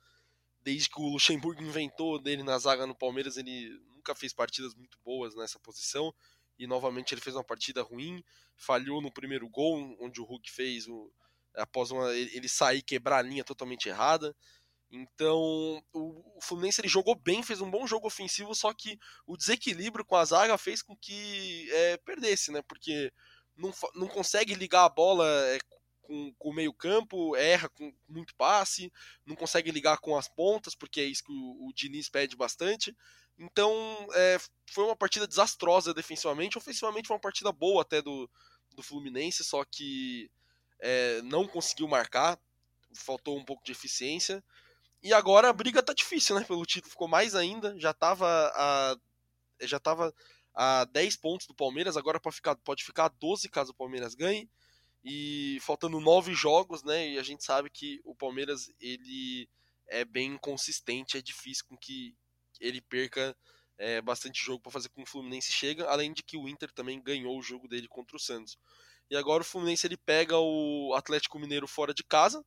Desde 0.62 0.90
que 0.90 1.00
o 1.00 1.10
Luxemburgo 1.10 1.62
inventou 1.62 2.18
dele 2.18 2.42
na 2.42 2.58
zaga 2.58 2.88
no 2.88 2.96
Palmeiras, 2.96 3.36
ele 3.36 3.78
nunca 3.94 4.16
fez 4.16 4.34
partidas 4.34 4.74
muito 4.74 4.98
boas 5.04 5.36
nessa 5.36 5.60
posição. 5.60 6.14
E 6.58 6.66
novamente 6.66 7.14
ele 7.14 7.22
fez 7.22 7.36
uma 7.36 7.44
partida 7.44 7.82
ruim, 7.82 8.24
falhou 8.56 9.02
no 9.02 9.12
primeiro 9.12 9.50
gol, 9.50 9.98
onde 10.00 10.22
o 10.22 10.24
Hulk 10.24 10.50
fez 10.50 10.88
o, 10.88 11.12
após 11.56 11.92
uma, 11.92 12.14
ele 12.14 12.48
sair 12.48 12.82
quebrar 12.82 13.18
a 13.18 13.22
linha 13.22 13.44
totalmente 13.44 13.90
errada. 13.90 14.34
Então, 14.96 15.84
o, 15.92 16.40
Fluminense 16.40 16.80
ele 16.80 16.88
jogou 16.88 17.16
bem, 17.16 17.42
fez 17.42 17.60
um 17.60 17.72
bom 17.72 17.88
jogo 17.88 18.06
ofensivo, 18.06 18.54
só 18.54 18.72
que 18.72 19.00
o 19.26 19.36
desequilíbrio 19.36 20.06
com 20.06 20.16
a 20.16 20.24
zaga 20.24 20.56
fez 20.56 20.84
com 20.84 20.96
que 20.96 21.68
é, 21.72 21.98
perdesse, 21.98 22.52
né? 22.52 22.62
Porque 22.62 23.12
não, 23.58 23.74
não 23.96 24.08
consegue 24.08 24.54
ligar 24.54 24.86
a 24.86 24.90
bola 24.90 25.28
é, 25.48 25.58
com, 26.04 26.32
com 26.38 26.50
o 26.50 26.54
meio-campo, 26.54 27.36
erra 27.36 27.70
com 27.70 27.92
muito 28.08 28.36
passe, 28.36 28.94
não 29.26 29.36
consegue 29.36 29.72
ligar 29.72 29.98
com 29.98 30.16
as 30.16 30.28
pontas, 30.30 30.76
porque 30.76 31.02
é 31.02 31.06
isso 31.06 31.24
que 31.24 31.32
o, 31.32 31.68
o 31.68 31.74
Diniz 31.74 32.08
pede 32.08 32.36
bastante. 32.36 32.96
Então, 33.36 33.74
é, 34.14 34.38
foi 34.70 34.86
uma 34.86 34.96
partida 34.96 35.28
desastrosa 35.28 35.92
defensivamente. 35.92 36.56
Ofensivamente, 36.56 37.08
foi 37.08 37.16
uma 37.16 37.22
partida 37.22 37.52
boa 37.52 37.82
até 37.82 38.00
do, 38.00 38.30
do 38.76 38.84
Fluminense, 38.84 39.44
só 39.44 39.66
que 39.66 40.30
é, 40.80 41.20
não 41.24 41.48
conseguiu 41.48 41.88
marcar, 41.88 42.40
faltou 42.94 43.40
um 43.40 43.44
pouco 43.44 43.64
de 43.66 43.72
eficiência. 43.72 44.44
E 45.04 45.14
agora 45.14 45.50
a 45.50 45.54
briga 45.54 45.84
tá 45.84 45.94
difícil, 45.94 46.40
né? 46.40 46.46
Pelo 46.46 46.66
título 46.66 46.90
ficou 46.90 47.10
mais 47.10 47.36
ainda. 47.36 47.78
Já 47.78 47.94
tava 47.94 48.26
a, 48.56 48.96
já 49.62 49.78
tava 49.78 50.14
a 50.56 50.86
10 50.86 51.18
pontos 51.18 51.46
do 51.46 51.54
Palmeiras, 51.54 51.98
agora 51.98 52.20
pode 52.20 52.38
ficar, 52.38 52.56
pode 52.56 52.84
ficar 52.86 53.06
a 53.06 53.10
12 53.10 53.50
caso 53.50 53.72
o 53.72 53.76
Palmeiras 53.76 54.16
ganhe. 54.16 54.50
E 55.04 55.58
faltando 55.62 56.00
nove 56.00 56.34
jogos, 56.34 56.84
né? 56.84 57.10
E 57.10 57.20
a 57.20 57.24
gente 57.24 57.44
sabe 57.44 57.70
que 57.70 58.00
o 58.06 58.16
Palmeiras 58.16 58.72
ele 58.80 59.50
é 59.88 60.06
bem 60.06 60.38
consistente, 60.38 61.18
é 61.18 61.22
difícil 61.22 61.66
com 61.68 61.78
que 61.78 62.16
ele 62.62 62.80
perca 62.80 63.36
é, 63.78 64.02
bastante 64.02 64.42
jogo 64.42 64.62
para 64.62 64.72
fazer 64.72 64.88
com 64.88 65.04
que 65.04 65.10
o 65.10 65.12
Fluminense 65.12 65.52
chega, 65.52 65.90
além 65.90 66.14
de 66.14 66.24
que 66.24 66.38
o 66.38 66.48
Inter 66.48 66.72
também 66.72 67.02
ganhou 67.02 67.38
o 67.38 67.44
jogo 67.44 67.68
dele 67.68 67.90
contra 67.90 68.16
o 68.16 68.20
Santos. 68.20 68.58
E 69.10 69.18
agora 69.18 69.42
o 69.42 69.46
Fluminense 69.46 69.86
ele 69.86 69.98
pega 69.98 70.38
o 70.38 70.94
Atlético 70.96 71.38
Mineiro 71.38 71.68
fora 71.68 71.94
de 71.94 72.04
casa, 72.04 72.44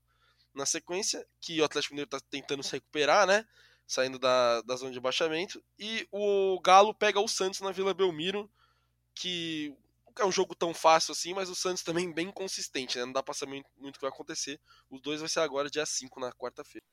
na 0.57 0.66
sequência, 0.66 1.26
que 1.40 1.61
o 1.61 1.64
Atlético 1.64 1.94
Mineiro 1.94 2.09
está 2.09 2.20
tentando 2.30 2.62
se 2.62 2.72
recuperar, 2.72 3.26
né? 3.26 3.44
Saindo 3.86 4.18
da, 4.18 4.62
da 4.62 4.76
zona 4.76 4.90
de 4.90 5.00
baixamento. 5.00 5.62
E 5.78 6.07
o 6.11 6.61
Galo 6.61 6.94
pega 6.94 7.20
o 7.20 7.28
Santos 7.28 7.61
na 7.61 7.70
Vila 7.70 7.94
Belmiro, 7.94 8.50
que 9.14 9.72
é 10.18 10.24
um 10.24 10.32
jogo 10.32 10.54
tão 10.54 10.72
fácil 10.72 11.12
assim, 11.12 11.34
mas 11.34 11.48
o 11.48 11.54
Santos 11.54 11.82
também 11.82 12.12
bem 12.12 12.30
consistente, 12.30 12.98
né? 12.98 13.04
Não 13.04 13.12
dá 13.12 13.22
pra 13.22 13.34
saber 13.34 13.62
muito 13.76 13.96
o 13.96 13.98
que 13.98 14.04
vai 14.04 14.11
acontecer. 14.11 14.61
Os 14.90 15.00
dois 15.00 15.20
vai 15.20 15.28
ser 15.28 15.40
agora 15.40 15.70
dia 15.70 15.86
5, 15.86 16.18
na 16.18 16.32
quarta-feira. 16.32 16.84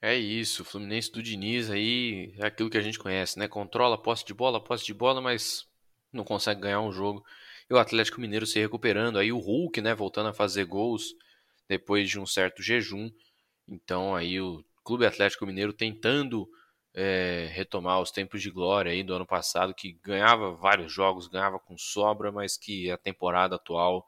É 0.00 0.14
isso, 0.14 0.62
o 0.62 0.64
Fluminense 0.64 1.10
do 1.10 1.22
Diniz 1.22 1.70
aí 1.70 2.34
é 2.36 2.46
aquilo 2.46 2.68
que 2.68 2.76
a 2.76 2.82
gente 2.82 2.98
conhece, 2.98 3.38
né? 3.38 3.48
Controla 3.48 4.00
posse 4.00 4.24
de 4.24 4.34
bola, 4.34 4.62
posse 4.62 4.84
de 4.84 4.92
bola, 4.92 5.22
mas 5.22 5.66
não 6.12 6.22
consegue 6.22 6.60
ganhar 6.60 6.80
um 6.80 6.92
jogo. 6.92 7.24
E 7.68 7.74
o 7.74 7.78
Atlético 7.78 8.20
Mineiro 8.20 8.46
se 8.46 8.60
recuperando, 8.60 9.18
aí 9.18 9.32
o 9.32 9.38
Hulk, 9.38 9.80
né, 9.80 9.94
voltando 9.94 10.28
a 10.28 10.34
fazer 10.34 10.64
gols 10.64 11.14
depois 11.68 12.08
de 12.08 12.18
um 12.18 12.26
certo 12.26 12.62
jejum. 12.62 13.10
Então 13.68 14.14
aí 14.14 14.40
o 14.40 14.64
Clube 14.84 15.06
Atlético 15.06 15.46
Mineiro 15.46 15.72
tentando 15.72 16.48
é, 16.94 17.48
retomar 17.52 18.00
os 18.00 18.10
tempos 18.10 18.40
de 18.40 18.50
glória 18.50 18.90
aí 18.90 19.02
do 19.02 19.14
ano 19.14 19.26
passado, 19.26 19.74
que 19.74 19.98
ganhava 20.02 20.52
vários 20.52 20.92
jogos, 20.92 21.28
ganhava 21.28 21.58
com 21.58 21.76
sobra, 21.76 22.32
mas 22.32 22.56
que 22.56 22.90
a 22.90 22.96
temporada 22.96 23.56
atual 23.56 24.06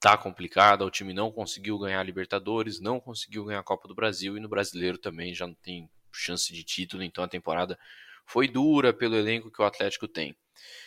tá 0.00 0.16
complicada. 0.16 0.84
O 0.84 0.90
time 0.90 1.12
não 1.12 1.30
conseguiu 1.30 1.78
ganhar 1.78 2.00
a 2.00 2.04
Libertadores, 2.04 2.80
não 2.80 2.98
conseguiu 2.98 3.44
ganhar 3.44 3.60
a 3.60 3.64
Copa 3.64 3.86
do 3.86 3.94
Brasil 3.94 4.36
e 4.36 4.40
no 4.40 4.48
Brasileiro 4.48 4.96
também 4.96 5.34
já 5.34 5.46
não 5.46 5.54
tem 5.54 5.88
chance 6.10 6.52
de 6.52 6.64
título, 6.64 7.02
então 7.02 7.24
a 7.24 7.28
temporada 7.28 7.78
foi 8.26 8.48
dura 8.48 8.92
pelo 8.92 9.16
elenco 9.16 9.50
que 9.50 9.60
o 9.60 9.64
Atlético 9.64 10.08
tem. 10.08 10.36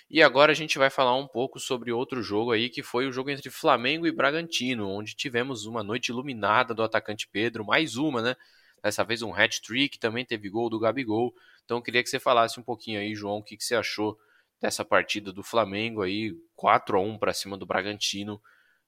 E 0.10 0.22
agora 0.22 0.52
a 0.52 0.56
gente 0.56 0.78
vai 0.78 0.90
falar 0.90 1.16
um 1.16 1.28
pouco 1.28 1.60
sobre 1.60 1.92
outro 1.92 2.22
jogo 2.22 2.52
aí, 2.52 2.70
que 2.70 2.84
foi 2.84 3.08
o 3.08 3.12
jogo 3.12 3.32
entre 3.32 3.50
Flamengo 3.50 4.06
e 4.06 4.12
Bragantino, 4.12 4.88
onde 4.90 5.16
tivemos 5.16 5.66
uma 5.66 5.84
noite 5.84 6.10
iluminada 6.10 6.74
do 6.76 6.84
atacante 6.84 7.28
Pedro, 7.28 7.66
mais 7.66 7.96
uma, 7.96 8.22
né? 8.22 8.36
Dessa 8.84 9.04
vez 9.04 9.24
um 9.24 9.34
hat-trick, 9.34 9.98
também 9.98 10.24
teve 10.24 10.48
gol 10.48 10.70
do 10.70 10.80
Gabigol. 10.80 11.34
Então 11.64 11.82
queria 11.82 12.04
que 12.04 12.10
você 12.10 12.20
falasse 12.20 12.60
um 12.60 12.64
pouquinho 12.64 13.00
aí, 13.00 13.16
João, 13.16 13.38
o 13.38 13.44
que, 13.44 13.58
que 13.58 13.64
você 13.64 13.76
achou 13.76 14.18
dessa 14.62 14.86
partida 14.86 15.34
do 15.34 15.44
Flamengo 15.44 16.02
aí, 16.04 16.36
4 16.56 16.98
a 16.98 17.02
1 17.02 17.18
para 17.18 17.34
cima 17.34 17.58
do 17.58 17.66
Bragantino. 17.66 18.42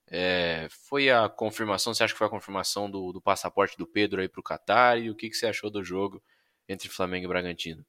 É, 0.09 0.67
foi 0.69 1.09
a 1.09 1.27
confirmação, 1.27 1.93
você 1.93 2.03
acha 2.03 2.13
que 2.13 2.17
foi 2.17 2.27
a 2.27 2.29
confirmação 2.29 2.89
do, 2.89 3.11
do 3.11 3.21
passaporte 3.21 3.77
do 3.77 3.87
Pedro 3.87 4.21
aí 4.21 4.29
para 4.29 4.39
o 4.39 4.43
Qatar? 4.43 4.99
E 4.99 5.09
o 5.09 5.15
que, 5.15 5.29
que 5.29 5.35
você 5.35 5.47
achou 5.47 5.69
do 5.69 5.83
jogo 5.83 6.21
entre 6.69 6.89
Flamengo 6.89 7.25
e 7.25 7.27
Bragantino? 7.27 7.85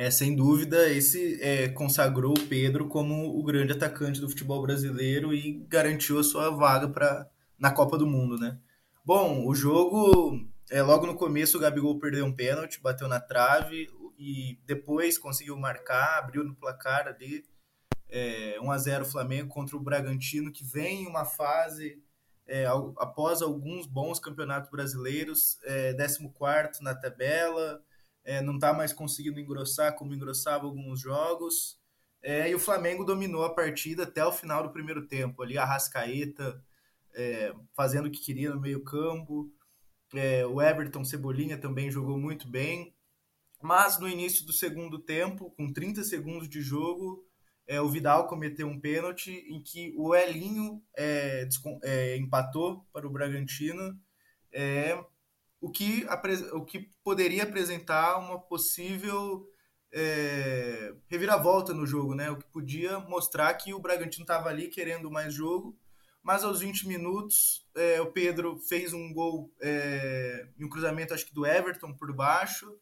É, 0.00 0.10
sem 0.10 0.34
dúvida, 0.34 0.88
esse 0.88 1.38
é, 1.42 1.68
consagrou 1.68 2.32
o 2.32 2.46
Pedro 2.48 2.88
como 2.88 3.38
o 3.38 3.42
grande 3.42 3.74
atacante 3.74 4.18
do 4.18 4.30
futebol 4.30 4.62
brasileiro 4.62 5.34
e 5.34 5.62
garantiu 5.68 6.18
a 6.18 6.24
sua 6.24 6.48
vaga 6.48 6.88
para 6.88 7.28
na 7.58 7.70
Copa 7.70 7.98
do 7.98 8.06
Mundo, 8.06 8.38
né? 8.38 8.58
Bom, 9.04 9.46
o 9.46 9.54
jogo, 9.54 10.40
é, 10.70 10.80
logo 10.80 11.06
no 11.06 11.14
começo 11.14 11.58
o 11.58 11.60
Gabigol 11.60 11.98
perdeu 11.98 12.24
um 12.24 12.32
pênalti, 12.32 12.80
bateu 12.80 13.08
na 13.08 13.20
trave 13.20 13.90
e 14.18 14.58
depois 14.64 15.18
conseguiu 15.18 15.54
marcar, 15.58 16.16
abriu 16.16 16.44
no 16.44 16.56
placar 16.56 17.06
ali, 17.06 17.44
é, 18.08 18.58
1 18.58 18.70
a 18.70 18.78
0 18.78 19.04
Flamengo 19.04 19.50
contra 19.50 19.76
o 19.76 19.80
Bragantino, 19.80 20.50
que 20.50 20.64
vem 20.64 21.02
em 21.02 21.08
uma 21.08 21.26
fase, 21.26 22.02
é, 22.46 22.64
após 22.96 23.42
alguns 23.42 23.86
bons 23.86 24.18
campeonatos 24.18 24.70
brasileiros, 24.70 25.58
é, 25.62 25.92
14 25.92 26.82
na 26.82 26.94
tabela, 26.94 27.82
é, 28.30 28.40
não 28.40 28.54
está 28.54 28.72
mais 28.72 28.92
conseguindo 28.92 29.40
engrossar 29.40 29.96
como 29.96 30.14
engrossava 30.14 30.64
alguns 30.64 31.00
jogos. 31.00 31.76
É, 32.22 32.48
e 32.48 32.54
o 32.54 32.60
Flamengo 32.60 33.02
dominou 33.02 33.44
a 33.44 33.52
partida 33.52 34.04
até 34.04 34.24
o 34.24 34.30
final 34.30 34.62
do 34.62 34.70
primeiro 34.70 35.04
tempo. 35.08 35.42
Ali 35.42 35.58
a 35.58 35.64
Rascaeta 35.64 36.62
é, 37.12 37.52
fazendo 37.74 38.06
o 38.06 38.10
que 38.10 38.24
queria 38.24 38.54
no 38.54 38.60
meio-campo. 38.60 39.52
É, 40.14 40.46
o 40.46 40.62
Everton 40.62 41.04
Cebolinha 41.04 41.58
também 41.58 41.90
jogou 41.90 42.16
muito 42.16 42.46
bem. 42.48 42.94
Mas 43.60 43.98
no 43.98 44.08
início 44.08 44.46
do 44.46 44.52
segundo 44.52 45.00
tempo, 45.00 45.50
com 45.56 45.72
30 45.72 46.04
segundos 46.04 46.48
de 46.48 46.62
jogo, 46.62 47.26
é, 47.66 47.80
o 47.80 47.88
Vidal 47.88 48.28
cometeu 48.28 48.68
um 48.68 48.78
pênalti 48.78 49.44
em 49.48 49.60
que 49.60 49.92
o 49.96 50.14
Elinho 50.14 50.80
é, 50.96 51.48
empatou 52.16 52.86
para 52.92 53.08
o 53.08 53.10
Bragantino, 53.10 53.98
o, 55.60 55.70
que, 55.70 56.06
o 56.52 56.64
que 56.64 56.90
poderia 57.04 57.42
apresentar 57.42 58.18
uma 58.18 58.38
possível 58.38 59.46
é, 59.92 60.94
reviravolta 61.08 61.74
no 61.74 61.86
jogo, 61.86 62.14
né? 62.14 62.30
o 62.30 62.36
que 62.36 62.46
podia 62.46 62.98
mostrar 63.00 63.52
que 63.54 63.74
o 63.74 63.80
Bragantino 63.80 64.24
estava 64.24 64.48
ali 64.48 64.68
querendo 64.68 65.10
mais 65.10 65.34
jogo, 65.34 65.76
mas 66.22 66.44
aos 66.44 66.60
20 66.60 66.86
minutos 66.86 67.66
é, 67.74 68.00
o 68.00 68.12
Pedro 68.12 68.58
fez 68.58 68.92
um 68.92 69.12
gol 69.12 69.52
é, 69.60 70.48
em 70.58 70.64
um 70.64 70.68
cruzamento, 70.68 71.12
acho 71.12 71.26
que 71.26 71.34
do 71.34 71.46
Everton 71.46 71.92
por 71.92 72.12
baixo, 72.12 72.74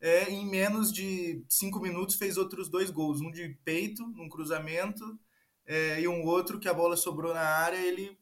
é, 0.00 0.28
em 0.30 0.48
menos 0.48 0.92
de 0.92 1.44
cinco 1.48 1.80
minutos 1.80 2.16
fez 2.16 2.36
outros 2.36 2.68
dois 2.68 2.90
gols, 2.90 3.20
um 3.20 3.30
de 3.30 3.56
peito, 3.64 4.06
num 4.08 4.28
cruzamento, 4.28 5.18
é, 5.64 6.00
e 6.00 6.08
um 6.08 6.22
outro 6.24 6.58
que 6.58 6.68
a 6.68 6.74
bola 6.74 6.96
sobrou 6.96 7.32
na 7.32 7.40
área, 7.40 7.76
ele 7.76 8.18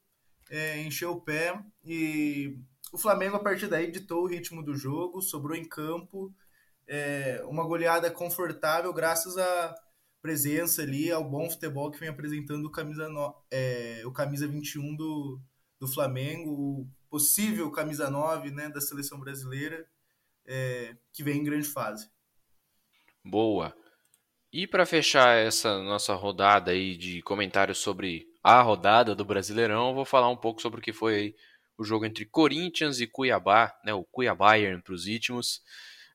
é, 0.50 0.82
encheu 0.82 1.12
o 1.12 1.20
pé 1.20 1.58
e 1.82 2.58
o 2.92 2.98
Flamengo 2.98 3.36
a 3.36 3.40
partir 3.42 3.68
daí 3.68 3.90
ditou 3.90 4.22
o 4.22 4.26
ritmo 4.26 4.62
do 4.62 4.74
jogo, 4.74 5.22
sobrou 5.22 5.56
em 5.56 5.64
campo, 5.64 6.34
é, 6.86 7.42
uma 7.46 7.64
goleada 7.64 8.10
confortável 8.10 8.92
graças 8.92 9.38
à 9.38 9.74
presença 10.20 10.82
ali, 10.82 11.10
ao 11.10 11.24
bom 11.24 11.48
futebol 11.48 11.90
que 11.90 11.98
vem 11.98 12.08
apresentando 12.08 12.66
o 12.66 12.70
camisa, 12.70 13.08
no, 13.08 13.34
é, 13.50 14.02
o 14.04 14.12
camisa 14.12 14.46
21 14.46 14.94
do, 14.96 15.40
do 15.78 15.88
Flamengo, 15.88 16.50
o 16.50 16.88
possível 17.08 17.70
camisa 17.70 18.10
9 18.10 18.50
né, 18.50 18.68
da 18.68 18.80
seleção 18.80 19.18
brasileira 19.18 19.86
é, 20.46 20.96
que 21.12 21.22
vem 21.22 21.38
em 21.38 21.44
grande 21.44 21.68
fase. 21.68 22.10
Boa. 23.24 23.74
E 24.52 24.66
para 24.66 24.84
fechar 24.84 25.36
essa 25.36 25.80
nossa 25.82 26.14
rodada 26.14 26.72
aí 26.72 26.96
de 26.96 27.22
comentários 27.22 27.78
sobre 27.78 28.26
a 28.42 28.60
rodada 28.60 29.14
do 29.14 29.24
Brasileirão, 29.24 29.94
vou 29.94 30.04
falar 30.04 30.28
um 30.28 30.36
pouco 30.36 30.60
sobre 30.60 30.80
o 30.80 30.82
que 30.82 30.92
foi 30.92 31.36
o 31.80 31.84
jogo 31.84 32.04
entre 32.04 32.26
Corinthians 32.26 33.00
e 33.00 33.06
Cuiabá, 33.06 33.74
né, 33.82 33.94
o 33.94 34.04
Cuiabá 34.04 34.52
para 34.84 34.92
os 34.92 35.06
íntimos. 35.06 35.62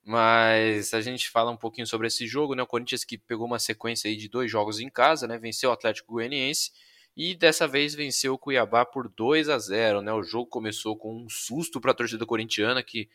Mas 0.03 0.93
a 0.93 1.01
gente 1.01 1.28
fala 1.28 1.49
um 1.49 1.57
pouquinho 1.57 1.88
sobre 1.88 2.05
esse 2.05 2.28
jogo, 2.28 2.53
né? 2.53 2.61
O 2.61 2.68
Corinthians 2.68 3.03
que 3.03 3.18
pegou 3.18 3.47
uma 3.47 3.57
sequência 3.57 4.07
aí 4.07 4.16
de 4.16 4.30
dois 4.30 4.51
jogos 4.51 4.80
em 4.80 4.88
casa, 4.88 5.26
né? 5.26 5.39
Venceu 5.39 5.72
o 5.72 5.74
Atlético 5.74 6.13
Goianiense 6.13 6.72
e 7.18 7.34
dessa 7.34 7.68
vez 7.68 7.95
venceu 7.95 8.36
o 8.36 8.38
Cuiabá 8.38 8.86
por 8.86 9.09
2 9.09 9.49
a 9.49 9.57
0, 9.57 10.03
né? 10.03 10.13
O 10.13 10.22
jogo 10.22 10.45
começou 10.45 10.95
com 10.95 11.24
um 11.24 11.28
susto 11.28 11.82
para 11.82 11.89
a 11.89 11.95
torcida 11.95 12.24
corintiana 12.28 12.84
que 12.84 13.09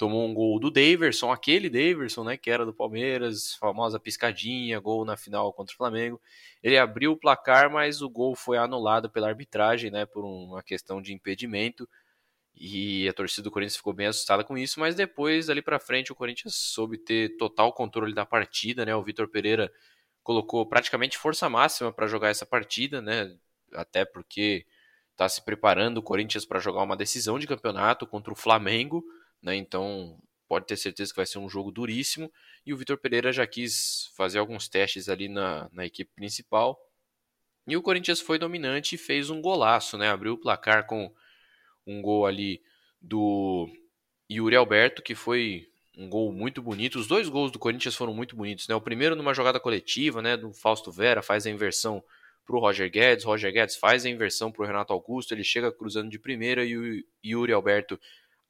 tomou 0.00 0.26
um 0.26 0.32
gol 0.32 0.58
do 0.58 0.70
Daverson, 0.70 1.30
aquele 1.30 1.68
Daverson, 1.68 2.24
né, 2.24 2.34
que 2.34 2.50
era 2.50 2.64
do 2.64 2.72
Palmeiras, 2.72 3.54
famosa 3.56 4.00
piscadinha, 4.00 4.80
gol 4.80 5.04
na 5.04 5.14
final 5.14 5.52
contra 5.52 5.74
o 5.74 5.76
Flamengo. 5.76 6.18
Ele 6.62 6.78
abriu 6.78 7.12
o 7.12 7.16
placar, 7.18 7.70
mas 7.70 8.00
o 8.00 8.08
gol 8.08 8.34
foi 8.34 8.56
anulado 8.56 9.10
pela 9.10 9.28
arbitragem, 9.28 9.90
né, 9.90 10.06
por 10.06 10.24
uma 10.24 10.62
questão 10.62 11.02
de 11.02 11.12
impedimento. 11.12 11.86
E 12.56 13.06
a 13.10 13.12
torcida 13.12 13.42
do 13.44 13.50
Corinthians 13.50 13.76
ficou 13.76 13.92
bem 13.92 14.06
assustada 14.06 14.42
com 14.42 14.56
isso, 14.56 14.80
mas 14.80 14.94
depois, 14.94 15.50
ali 15.50 15.60
para 15.60 15.78
frente, 15.78 16.10
o 16.10 16.14
Corinthians 16.14 16.54
soube 16.54 16.96
ter 16.96 17.36
total 17.36 17.70
controle 17.70 18.14
da 18.14 18.24
partida, 18.24 18.86
né? 18.86 18.96
O 18.96 19.02
Vitor 19.02 19.28
Pereira 19.28 19.70
colocou 20.22 20.64
praticamente 20.64 21.18
força 21.18 21.46
máxima 21.50 21.92
para 21.92 22.06
jogar 22.06 22.30
essa 22.30 22.46
partida, 22.46 23.02
né? 23.02 23.36
Até 23.74 24.06
porque 24.06 24.64
está 25.12 25.28
se 25.28 25.44
preparando 25.44 25.98
o 25.98 26.02
Corinthians 26.02 26.46
para 26.46 26.58
jogar 26.58 26.82
uma 26.84 26.96
decisão 26.96 27.38
de 27.38 27.46
campeonato 27.46 28.06
contra 28.06 28.32
o 28.32 28.36
Flamengo 28.36 29.04
né? 29.42 29.56
Então 29.56 30.18
pode 30.48 30.66
ter 30.66 30.76
certeza 30.76 31.12
que 31.12 31.16
vai 31.16 31.26
ser 31.26 31.38
um 31.38 31.48
jogo 31.48 31.70
duríssimo. 31.70 32.32
E 32.66 32.72
o 32.72 32.76
Vitor 32.76 32.98
Pereira 32.98 33.32
já 33.32 33.46
quis 33.46 34.10
fazer 34.16 34.38
alguns 34.38 34.68
testes 34.68 35.08
ali 35.08 35.28
na, 35.28 35.68
na 35.72 35.86
equipe 35.86 36.10
principal. 36.14 36.78
E 37.66 37.76
o 37.76 37.82
Corinthians 37.82 38.20
foi 38.20 38.38
dominante 38.38 38.94
e 38.94 38.98
fez 38.98 39.30
um 39.30 39.40
golaço, 39.40 39.96
né? 39.96 40.08
Abriu 40.08 40.32
o 40.32 40.38
placar 40.38 40.86
com 40.86 41.12
um 41.86 42.02
gol 42.02 42.26
ali 42.26 42.60
do 43.00 43.68
Yuri 44.30 44.56
Alberto, 44.56 45.02
que 45.02 45.14
foi 45.14 45.68
um 45.96 46.08
gol 46.08 46.32
muito 46.32 46.60
bonito. 46.62 46.98
Os 46.98 47.06
dois 47.06 47.28
gols 47.28 47.52
do 47.52 47.58
Corinthians 47.58 47.94
foram 47.94 48.14
muito 48.14 48.34
bonitos, 48.34 48.66
né? 48.66 48.74
O 48.74 48.80
primeiro 48.80 49.14
numa 49.14 49.34
jogada 49.34 49.60
coletiva, 49.60 50.20
né, 50.22 50.36
do 50.36 50.52
Fausto 50.52 50.90
Vera, 50.90 51.22
faz 51.22 51.46
a 51.46 51.50
inversão 51.50 52.02
para 52.44 52.56
o 52.56 52.58
Roger 52.58 52.90
Guedes, 52.90 53.24
Roger 53.24 53.52
Guedes 53.52 53.76
faz 53.76 54.04
a 54.04 54.10
inversão 54.10 54.50
para 54.50 54.62
o 54.62 54.66
Renato 54.66 54.92
Augusto, 54.92 55.32
ele 55.32 55.44
chega 55.44 55.70
cruzando 55.70 56.10
de 56.10 56.18
primeira 56.18 56.64
e 56.64 56.76
o 56.76 57.04
Yuri 57.24 57.52
Alberto 57.52 58.00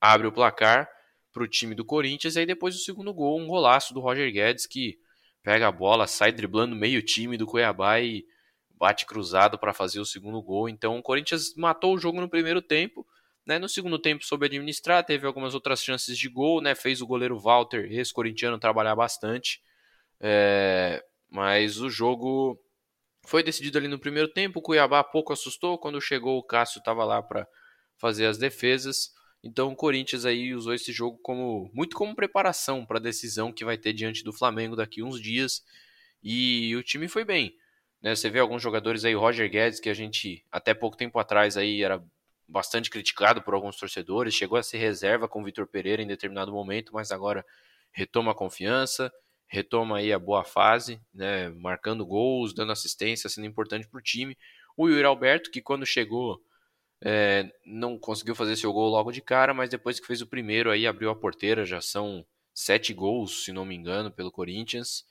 abre 0.01 0.27
o 0.27 0.33
placar 0.33 0.89
para 1.33 1.43
o 1.43 1.49
time 1.49 1.75
do 1.75 1.85
Corinthians. 1.85 2.37
E 2.37 2.41
aí 2.41 2.47
depois 2.47 2.75
do 2.75 2.81
segundo 2.81 3.13
gol, 3.13 3.39
um 3.39 3.47
golaço 3.47 3.95
do 3.95 4.01
Roger 4.01 4.33
Guedes 4.33 4.67
que 4.67 4.99
pega 5.43 5.69
a 5.69 5.73
bola, 5.73 6.07
sai 6.07 6.33
driblando 6.33 6.75
meio 6.77 7.03
time 7.03 7.37
do 7.37 7.47
Cuiabá 7.47 8.01
e 8.01 8.25
bate 8.71 9.05
cruzado 9.05 9.59
para 9.59 9.75
fazer 9.75 10.01
o 10.01 10.05
segundo 10.05 10.41
gol. 10.41 10.69
Então 10.69 10.99
o 10.99 11.03
Corinthians 11.03 11.55
matou 11.57 11.95
o 11.95 11.99
jogo 11.99 12.21
no 12.21 12.29
primeiro 12.29 12.63
tempo. 12.63 13.07
Né? 13.47 13.59
No 13.59 13.69
segundo 13.69 13.99
tempo 13.99 14.25
soube 14.25 14.47
administrar, 14.47 15.05
teve 15.05 15.27
algumas 15.27 15.55
outras 15.55 15.83
chances 15.83 16.17
de 16.17 16.29
gol, 16.29 16.61
né? 16.61 16.75
fez 16.75 17.01
o 17.01 17.07
goleiro 17.07 17.39
Walter, 17.39 17.91
ex-corintiano, 17.91 18.59
trabalhar 18.59 18.95
bastante. 18.95 19.61
É... 20.21 21.03
Mas 21.29 21.79
o 21.81 21.89
jogo 21.89 22.61
foi 23.25 23.43
decidido 23.43 23.79
ali 23.79 23.87
no 23.87 23.99
primeiro 23.99 24.29
tempo. 24.29 24.59
O 24.59 24.63
Cuiabá 24.63 25.05
pouco 25.05 25.33
assustou. 25.33 25.79
Quando 25.79 26.01
chegou, 26.01 26.39
o 26.39 26.43
Cássio 26.43 26.81
estava 26.81 27.05
lá 27.05 27.23
para 27.23 27.47
fazer 27.97 28.27
as 28.27 28.37
defesas. 28.37 29.13
Então 29.43 29.73
o 29.73 29.77
Corinthians 29.77 30.25
aí 30.25 30.55
usou 30.55 30.75
esse 30.75 30.93
jogo 30.93 31.19
como 31.23 31.71
muito 31.73 31.97
como 31.97 32.15
preparação 32.15 32.85
para 32.85 32.99
a 32.99 33.03
decisão 33.03 33.53
que 33.53 33.65
vai 33.65 33.79
ter 33.79 33.93
diante 33.93 34.23
do 34.23 34.33
Flamengo 34.33 34.77
daqui 34.77 35.03
uns 35.03 35.21
dias. 35.21 35.65
E 36.23 36.75
o 36.77 36.83
time 36.83 37.09
foi 37.09 37.25
bem. 37.25 37.57
Né? 38.03 38.15
Você 38.15 38.29
vê 38.29 38.39
alguns 38.39 38.63
jogadores 38.63 39.05
aí, 39.05 39.15
Roger 39.15 39.51
Guedes, 39.51 39.81
que 39.81 39.89
a 39.89 39.95
gente 39.95 40.45
até 40.51 40.75
pouco 40.75 40.97
tempo 40.97 41.19
atrás 41.19 41.57
aí 41.57 41.83
era 41.83 42.03
bastante 42.47 42.91
criticado 42.91 43.41
por 43.43 43.55
alguns 43.55 43.77
torcedores, 43.77 44.35
chegou 44.35 44.59
a 44.59 44.63
ser 44.63 44.79
reserva 44.79 45.29
com 45.29 45.41
o 45.41 45.45
Vitor 45.45 45.67
Pereira 45.67 46.03
em 46.03 46.07
determinado 46.07 46.53
momento, 46.53 46.93
mas 46.93 47.13
agora 47.13 47.47
retoma 47.93 48.33
a 48.33 48.35
confiança, 48.35 49.13
retoma 49.47 49.99
aí 49.99 50.13
a 50.13 50.19
boa 50.19 50.45
fase, 50.45 51.01
né? 51.15 51.49
marcando 51.51 52.05
gols, 52.05 52.53
dando 52.53 52.73
assistência, 52.73 53.31
sendo 53.31 53.47
importante 53.47 53.87
para 53.87 53.99
o 53.99 54.03
time. 54.03 54.37
O 54.77 54.89
Yuri 54.89 55.05
Alberto, 55.05 55.51
que 55.51 55.63
quando 55.63 55.87
chegou 55.87 56.43
é, 57.03 57.51
não 57.65 57.99
conseguiu 57.99 58.35
fazer 58.35 58.57
seu 58.57 58.73
gol 58.73 58.91
logo 58.91 59.11
de 59.11 59.21
cara, 59.21 59.55
mas 59.55 59.71
depois 59.71 59.99
que 59.99 60.07
fez 60.07 60.21
o 60.21 60.27
primeiro 60.27 60.71
aí 60.71 60.87
abriu 60.87 61.11
a 61.11 61.17
porteira, 61.17 61.65
já 61.65 61.81
são 61.81 62.25
sete 62.53 62.93
gols, 62.93 63.45
se 63.45 63.53
não 63.53 63.65
me 63.65 63.75
engano, 63.75 64.11
pelo 64.11 64.31
Corinthians. 64.31 65.05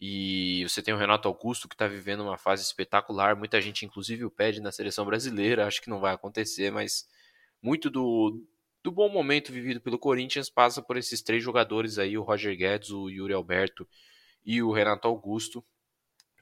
E 0.00 0.64
você 0.68 0.82
tem 0.82 0.92
o 0.92 0.96
Renato 0.96 1.28
Augusto 1.28 1.68
que 1.68 1.74
está 1.74 1.86
vivendo 1.86 2.24
uma 2.24 2.36
fase 2.36 2.64
espetacular. 2.64 3.36
Muita 3.36 3.60
gente, 3.60 3.86
inclusive, 3.86 4.24
o 4.24 4.30
pede 4.30 4.60
na 4.60 4.72
seleção 4.72 5.04
brasileira. 5.06 5.66
Acho 5.66 5.80
que 5.80 5.88
não 5.88 6.00
vai 6.00 6.12
acontecer, 6.12 6.72
mas 6.72 7.06
muito 7.62 7.88
do, 7.88 8.44
do 8.82 8.90
bom 8.90 9.08
momento 9.08 9.52
vivido 9.52 9.80
pelo 9.80 9.98
Corinthians 9.98 10.50
passa 10.50 10.82
por 10.82 10.96
esses 10.96 11.22
três 11.22 11.42
jogadores 11.42 11.98
aí: 11.98 12.18
o 12.18 12.22
Roger 12.22 12.56
Guedes, 12.56 12.90
o 12.90 13.08
Yuri 13.08 13.32
Alberto 13.32 13.88
e 14.44 14.60
o 14.60 14.72
Renato 14.72 15.06
Augusto 15.06 15.64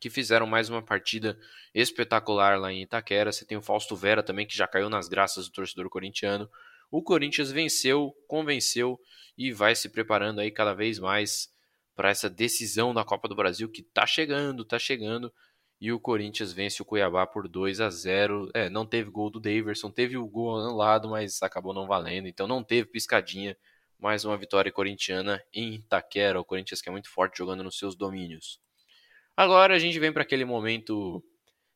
que 0.00 0.08
fizeram 0.08 0.46
mais 0.46 0.70
uma 0.70 0.82
partida 0.82 1.38
espetacular 1.74 2.58
lá 2.58 2.72
em 2.72 2.82
Itaquera. 2.82 3.30
Você 3.30 3.44
tem 3.44 3.58
o 3.58 3.62
Fausto 3.62 3.94
Vera 3.94 4.22
também, 4.22 4.46
que 4.46 4.56
já 4.56 4.66
caiu 4.66 4.88
nas 4.88 5.08
graças 5.08 5.46
do 5.46 5.52
torcedor 5.52 5.90
corintiano. 5.90 6.50
O 6.90 7.02
Corinthians 7.02 7.52
venceu, 7.52 8.12
convenceu 8.26 8.98
e 9.36 9.52
vai 9.52 9.76
se 9.76 9.90
preparando 9.90 10.40
aí 10.40 10.50
cada 10.50 10.74
vez 10.74 10.98
mais 10.98 11.48
para 11.94 12.08
essa 12.08 12.30
decisão 12.30 12.94
da 12.94 13.04
Copa 13.04 13.28
do 13.28 13.36
Brasil 13.36 13.68
que 13.68 13.82
está 13.82 14.06
chegando, 14.06 14.62
está 14.62 14.78
chegando. 14.78 15.32
e 15.80 15.92
o 15.92 16.00
Corinthians 16.00 16.52
vence 16.52 16.82
o 16.82 16.84
Cuiabá 16.84 17.26
por 17.26 17.48
2 17.48 17.80
a 17.80 17.90
0. 17.90 18.50
É, 18.54 18.68
não 18.68 18.86
teve 18.86 19.10
gol 19.10 19.30
do 19.30 19.40
Daverson, 19.40 19.90
teve 19.90 20.16
o 20.16 20.26
gol 20.26 20.58
anulado, 20.58 21.08
mas 21.08 21.42
acabou 21.42 21.72
não 21.72 21.86
valendo, 21.86 22.26
então 22.28 22.46
não 22.46 22.62
teve 22.64 22.88
piscadinha. 22.88 23.56
Mais 23.98 24.24
uma 24.24 24.36
vitória 24.36 24.72
corintiana 24.72 25.42
em 25.52 25.74
Itaquera, 25.74 26.40
o 26.40 26.44
Corinthians 26.44 26.80
que 26.82 26.88
é 26.88 26.92
muito 26.92 27.10
forte 27.10 27.38
jogando 27.38 27.62
nos 27.62 27.78
seus 27.78 27.94
domínios. 27.94 28.60
Agora 29.40 29.74
a 29.74 29.78
gente 29.78 29.98
vem 29.98 30.12
para 30.12 30.20
aquele 30.20 30.44
momento 30.44 31.24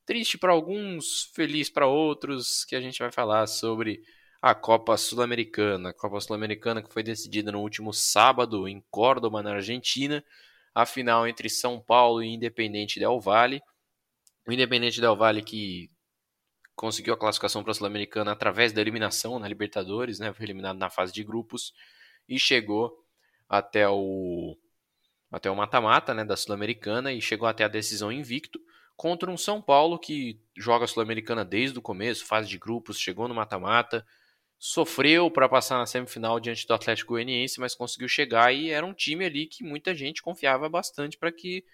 triste 0.04 0.36
para 0.36 0.52
alguns, 0.52 1.30
feliz 1.34 1.70
para 1.70 1.86
outros, 1.86 2.62
que 2.62 2.76
a 2.76 2.80
gente 2.82 2.98
vai 2.98 3.10
falar 3.10 3.46
sobre 3.46 4.02
a 4.42 4.54
Copa 4.54 4.98
Sul-Americana. 4.98 5.88
A 5.88 5.94
Copa 5.94 6.20
Sul-Americana 6.20 6.82
que 6.82 6.92
foi 6.92 7.02
decidida 7.02 7.50
no 7.50 7.62
último 7.62 7.90
sábado 7.90 8.68
em 8.68 8.84
Córdoba, 8.90 9.42
na 9.42 9.54
Argentina. 9.54 10.22
A 10.74 10.84
final 10.84 11.26
entre 11.26 11.48
São 11.48 11.80
Paulo 11.80 12.22
e 12.22 12.34
Independente 12.34 13.00
Del 13.00 13.18
Valle. 13.18 13.62
O 14.46 14.52
Independente 14.52 15.00
Del 15.00 15.16
Valle 15.16 15.40
que 15.40 15.90
conseguiu 16.76 17.14
a 17.14 17.18
classificação 17.18 17.62
para 17.62 17.70
a 17.70 17.74
Sul-Americana 17.74 18.32
através 18.32 18.74
da 18.74 18.82
eliminação 18.82 19.38
na 19.38 19.48
Libertadores, 19.48 20.18
né? 20.18 20.34
Foi 20.34 20.44
eliminado 20.44 20.76
na 20.76 20.90
fase 20.90 21.14
de 21.14 21.24
grupos 21.24 21.72
e 22.28 22.38
chegou 22.38 22.94
até 23.48 23.88
o 23.88 24.54
até 25.35 25.51
o 25.51 25.57
mata-mata, 25.57 26.14
né, 26.14 26.24
da 26.24 26.37
Sul-Americana 26.37 27.12
e 27.12 27.20
chegou 27.20 27.49
até 27.49 27.64
a 27.64 27.68
decisão 27.68 28.12
invicto 28.12 28.61
contra 28.97 29.30
um 29.30 29.37
São 29.37 29.61
Paulo 29.61 29.99
que 29.99 30.41
joga 30.57 30.85
a 30.85 30.89
Sul-Americana 30.89 31.45
desde 31.45 31.78
o 31.78 31.82
começo, 31.82 32.24
fase 32.24 32.49
de 32.49 32.59
grupos, 32.59 32.99
chegou 32.99 33.26
no 33.26 33.35
mata-mata, 33.35 34.07
sofreu 34.59 35.30
para 35.30 35.49
passar 35.49 35.78
na 35.78 35.87
semifinal 35.87 36.39
diante 36.39 36.66
do 36.66 36.74
Atlético 36.74 37.14
Goianiense, 37.14 37.61
mas 37.61 37.74
conseguiu 37.74 38.09
chegar 38.09 38.55
e 38.55 38.70
era 38.70 38.87
um 38.87 38.95
time 38.95 39.24
ali 39.24 39.47
que 39.47 39.64
muita 39.64 39.95
gente 39.95 40.22
confiava 40.22 40.68
bastante 40.68 41.18
para 41.18 41.32
que 41.32 41.64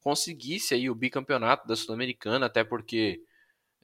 conseguisse 0.00 0.74
aí 0.74 0.88
o 0.88 0.94
bicampeonato 0.94 1.66
da 1.66 1.76
Sul-Americana, 1.76 2.46
até 2.46 2.62
porque 2.64 3.20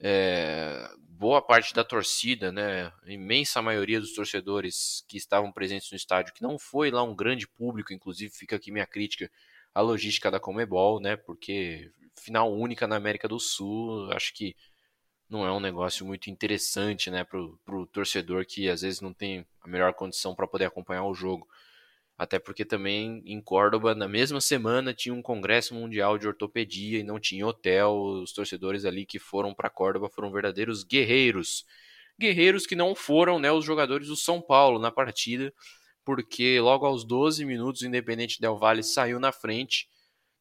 é, 0.01 0.88
boa 0.99 1.40
parte 1.40 1.72
da 1.74 1.84
torcida, 1.84 2.53
né, 2.53 2.92
a 3.03 3.11
imensa 3.11 3.62
maioria 3.62 4.01
dos 4.01 4.14
torcedores 4.14 5.05
que 5.09 5.16
estavam 5.16 5.53
presentes 5.53 5.90
no 5.90 5.97
estádio, 5.97 6.34
que 6.34 6.42
não 6.42 6.59
foi 6.59 6.90
lá 6.90 7.03
um 7.03 7.14
grande 7.14 7.47
público, 7.47 7.92
inclusive 7.92 8.34
fica 8.34 8.57
aqui 8.57 8.70
minha 8.70 8.86
crítica 8.86 9.30
à 9.74 9.80
logística 9.80 10.30
da 10.30 10.40
Comebol, 10.40 11.01
né, 11.01 11.16
porque 11.16 11.90
final 12.16 12.53
única 12.53 12.86
na 12.86 12.97
América 12.97 13.28
do 13.28 13.38
Sul, 13.40 14.11
acho 14.12 14.34
que 14.34 14.55
não 15.28 15.47
é 15.47 15.53
um 15.53 15.61
negócio 15.61 16.05
muito 16.05 16.30
interessante, 16.30 17.11
né, 17.11 17.24
para 17.24 17.40
o 17.40 17.86
torcedor 17.86 18.45
que 18.47 18.68
às 18.68 18.82
vezes 18.82 19.01
não 19.01 19.12
tem 19.12 19.47
a 19.61 19.68
melhor 19.68 19.95
condição 19.95 20.34
para 20.34 20.47
poder 20.47 20.66
acompanhar 20.66 21.05
o 21.05 21.14
jogo. 21.14 21.49
Até 22.16 22.38
porque 22.38 22.64
também 22.64 23.22
em 23.26 23.40
Córdoba, 23.40 23.94
na 23.94 24.06
mesma 24.06 24.40
semana, 24.40 24.94
tinha 24.94 25.12
um 25.12 25.22
congresso 25.22 25.74
mundial 25.74 26.16
de 26.16 26.28
ortopedia 26.28 27.00
e 27.00 27.02
não 27.02 27.18
tinha 27.18 27.46
hotel. 27.46 27.96
Os 27.96 28.32
torcedores 28.32 28.84
ali 28.84 29.04
que 29.04 29.18
foram 29.18 29.52
para 29.52 29.68
Córdoba 29.68 30.08
foram 30.08 30.30
verdadeiros 30.30 30.84
guerreiros. 30.84 31.64
Guerreiros 32.18 32.66
que 32.66 32.76
não 32.76 32.94
foram 32.94 33.40
né, 33.40 33.50
os 33.50 33.64
jogadores 33.64 34.06
do 34.06 34.16
São 34.16 34.40
Paulo 34.40 34.78
na 34.78 34.92
partida, 34.92 35.52
porque 36.04 36.60
logo 36.60 36.86
aos 36.86 37.04
12 37.04 37.44
minutos 37.44 37.82
o 37.82 37.86
Independente 37.86 38.40
Del 38.40 38.56
Valle 38.56 38.84
saiu 38.84 39.18
na 39.18 39.32
frente, 39.32 39.88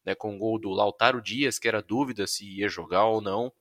né, 0.04 0.14
com 0.14 0.36
o 0.36 0.38
gol 0.38 0.60
do 0.60 0.70
Lautaro 0.70 1.20
Dias, 1.20 1.58
que 1.58 1.66
era 1.66 1.82
dúvida 1.82 2.26
se 2.28 2.46
ia 2.58 2.68
jogar 2.68 3.06
ou 3.06 3.20
não, 3.20 3.52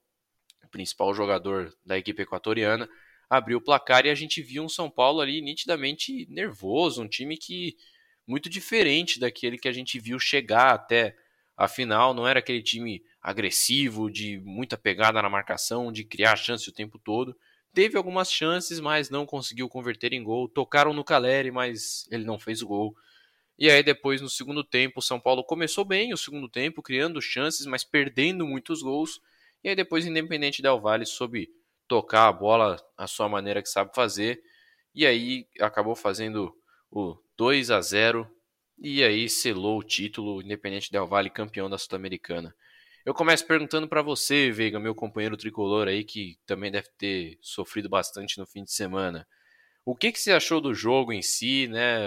o 0.63 0.67
principal 0.69 1.11
jogador 1.15 1.73
da 1.83 1.97
equipe 1.97 2.21
equatoriana, 2.21 2.87
abriu 3.27 3.57
o 3.57 3.61
placar 3.61 4.05
e 4.05 4.11
a 4.11 4.15
gente 4.15 4.43
viu 4.43 4.63
um 4.63 4.69
São 4.69 4.91
Paulo 4.91 5.19
ali 5.19 5.41
nitidamente 5.41 6.27
nervoso, 6.29 7.01
um 7.01 7.07
time 7.07 7.35
que 7.35 7.75
muito 8.27 8.49
diferente 8.49 9.19
daquele 9.19 9.57
que 9.57 9.67
a 9.67 9.71
gente 9.71 9.99
viu 9.99 10.19
chegar 10.19 10.73
até 10.73 11.15
a 11.55 11.67
final. 11.67 12.13
Não 12.13 12.27
era 12.27 12.39
aquele 12.39 12.61
time 12.61 13.03
agressivo, 13.21 14.09
de 14.09 14.39
muita 14.43 14.77
pegada 14.77 15.21
na 15.21 15.29
marcação, 15.29 15.91
de 15.91 16.03
criar 16.03 16.35
chance 16.35 16.67
o 16.69 16.73
tempo 16.73 16.99
todo. 16.99 17.35
Teve 17.73 17.97
algumas 17.97 18.31
chances, 18.31 18.79
mas 18.79 19.09
não 19.09 19.25
conseguiu 19.25 19.67
converter 19.67 20.13
em 20.13 20.23
gol. 20.23 20.47
Tocaram 20.47 20.93
no 20.93 21.03
Caleri, 21.03 21.51
mas 21.51 22.07
ele 22.11 22.23
não 22.23 22.37
fez 22.37 22.61
o 22.61 22.67
gol. 22.67 22.95
E 23.57 23.69
aí 23.69 23.83
depois 23.83 24.21
no 24.21 24.29
segundo 24.29 24.63
tempo, 24.63 24.99
o 24.99 25.01
São 25.01 25.19
Paulo 25.19 25.43
começou 25.43 25.85
bem 25.85 26.13
o 26.13 26.17
segundo 26.17 26.49
tempo, 26.49 26.81
criando 26.81 27.21
chances, 27.21 27.65
mas 27.65 27.83
perdendo 27.83 28.45
muitos 28.45 28.81
gols. 28.81 29.21
E 29.63 29.69
aí 29.69 29.75
depois 29.75 30.05
Independente 30.05 30.61
Del 30.61 30.79
Valle 30.79 31.05
soube 31.05 31.49
tocar 31.87 32.27
a 32.27 32.33
bola 32.33 32.83
a 32.97 33.07
sua 33.07 33.29
maneira 33.29 33.61
que 33.61 33.69
sabe 33.69 33.93
fazer. 33.93 34.41
E 34.93 35.05
aí 35.05 35.47
acabou 35.59 35.95
fazendo 35.95 36.55
o 36.91 37.17
2 37.37 37.71
a 37.71 37.81
0 37.81 38.29
e 38.77 39.03
aí 39.03 39.29
selou 39.29 39.79
o 39.79 39.83
título 39.83 40.41
Independente 40.41 40.91
Del 40.91 41.07
Valle 41.07 41.29
campeão 41.29 41.69
da 41.69 41.77
Sul-Americana. 41.77 42.55
Eu 43.05 43.13
começo 43.13 43.45
perguntando 43.45 43.87
para 43.87 44.01
você, 44.01 44.51
Veiga, 44.51 44.79
meu 44.79 44.95
companheiro 44.95 45.35
tricolor 45.35 45.87
aí 45.87 46.03
que 46.03 46.37
também 46.45 46.71
deve 46.71 46.87
ter 46.97 47.37
sofrido 47.41 47.89
bastante 47.89 48.37
no 48.37 48.45
fim 48.45 48.63
de 48.63 48.71
semana. 48.71 49.27
O 49.85 49.95
que, 49.95 50.11
que 50.11 50.19
você 50.19 50.31
achou 50.31 50.61
do 50.61 50.73
jogo 50.73 51.11
em 51.11 51.21
si, 51.21 51.67
né? 51.67 51.99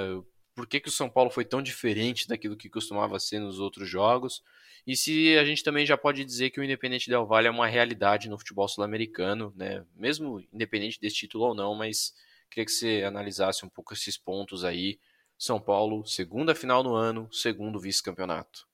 Por 0.54 0.66
que, 0.66 0.80
que 0.80 0.88
o 0.88 0.92
São 0.92 1.10
Paulo 1.10 1.30
foi 1.30 1.44
tão 1.44 1.60
diferente 1.60 2.26
daquilo 2.26 2.56
que 2.56 2.70
costumava 2.70 3.20
ser 3.20 3.40
nos 3.40 3.58
outros 3.60 3.88
jogos? 3.88 4.42
E 4.86 4.96
se 4.96 5.36
a 5.36 5.44
gente 5.44 5.62
também 5.62 5.84
já 5.84 5.98
pode 5.98 6.24
dizer 6.24 6.50
que 6.50 6.60
o 6.60 6.64
Independente 6.64 7.10
Del 7.10 7.26
Valle 7.26 7.48
é 7.48 7.50
uma 7.50 7.66
realidade 7.66 8.30
no 8.30 8.38
futebol 8.38 8.66
sul-americano, 8.66 9.52
né? 9.54 9.84
Mesmo 9.94 10.42
independente 10.52 10.98
desse 10.98 11.16
título 11.16 11.44
ou 11.44 11.54
não, 11.54 11.74
mas 11.74 12.14
queria 12.50 12.64
que 12.64 12.70
você 12.70 13.02
analisasse 13.02 13.66
um 13.66 13.68
pouco 13.68 13.92
esses 13.92 14.16
pontos 14.16 14.64
aí 14.64 14.98
são 15.38 15.60
Paulo, 15.60 16.04
segunda 16.06 16.54
final 16.54 16.82
no 16.82 16.94
ano, 16.94 17.28
segundo 17.30 17.78
vice-campeonato. 17.78 18.66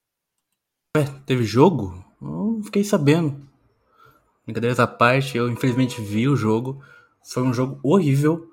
Ué, 0.96 1.04
teve 1.26 1.44
jogo? 1.44 2.04
Eu 2.20 2.60
fiquei 2.64 2.84
sabendo. 2.84 3.48
Brincadeiras 4.44 4.78
à 4.78 4.86
parte, 4.86 5.36
eu 5.36 5.50
infelizmente 5.50 6.00
vi 6.00 6.28
o 6.28 6.36
jogo. 6.36 6.82
Foi 7.22 7.42
um 7.42 7.52
jogo 7.52 7.80
horrível. 7.82 8.52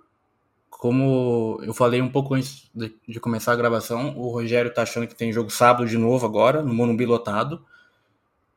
Como 0.69 1.59
eu 1.63 1.73
falei 1.73 2.01
um 2.01 2.09
pouco 2.09 2.33
antes 2.33 2.69
de, 2.73 2.95
de 3.07 3.19
começar 3.19 3.51
a 3.51 3.55
gravação, 3.55 4.17
o 4.17 4.29
Rogério 4.29 4.73
tá 4.73 4.83
achando 4.83 5.07
que 5.07 5.15
tem 5.15 5.33
jogo 5.33 5.49
sábado 5.49 5.87
de 5.87 5.97
novo 5.97 6.25
agora, 6.25 6.61
no 6.61 6.73
Morumbi 6.73 7.05
lotado. 7.05 7.65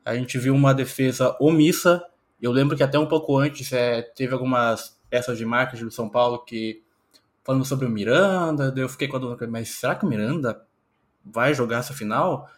A 0.05 0.15
gente 0.15 0.39
viu 0.39 0.55
uma 0.55 0.73
defesa 0.73 1.37
omissa. 1.41 2.05
Eu 2.41 2.53
lembro 2.53 2.77
que 2.77 2.83
até 2.83 2.99
um 2.99 3.07
pouco 3.07 3.37
antes 3.37 3.73
é, 3.73 4.03
teve 4.03 4.33
algumas 4.33 4.99
peças 5.11 5.37
de 5.37 5.45
marketing 5.45 5.85
do 5.85 5.91
São 5.91 6.09
Paulo 6.09 6.45
que 6.45 6.83
falando 7.45 7.65
sobre 7.65 7.87
o 7.87 7.91
Miranda, 7.91 8.73
eu 8.77 8.89
fiquei 8.89 9.09
com 9.09 9.17
a 9.17 9.21
dúvida, 9.21 9.47
mas 9.47 9.71
será 9.71 9.95
que 9.95 10.05
o 10.05 10.09
Miranda 10.09 10.63
vai 11.25 11.55
jogar 11.55 11.79
essa 11.79 11.95
final? 11.95 12.49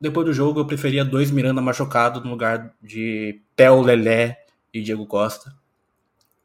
Depois 0.00 0.26
do 0.26 0.32
jogo, 0.32 0.60
eu 0.60 0.66
preferia 0.66 1.04
dois 1.04 1.30
Miranda 1.30 1.60
machucados 1.60 2.22
no 2.22 2.30
lugar 2.30 2.74
de 2.82 3.40
Theo 3.54 3.80
Lelé 3.80 4.44
e 4.72 4.82
Diego 4.82 5.06
Costa. 5.06 5.54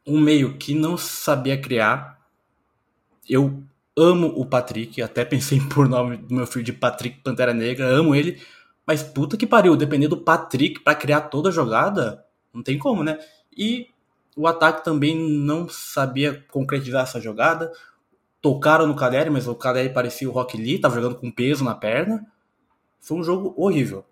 Um 0.06 0.18
meio 0.18 0.56
que 0.56 0.74
não 0.74 0.96
sabia 0.96 1.60
criar. 1.60 2.18
Eu 3.28 3.62
amo 3.96 4.28
o 4.28 4.46
Patrick, 4.46 5.00
até 5.02 5.24
pensei 5.24 5.60
por 5.68 5.88
nome 5.88 6.16
do 6.16 6.34
meu 6.34 6.46
filho 6.46 6.64
de 6.64 6.72
Patrick 6.72 7.20
Pantera 7.20 7.52
Negra, 7.52 7.86
amo 7.86 8.14
ele, 8.14 8.40
mas 8.86 9.02
puta 9.02 9.36
que 9.36 9.46
pariu, 9.46 9.76
depender 9.76 10.08
do 10.08 10.16
Patrick 10.16 10.80
para 10.80 10.94
criar 10.94 11.22
toda 11.22 11.50
a 11.50 11.52
jogada, 11.52 12.24
não 12.52 12.62
tem 12.62 12.78
como, 12.78 13.04
né? 13.04 13.18
E 13.56 13.88
o 14.36 14.46
ataque 14.46 14.84
também 14.84 15.18
não 15.18 15.68
sabia 15.68 16.44
concretizar 16.50 17.02
essa 17.02 17.20
jogada. 17.20 17.72
Tocaram 18.40 18.86
no 18.86 18.96
Caleri, 18.96 19.30
mas 19.30 19.46
o 19.46 19.54
Caleri 19.54 19.92
parecia 19.92 20.28
o 20.28 20.32
Rock 20.32 20.56
Lee, 20.56 20.76
estava 20.76 20.94
jogando 20.94 21.16
com 21.16 21.30
peso 21.30 21.64
na 21.64 21.74
perna. 21.74 22.26
Foi 23.00 23.18
um 23.18 23.24
jogo 23.24 23.54
horrível. 23.56 24.04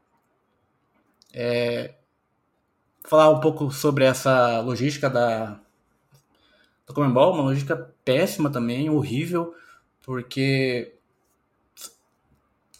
É... 1.33 1.95
Falar 3.05 3.31
um 3.31 3.41
pouco 3.41 3.71
sobre 3.71 4.05
essa 4.05 4.61
logística 4.61 5.09
da, 5.09 5.61
da 6.87 6.95
Comembol, 6.95 7.33
uma 7.33 7.43
logística 7.43 7.93
péssima 8.05 8.51
também, 8.51 8.91
horrível, 8.91 9.55
porque 10.05 10.95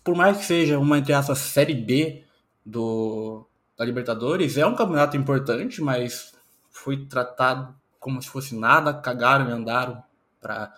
por 0.05 0.15
mais 0.15 0.37
que 0.37 0.45
seja 0.45 0.79
uma, 0.79 0.99
entre 0.99 1.13
aspas, 1.13 1.39
Série 1.39 1.75
B 1.75 2.25
do, 2.65 3.47
da 3.77 3.85
Libertadores, 3.85 4.57
é 4.57 4.67
um 4.67 4.75
campeonato 4.75 5.17
importante, 5.17 5.81
mas 5.81 6.33
foi 6.81 7.05
tratado 7.05 7.75
como 7.99 8.21
se 8.23 8.29
fosse 8.29 8.57
nada, 8.57 8.95
cagaram 8.95 9.49
e 9.49 9.53
andaram 9.53 10.03
para 10.41 10.73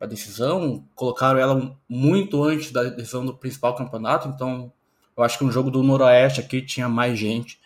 a 0.00 0.06
decisão, 0.06 0.86
colocaram 0.94 1.38
ela 1.38 1.76
muito 1.88 2.42
antes 2.44 2.70
da 2.70 2.84
decisão 2.84 3.26
do 3.26 3.34
principal 3.34 3.74
campeonato, 3.74 4.28
então 4.28 4.72
eu 5.16 5.24
acho 5.24 5.36
que 5.36 5.44
um 5.44 5.50
jogo 5.50 5.70
do 5.70 5.82
Noroeste 5.82 6.40
aqui 6.40 6.62
tinha 6.62 6.88
mais 6.88 7.18
gente, 7.18 7.58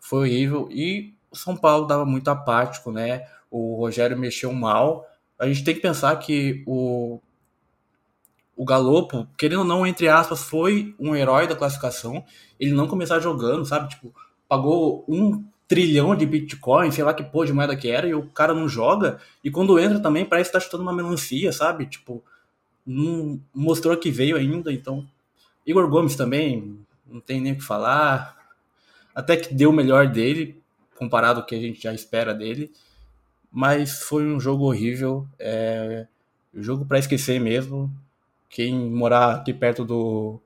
foi 0.00 0.28
horrível, 0.28 0.68
e 0.70 1.14
o 1.30 1.36
São 1.36 1.56
Paulo 1.56 1.86
dava 1.86 2.04
muito 2.04 2.28
apático, 2.28 2.90
né, 2.90 3.26
o 3.50 3.76
Rogério 3.76 4.18
mexeu 4.18 4.52
mal, 4.52 5.06
a 5.38 5.46
gente 5.46 5.62
tem 5.62 5.74
que 5.74 5.80
pensar 5.80 6.16
que 6.16 6.64
o, 6.66 7.20
o 8.56 8.64
Galopo, 8.64 9.28
querendo 9.38 9.60
ou 9.60 9.64
não, 9.64 9.86
entre 9.86 10.08
aspas, 10.08 10.42
foi 10.42 10.94
um 10.98 11.14
herói 11.14 11.46
da 11.46 11.54
classificação, 11.54 12.24
ele 12.58 12.72
não 12.72 12.88
começar 12.88 13.20
jogando, 13.20 13.64
sabe, 13.64 13.90
tipo, 13.90 14.12
pagou 14.48 15.04
um 15.06 15.44
trilhão 15.68 16.14
de 16.14 16.24
Bitcoin, 16.24 16.90
sei 16.90 17.04
lá 17.04 17.12
que 17.12 17.24
pô 17.24 17.44
de 17.44 17.52
moeda 17.52 17.76
que 17.76 17.90
era, 17.90 18.06
e 18.06 18.14
o 18.14 18.28
cara 18.28 18.54
não 18.54 18.68
joga. 18.68 19.18
E 19.42 19.50
quando 19.50 19.78
entra 19.78 20.00
também, 20.00 20.24
parece 20.24 20.50
que 20.50 20.54
tá 20.54 20.60
chutando 20.60 20.82
uma 20.82 20.92
melancia, 20.92 21.52
sabe? 21.52 21.86
Tipo, 21.86 22.22
não 22.86 23.40
mostrou 23.54 23.96
que 23.96 24.10
veio 24.10 24.36
ainda, 24.36 24.72
então. 24.72 25.06
Igor 25.66 25.88
Gomes 25.88 26.14
também, 26.14 26.78
não 27.06 27.20
tem 27.20 27.40
nem 27.40 27.52
o 27.52 27.56
que 27.56 27.64
falar. 27.64 28.36
até 29.14 29.36
que 29.36 29.54
deu 29.54 29.70
o 29.70 29.72
melhor 29.72 30.08
dele, 30.08 30.60
comparado 30.96 31.40
ao 31.40 31.46
que 31.46 31.54
a 31.54 31.60
gente 31.60 31.82
já 31.82 31.92
espera 31.92 32.32
dele. 32.34 32.70
Mas 33.50 34.02
foi 34.02 34.24
um 34.24 34.38
jogo 34.38 34.64
horrível. 34.64 35.26
É, 35.38 36.06
jogo 36.54 36.84
para 36.84 36.98
esquecer 36.98 37.40
mesmo. 37.40 37.90
Quem 38.48 38.74
morar 38.74 39.36
aqui 39.36 39.52
perto 39.52 39.84
do 39.84 40.40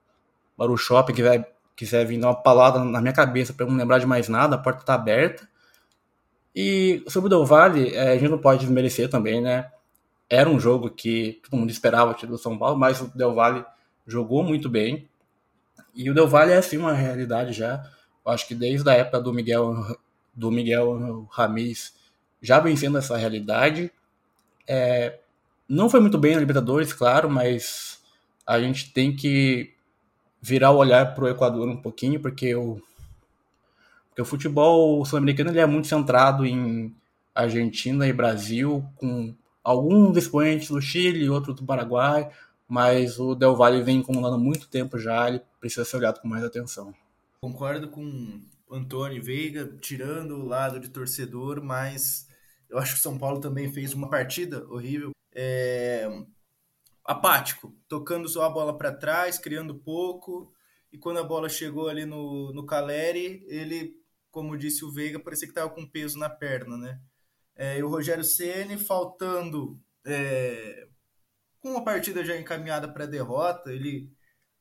Baru 0.56 0.76
Shopping 0.76 1.12
quiser, 1.14 1.56
quiser 1.80 2.04
vir 2.04 2.20
dar 2.20 2.28
uma 2.28 2.34
palavra 2.34 2.84
na 2.84 3.00
minha 3.00 3.12
cabeça 3.12 3.54
para 3.54 3.64
não 3.64 3.74
lembrar 3.74 3.98
de 3.98 4.04
mais 4.04 4.28
nada, 4.28 4.54
a 4.56 4.58
porta 4.58 4.80
está 4.80 4.92
aberta. 4.92 5.48
E 6.54 7.02
sobre 7.08 7.28
o 7.28 7.30
Del 7.30 7.46
Valle, 7.46 7.94
é, 7.94 8.10
a 8.10 8.18
gente 8.18 8.28
não 8.28 8.36
pode 8.36 8.60
desmerecer 8.60 9.08
também, 9.08 9.40
né? 9.40 9.70
Era 10.28 10.50
um 10.50 10.60
jogo 10.60 10.90
que 10.90 11.40
todo 11.42 11.58
mundo 11.58 11.70
esperava 11.70 12.12
do 12.12 12.36
São 12.36 12.58
Paulo, 12.58 12.78
mas 12.78 13.00
o 13.00 13.06
Del 13.16 13.34
Valle 13.34 13.64
jogou 14.06 14.42
muito 14.42 14.68
bem. 14.68 15.08
E 15.94 16.10
o 16.10 16.14
Del 16.14 16.28
Valle 16.28 16.52
é 16.52 16.58
assim 16.58 16.76
uma 16.76 16.92
realidade 16.92 17.54
já. 17.54 17.82
Eu 18.26 18.30
acho 18.30 18.46
que 18.46 18.54
desde 18.54 18.88
a 18.90 18.92
época 18.92 19.18
do 19.18 19.32
Miguel 19.32 19.74
do 20.34 20.50
Miguel 20.50 21.26
Ramiz 21.30 21.94
já 22.42 22.60
vencendo 22.60 22.98
essa 22.98 23.16
realidade. 23.16 23.90
É, 24.68 25.18
não 25.66 25.88
foi 25.88 26.00
muito 26.00 26.18
bem 26.18 26.34
na 26.34 26.40
Libertadores, 26.40 26.92
claro, 26.92 27.30
mas 27.30 28.00
a 28.46 28.60
gente 28.60 28.92
tem 28.92 29.16
que 29.16 29.74
virar 30.41 30.70
o 30.70 30.78
olhar 30.78 31.14
para 31.14 31.24
o 31.24 31.28
Equador 31.28 31.68
um 31.68 31.76
pouquinho, 31.76 32.20
porque 32.20 32.55
o, 32.55 32.80
porque 34.09 34.22
o 34.22 34.24
futebol 34.24 35.05
sul-americano 35.05 35.57
é 35.59 35.66
muito 35.66 35.88
centrado 35.88 36.45
em 36.45 36.95
Argentina 37.34 38.07
e 38.07 38.12
Brasil, 38.12 38.84
com 38.97 39.34
alguns 39.62 40.16
expoentes 40.16 40.68
do 40.68 40.80
Chile, 40.80 41.28
outros 41.28 41.57
do 41.57 41.64
Paraguai, 41.64 42.30
mas 42.68 43.18
o 43.18 43.34
Del 43.34 43.57
Valle 43.57 43.82
vem 43.82 43.99
incomodando 43.99 44.38
muito 44.38 44.68
tempo 44.68 44.99
já, 44.99 45.28
ele 45.28 45.41
precisa 45.61 45.84
ser 45.84 45.97
olhado 45.97 46.20
com 46.20 46.28
mais 46.28 46.45
atenção. 46.45 46.95
Concordo 47.41 47.88
com 47.88 48.41
o 48.68 48.74
Antônio 48.74 49.22
Veiga, 49.22 49.70
tirando 49.80 50.36
o 50.36 50.47
lado 50.47 50.78
de 50.78 50.88
torcedor, 50.88 51.62
mas 51.62 52.28
eu 52.68 52.78
acho 52.78 52.95
que 52.95 53.01
o 53.01 53.03
São 53.03 53.18
Paulo 53.18 53.41
também 53.41 53.72
fez 53.72 53.93
uma 53.95 54.09
partida 54.09 54.64
horrível. 54.68 55.11
É... 55.34 56.09
Apático, 57.05 57.74
tocando 57.88 58.28
só 58.28 58.44
a 58.44 58.51
bola 58.51 58.76
para 58.76 58.92
trás, 58.92 59.38
criando 59.38 59.78
pouco, 59.78 60.53
e 60.92 60.98
quando 60.98 61.18
a 61.18 61.24
bola 61.24 61.48
chegou 61.48 61.88
ali 61.88 62.05
no, 62.05 62.53
no 62.53 62.66
Caleri, 62.66 63.44
ele, 63.48 63.94
como 64.30 64.57
disse 64.57 64.84
o 64.84 64.92
Veiga, 64.92 65.18
parecia 65.18 65.46
que 65.46 65.53
estava 65.53 65.70
com 65.70 65.88
peso 65.88 66.18
na 66.18 66.28
perna, 66.28 66.76
né? 66.76 67.01
É, 67.57 67.78
e 67.78 67.82
o 67.82 67.88
Rogério 67.88 68.24
Ceni 68.24 68.78
faltando 68.78 69.80
é, 70.07 70.88
com 71.61 71.76
a 71.76 71.82
partida 71.82 72.24
já 72.24 72.36
encaminhada 72.36 72.92
para 72.92 73.07
derrota, 73.07 73.72
ele 73.72 74.11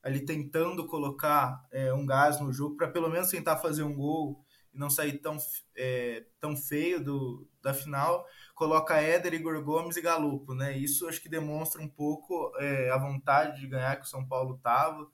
ali 0.02 0.24
tentando 0.26 0.88
colocar 0.88 1.66
é, 1.72 1.94
um 1.94 2.06
gás 2.06 2.40
no 2.40 2.54
jogo 2.54 2.78
para 2.78 2.90
pelo 2.90 3.10
menos 3.10 3.30
tentar 3.30 3.58
fazer 3.58 3.84
um 3.84 3.94
gol 3.94 4.44
e 4.74 4.78
não 4.78 4.90
sair 4.90 5.20
tão, 5.20 5.38
é, 5.76 6.26
tão 6.40 6.56
feio 6.56 7.04
do, 7.04 7.48
da 7.62 7.74
final, 7.74 8.26
coloca 8.60 9.02
Éder, 9.02 9.34
Igor 9.34 9.64
Gomes 9.64 9.96
e 9.96 10.02
Galupo, 10.02 10.54
né? 10.54 10.78
Isso 10.78 11.08
acho 11.08 11.22
que 11.22 11.30
demonstra 11.30 11.82
um 11.82 11.88
pouco 11.88 12.52
é, 12.58 12.92
a 12.92 12.98
vontade 12.98 13.62
de 13.62 13.68
ganhar 13.68 13.96
que 13.96 14.06
o 14.06 14.10
São 14.10 14.28
Paulo 14.28 14.60
tava. 14.62 15.10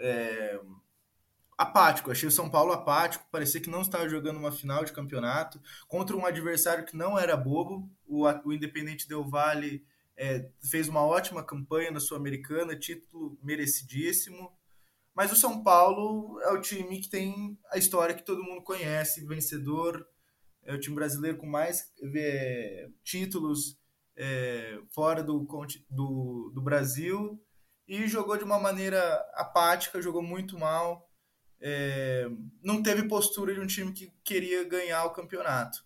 É, 0.00 0.60
apático, 1.56 2.10
achei 2.10 2.28
o 2.28 2.32
São 2.32 2.50
Paulo 2.50 2.72
apático, 2.72 3.24
parecia 3.30 3.60
que 3.60 3.70
não 3.70 3.82
estava 3.82 4.08
jogando 4.08 4.38
uma 4.38 4.50
final 4.50 4.84
de 4.84 4.92
campeonato 4.92 5.62
contra 5.86 6.16
um 6.16 6.26
adversário 6.26 6.84
que 6.84 6.96
não 6.96 7.16
era 7.16 7.36
bobo, 7.36 7.88
o, 8.04 8.24
o 8.26 8.52
Independente 8.52 9.08
Del 9.08 9.22
Vale 9.28 9.86
é, 10.16 10.50
fez 10.60 10.88
uma 10.88 11.02
ótima 11.02 11.44
campanha 11.44 11.92
na 11.92 12.00
Sul-Americana, 12.00 12.74
título 12.74 13.38
merecidíssimo. 13.40 14.52
Mas 15.14 15.30
o 15.30 15.36
São 15.36 15.62
Paulo 15.62 16.40
é 16.40 16.50
o 16.50 16.60
time 16.60 17.00
que 17.00 17.08
tem 17.08 17.56
a 17.70 17.78
história 17.78 18.14
que 18.14 18.24
todo 18.24 18.42
mundo 18.42 18.62
conhece, 18.62 19.24
vencedor, 19.24 20.04
é 20.64 20.74
o 20.74 20.80
time 20.80 20.94
brasileiro 20.94 21.38
com 21.38 21.46
mais 21.46 21.92
é, 22.14 22.88
títulos 23.02 23.78
é, 24.16 24.78
fora 24.90 25.22
do, 25.22 25.46
do, 25.90 26.50
do, 26.54 26.62
Brasil 26.62 27.42
e 27.88 28.06
jogou 28.06 28.36
de 28.36 28.44
uma 28.44 28.58
maneira 28.58 29.00
apática, 29.34 30.02
jogou 30.02 30.22
muito 30.22 30.58
mal, 30.58 31.08
é, 31.60 32.28
não 32.62 32.82
teve 32.82 33.08
postura 33.08 33.54
de 33.54 33.60
um 33.60 33.66
time 33.66 33.92
que 33.92 34.12
queria 34.24 34.64
ganhar 34.64 35.04
o 35.04 35.12
campeonato. 35.12 35.84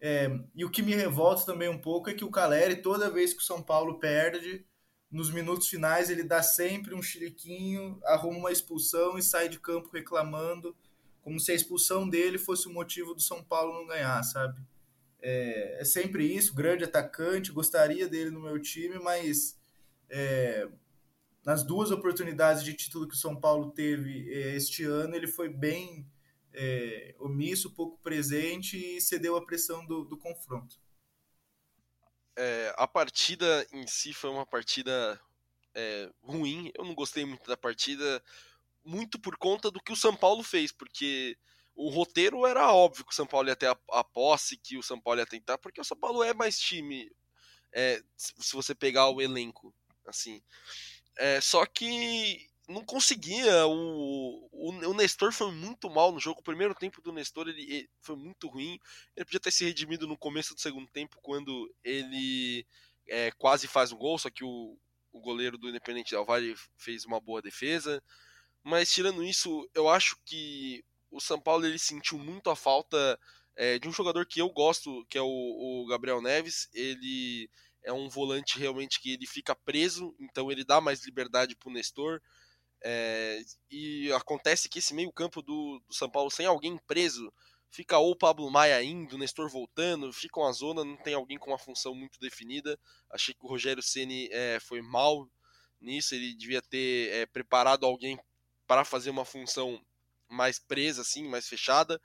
É, 0.00 0.28
e 0.54 0.64
o 0.64 0.70
que 0.70 0.82
me 0.82 0.94
revolta 0.94 1.46
também 1.46 1.68
um 1.68 1.80
pouco 1.80 2.10
é 2.10 2.14
que 2.14 2.24
o 2.24 2.30
Caleri, 2.30 2.76
toda 2.82 3.10
vez 3.10 3.32
que 3.32 3.40
o 3.40 3.44
São 3.44 3.62
Paulo 3.62 3.98
perde, 3.98 4.64
nos 5.10 5.30
minutos 5.30 5.68
finais 5.68 6.10
ele 6.10 6.22
dá 6.22 6.42
sempre 6.42 6.94
um 6.94 7.02
chiliquinho, 7.02 7.98
arruma 8.04 8.38
uma 8.38 8.52
expulsão 8.52 9.16
e 9.16 9.22
sai 9.22 9.48
de 9.48 9.58
campo 9.58 9.90
reclamando, 9.92 10.76
como 11.26 11.40
se 11.40 11.50
a 11.50 11.56
expulsão 11.56 12.08
dele 12.08 12.38
fosse 12.38 12.68
o 12.68 12.72
motivo 12.72 13.12
do 13.12 13.20
São 13.20 13.42
Paulo 13.42 13.80
não 13.80 13.88
ganhar, 13.88 14.22
sabe? 14.22 14.62
É, 15.20 15.80
é 15.80 15.84
sempre 15.84 16.24
isso, 16.24 16.54
grande 16.54 16.84
atacante, 16.84 17.50
gostaria 17.50 18.06
dele 18.06 18.30
no 18.30 18.38
meu 18.38 18.62
time, 18.62 18.96
mas 19.00 19.58
é, 20.08 20.68
nas 21.44 21.64
duas 21.64 21.90
oportunidades 21.90 22.62
de 22.62 22.72
título 22.74 23.08
que 23.08 23.16
o 23.16 23.18
São 23.18 23.34
Paulo 23.34 23.72
teve 23.72 24.32
é, 24.32 24.54
este 24.54 24.84
ano, 24.84 25.16
ele 25.16 25.26
foi 25.26 25.48
bem 25.48 26.08
é, 26.52 27.16
omisso, 27.18 27.74
pouco 27.74 27.98
presente 28.00 28.76
e 28.76 29.00
cedeu 29.00 29.34
à 29.34 29.44
pressão 29.44 29.84
do, 29.84 30.04
do 30.04 30.16
confronto. 30.16 30.76
É, 32.36 32.72
a 32.76 32.86
partida 32.86 33.66
em 33.72 33.84
si 33.88 34.14
foi 34.14 34.30
uma 34.30 34.46
partida 34.46 35.20
é, 35.74 36.08
ruim. 36.22 36.70
Eu 36.72 36.84
não 36.84 36.94
gostei 36.94 37.24
muito 37.24 37.48
da 37.48 37.56
partida, 37.56 38.22
muito 38.86 39.18
por 39.18 39.36
conta 39.36 39.70
do 39.70 39.80
que 39.80 39.92
o 39.92 39.96
São 39.96 40.16
Paulo 40.16 40.42
fez, 40.42 40.72
porque 40.72 41.36
o 41.74 41.90
roteiro 41.90 42.46
era 42.46 42.72
óbvio 42.72 43.04
que 43.04 43.12
o 43.12 43.16
São 43.16 43.26
Paulo 43.26 43.48
ia 43.48 43.56
ter 43.56 43.66
a, 43.66 43.78
a 43.90 44.04
posse, 44.04 44.56
que 44.56 44.78
o 44.78 44.82
São 44.82 45.00
Paulo 45.00 45.20
ia 45.20 45.26
tentar, 45.26 45.58
porque 45.58 45.80
o 45.80 45.84
São 45.84 45.96
Paulo 45.96 46.22
é 46.22 46.32
mais 46.32 46.58
time, 46.58 47.10
é, 47.72 48.02
se 48.16 48.54
você 48.54 48.74
pegar 48.74 49.10
o 49.10 49.20
elenco, 49.20 49.74
assim. 50.06 50.40
É, 51.18 51.40
só 51.40 51.66
que 51.66 52.48
não 52.68 52.84
conseguia. 52.84 53.66
O, 53.66 54.48
o, 54.52 54.70
o, 54.70 54.94
Nestor 54.94 55.32
foi 55.32 55.50
muito 55.52 55.88
mal 55.90 56.12
no 56.12 56.20
jogo. 56.20 56.40
O 56.40 56.44
primeiro 56.44 56.74
tempo 56.74 57.00
do 57.00 57.12
Nestor 57.12 57.48
ele, 57.48 57.62
ele, 57.62 57.90
foi 58.00 58.16
muito 58.16 58.48
ruim. 58.48 58.78
Ele 59.16 59.24
podia 59.24 59.40
ter 59.40 59.50
se 59.50 59.64
redimido 59.64 60.06
no 60.06 60.16
começo 60.16 60.54
do 60.54 60.60
segundo 60.60 60.90
tempo, 60.90 61.18
quando 61.22 61.72
ele 61.84 62.66
é, 63.08 63.30
quase 63.32 63.66
faz 63.66 63.92
um 63.92 63.96
gol. 63.96 64.18
Só 64.18 64.30
que 64.30 64.44
o, 64.44 64.76
o 65.12 65.20
goleiro 65.20 65.56
do 65.56 65.68
Independente 65.68 66.10
Del 66.10 66.24
Valle 66.24 66.54
fez 66.76 67.04
uma 67.04 67.20
boa 67.20 67.40
defesa. 67.40 68.02
Mas 68.68 68.90
tirando 68.90 69.22
isso, 69.22 69.70
eu 69.72 69.88
acho 69.88 70.18
que 70.24 70.84
o 71.08 71.20
São 71.20 71.40
Paulo 71.40 71.64
ele 71.64 71.78
sentiu 71.78 72.18
muito 72.18 72.50
a 72.50 72.56
falta 72.56 73.16
é, 73.54 73.78
de 73.78 73.88
um 73.88 73.92
jogador 73.92 74.26
que 74.26 74.40
eu 74.40 74.50
gosto, 74.50 75.06
que 75.08 75.16
é 75.16 75.22
o, 75.22 75.24
o 75.24 75.86
Gabriel 75.86 76.20
Neves. 76.20 76.68
Ele 76.74 77.48
é 77.84 77.92
um 77.92 78.08
volante 78.08 78.58
realmente 78.58 79.00
que 79.00 79.12
ele 79.12 79.24
fica 79.24 79.54
preso, 79.54 80.16
então 80.18 80.50
ele 80.50 80.64
dá 80.64 80.80
mais 80.80 81.06
liberdade 81.06 81.54
para 81.54 81.68
o 81.68 81.72
Nestor. 81.72 82.20
É, 82.82 83.40
e 83.70 84.10
acontece 84.10 84.68
que 84.68 84.80
esse 84.80 84.92
meio-campo 84.92 85.40
do, 85.42 85.80
do, 85.86 85.94
São 85.94 86.10
Paulo 86.10 86.28
sem 86.28 86.44
alguém 86.44 86.76
preso, 86.88 87.32
fica 87.70 87.98
ou 87.98 88.10
o 88.10 88.18
Pablo 88.18 88.50
Maia 88.50 88.82
indo, 88.82 89.14
o 89.14 89.18
Nestor 89.18 89.48
voltando, 89.48 90.12
fica 90.12 90.40
uma 90.40 90.50
zona, 90.50 90.84
não 90.84 90.96
tem 90.96 91.14
alguém 91.14 91.38
com 91.38 91.52
uma 91.52 91.58
função 91.58 91.94
muito 91.94 92.18
definida. 92.18 92.76
Achei 93.12 93.32
que 93.32 93.44
o 93.44 93.48
Rogério 93.48 93.80
Ceni 93.80 94.28
é, 94.32 94.58
foi 94.58 94.82
mal 94.82 95.24
nisso, 95.80 96.16
ele 96.16 96.34
devia 96.34 96.60
ter 96.60 97.12
é, 97.12 97.26
preparado 97.26 97.86
alguém 97.86 98.18
para 98.66 98.84
fazer 98.84 99.10
uma 99.10 99.24
função 99.24 99.80
mais 100.28 100.58
presa, 100.58 101.02
assim, 101.02 101.28
mais 101.28 101.48
fechada. 101.48 102.00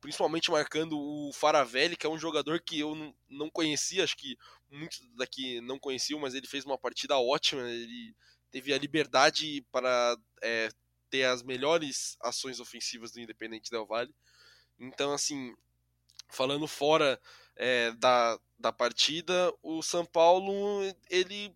Principalmente 0.00 0.50
marcando 0.50 0.98
o 0.98 1.32
Faravelli, 1.32 1.96
que 1.96 2.06
é 2.06 2.10
um 2.10 2.18
jogador 2.18 2.60
que 2.60 2.80
eu 2.80 3.14
não 3.28 3.50
conhecia, 3.50 4.04
acho 4.04 4.16
que 4.16 4.36
muitos 4.70 5.00
daqui 5.16 5.60
não 5.62 5.78
conheciam, 5.78 6.20
mas 6.20 6.34
ele 6.34 6.46
fez 6.46 6.64
uma 6.64 6.78
partida 6.78 7.18
ótima. 7.18 7.62
Ele 7.62 8.14
teve 8.50 8.72
a 8.72 8.78
liberdade 8.78 9.64
para 9.72 10.16
é, 10.42 10.68
ter 11.10 11.24
as 11.24 11.42
melhores 11.42 12.16
ações 12.20 12.60
ofensivas 12.60 13.12
do 13.12 13.20
Independente 13.20 13.70
Del 13.70 13.86
Valle. 13.86 14.14
Então, 14.78 15.12
assim, 15.12 15.54
falando 16.28 16.66
fora 16.66 17.20
é, 17.56 17.90
da, 17.92 18.38
da 18.58 18.72
partida, 18.72 19.52
o 19.62 19.82
São 19.82 20.04
Paulo 20.04 20.82
ele 21.08 21.54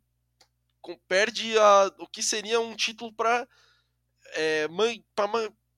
perde 1.07 1.59
a, 1.59 1.93
o 1.99 2.07
que 2.07 2.23
seria 2.23 2.61
um 2.61 2.75
título 2.75 3.13
para 3.13 3.47
é, 4.35 4.69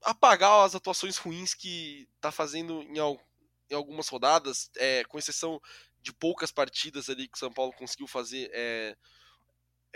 apagar 0.02 0.64
as 0.64 0.74
atuações 0.74 1.16
ruins 1.16 1.54
que 1.54 2.08
está 2.16 2.30
fazendo 2.30 2.82
em, 2.82 2.98
em, 2.98 3.74
algumas 3.74 4.08
rodadas, 4.08 4.70
é, 4.76 5.04
com 5.04 5.18
exceção 5.18 5.60
de 6.00 6.12
poucas 6.12 6.50
partidas 6.50 7.08
ali 7.08 7.28
que 7.28 7.36
o 7.36 7.38
São 7.38 7.52
Paulo 7.52 7.72
conseguiu 7.72 8.06
fazer 8.06 8.50
é, 8.52 8.96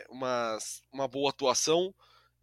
uma, 0.09 0.59
uma 0.93 1.09
boa 1.09 1.31
atuação. 1.31 1.95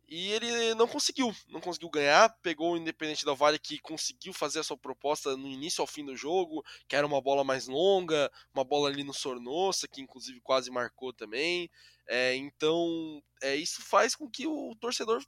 E 0.05 0.31
ele 0.31 0.75
não 0.75 0.87
conseguiu, 0.87 1.33
não 1.47 1.61
conseguiu 1.61 1.89
ganhar. 1.89 2.29
Pegou 2.41 2.73
o 2.73 2.77
Independente 2.77 3.23
Del 3.23 3.35
Vale 3.35 3.57
que 3.57 3.79
conseguiu 3.79 4.33
fazer 4.33 4.59
a 4.59 4.63
sua 4.63 4.77
proposta 4.77 5.35
no 5.37 5.47
início 5.47 5.81
ao 5.81 5.87
fim 5.87 6.05
do 6.05 6.15
jogo, 6.15 6.63
que 6.87 6.95
era 6.95 7.07
uma 7.07 7.21
bola 7.21 7.43
mais 7.43 7.67
longa, 7.67 8.31
uma 8.53 8.63
bola 8.65 8.89
ali 8.89 9.03
no 9.03 9.13
Sornossa, 9.13 9.87
que 9.87 10.01
inclusive 10.01 10.41
quase 10.41 10.69
marcou 10.69 11.13
também. 11.13 11.69
É, 12.05 12.35
então, 12.35 13.23
é, 13.41 13.55
isso 13.55 13.81
faz 13.81 14.13
com 14.13 14.29
que 14.29 14.45
o 14.45 14.75
torcedor 14.75 15.23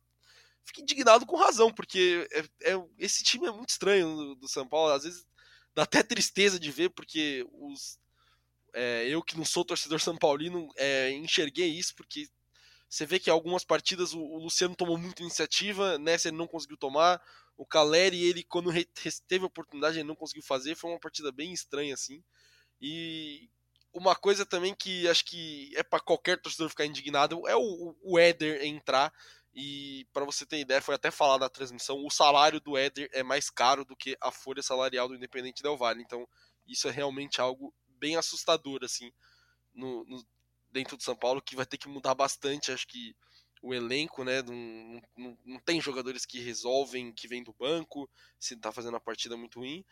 fico 0.66 0.82
indignado 0.82 1.26
com 1.26 1.38
razão, 1.38 1.72
porque 1.72 2.28
é, 2.32 2.72
é, 2.72 2.84
esse 2.98 3.24
time 3.24 3.48
é 3.48 3.52
muito 3.52 3.70
estranho 3.70 4.16
do, 4.16 4.36
do, 4.36 4.48
São 4.48 4.68
Paulo. 4.68 4.92
Às 4.92 5.04
vezes 5.04 5.26
dá 5.74 5.84
até 5.84 6.02
tristeza 6.02 6.60
de 6.60 6.72
ver, 6.72 6.90
porque 6.90 7.46
os, 7.52 8.00
é, 8.74 9.08
eu 9.08 9.22
que 9.24 9.38
não 9.38 9.46
sou 9.46 9.64
torcedor 9.64 10.00
São 10.02 10.18
Paulino 10.18 10.68
é, 10.78 11.12
enxerguei 11.12 11.70
isso, 11.70 11.96
porque 11.96 12.28
você 12.90 13.06
vê 13.06 13.20
que 13.20 13.30
algumas 13.30 13.64
partidas 13.64 14.14
o, 14.14 14.20
o, 14.20 14.38
Luciano 14.40 14.76
tomou 14.76 14.98
muita 14.98 15.22
iniciativa, 15.22 15.98
nessa 15.98 16.30
ele 16.30 16.38
não 16.38 16.48
conseguiu 16.48 16.78
tomar. 16.78 17.22
O 17.58 17.66
Caleri, 17.66 18.22
ele, 18.22 18.44
quando 18.44 18.72
teve 19.28 19.44
a 19.44 19.48
oportunidade, 19.48 19.98
ele 19.98 20.08
não 20.08 20.16
conseguiu 20.16 20.44
fazer. 20.44 20.76
Foi 20.76 20.92
uma 20.92 21.00
partida 21.00 21.32
bem 21.32 21.54
estranha, 21.54 21.94
assim. 21.94 22.24
E 22.82 23.50
uma 23.94 24.16
coisa 24.16 24.46
também 24.46 24.76
que 24.76 25.08
acho 25.08 25.24
que 25.26 25.72
é 25.76 25.84
para 25.84 26.02
qualquer 26.02 26.42
torcedor 26.42 26.70
ficar 26.70 26.86
indignado 26.86 27.48
é 27.48 27.56
o, 27.56 27.96
o 28.02 28.20
Éder 28.20 28.64
entrar. 28.66 29.12
E 29.56 30.06
para 30.12 30.26
você 30.26 30.46
ter 30.46 30.60
ideia, 30.60 30.82
foi 30.82 30.96
até 30.96 31.10
falado 31.10 31.40
na 31.40 31.50
transmissão, 31.50 32.06
o 32.06 32.10
salário 32.10 32.60
do 32.60 32.78
Éder 32.78 33.10
é 33.14 33.24
mais 33.24 33.50
caro 33.50 33.86
do 33.86 33.96
que 33.96 34.18
a 34.20 34.30
folha 34.30 34.62
salarial 34.62 35.08
do 35.08 35.16
Independente 35.16 35.64
Del 35.64 35.78
Vale. 35.78 36.02
Então, 36.02 36.28
isso 36.68 36.90
é 36.90 36.92
realmente 36.92 37.40
algo 37.40 37.74
bem 37.88 38.18
assustador, 38.18 38.84
assim, 38.84 39.10
no, 39.74 40.04
no, 40.06 40.26
dentro 40.70 40.98
do 40.98 41.04
São 41.04 41.16
Paulo, 41.16 41.42
que 41.42 41.56
vai 41.56 41.66
ter 41.66 41.78
que 41.78 41.88
mudar 41.88 42.14
bastante. 42.14 42.70
Acho 42.70 42.86
que 42.86 43.16
o 43.62 43.74
elenco, 43.74 44.26
né? 44.26 44.42
Não, 44.42 45.02
não, 45.18 45.38
não 45.46 45.60
tem 45.60 45.80
jogadores 45.80 46.26
que 46.26 46.40
resolvem, 46.40 47.14
que 47.14 47.28
vêm 47.28 47.42
do 47.42 47.54
banco, 47.54 48.10
se 48.38 48.58
tá 48.58 48.74
fazendo 48.74 48.96
uma 48.96 49.00
partida 49.00 49.38
muito 49.38 49.60
ruim. 49.60 49.86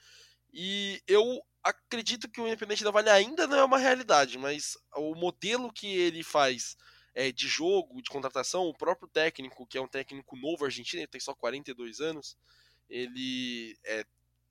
E 0.53 1.01
eu 1.07 1.41
acredito 1.63 2.29
que 2.29 2.41
o 2.41 2.47
Independente 2.47 2.83
da 2.83 2.91
Vale 2.91 3.09
ainda 3.09 3.47
não 3.47 3.57
é 3.57 3.63
uma 3.63 3.77
realidade, 3.77 4.37
mas 4.37 4.77
o 4.95 5.15
modelo 5.15 5.71
que 5.71 5.87
ele 5.87 6.21
faz 6.21 6.75
é, 7.13 7.31
de 7.31 7.47
jogo, 7.47 8.01
de 8.01 8.09
contratação, 8.09 8.65
o 8.65 8.73
próprio 8.73 9.07
técnico, 9.07 9.67
que 9.67 9.77
é 9.77 9.81
um 9.81 9.87
técnico 9.87 10.35
novo 10.35 10.65
argentino, 10.65 11.01
ele 11.01 11.07
tem 11.07 11.21
só 11.21 11.33
42 11.33 11.99
anos, 11.99 12.37
ele 12.89 13.77
é, 13.85 14.05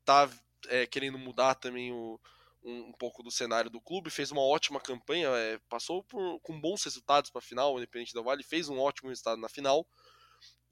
tá 0.04 0.30
é, 0.68 0.86
querendo 0.86 1.18
mudar 1.18 1.54
também 1.54 1.92
o, 1.92 2.20
um, 2.62 2.88
um, 2.88 2.92
pouco 2.92 3.22
do 3.22 3.30
cenário 3.30 3.70
do 3.70 3.80
clube, 3.80 4.10
fez 4.10 4.30
uma 4.30 4.42
ótima 4.42 4.80
campanha, 4.80 5.28
é, 5.28 5.58
passou 5.68 6.02
por, 6.04 6.40
com 6.40 6.60
bons 6.60 6.84
resultados 6.84 7.30
para 7.30 7.40
a 7.40 7.42
final, 7.42 7.74
o 7.74 7.78
Independente 7.78 8.14
da 8.14 8.22
Vale 8.22 8.42
fez 8.42 8.68
um 8.68 8.78
ótimo 8.78 9.08
resultado 9.08 9.40
na 9.40 9.48
final, 9.48 9.86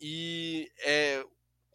e 0.01 0.71
é, 0.79 1.25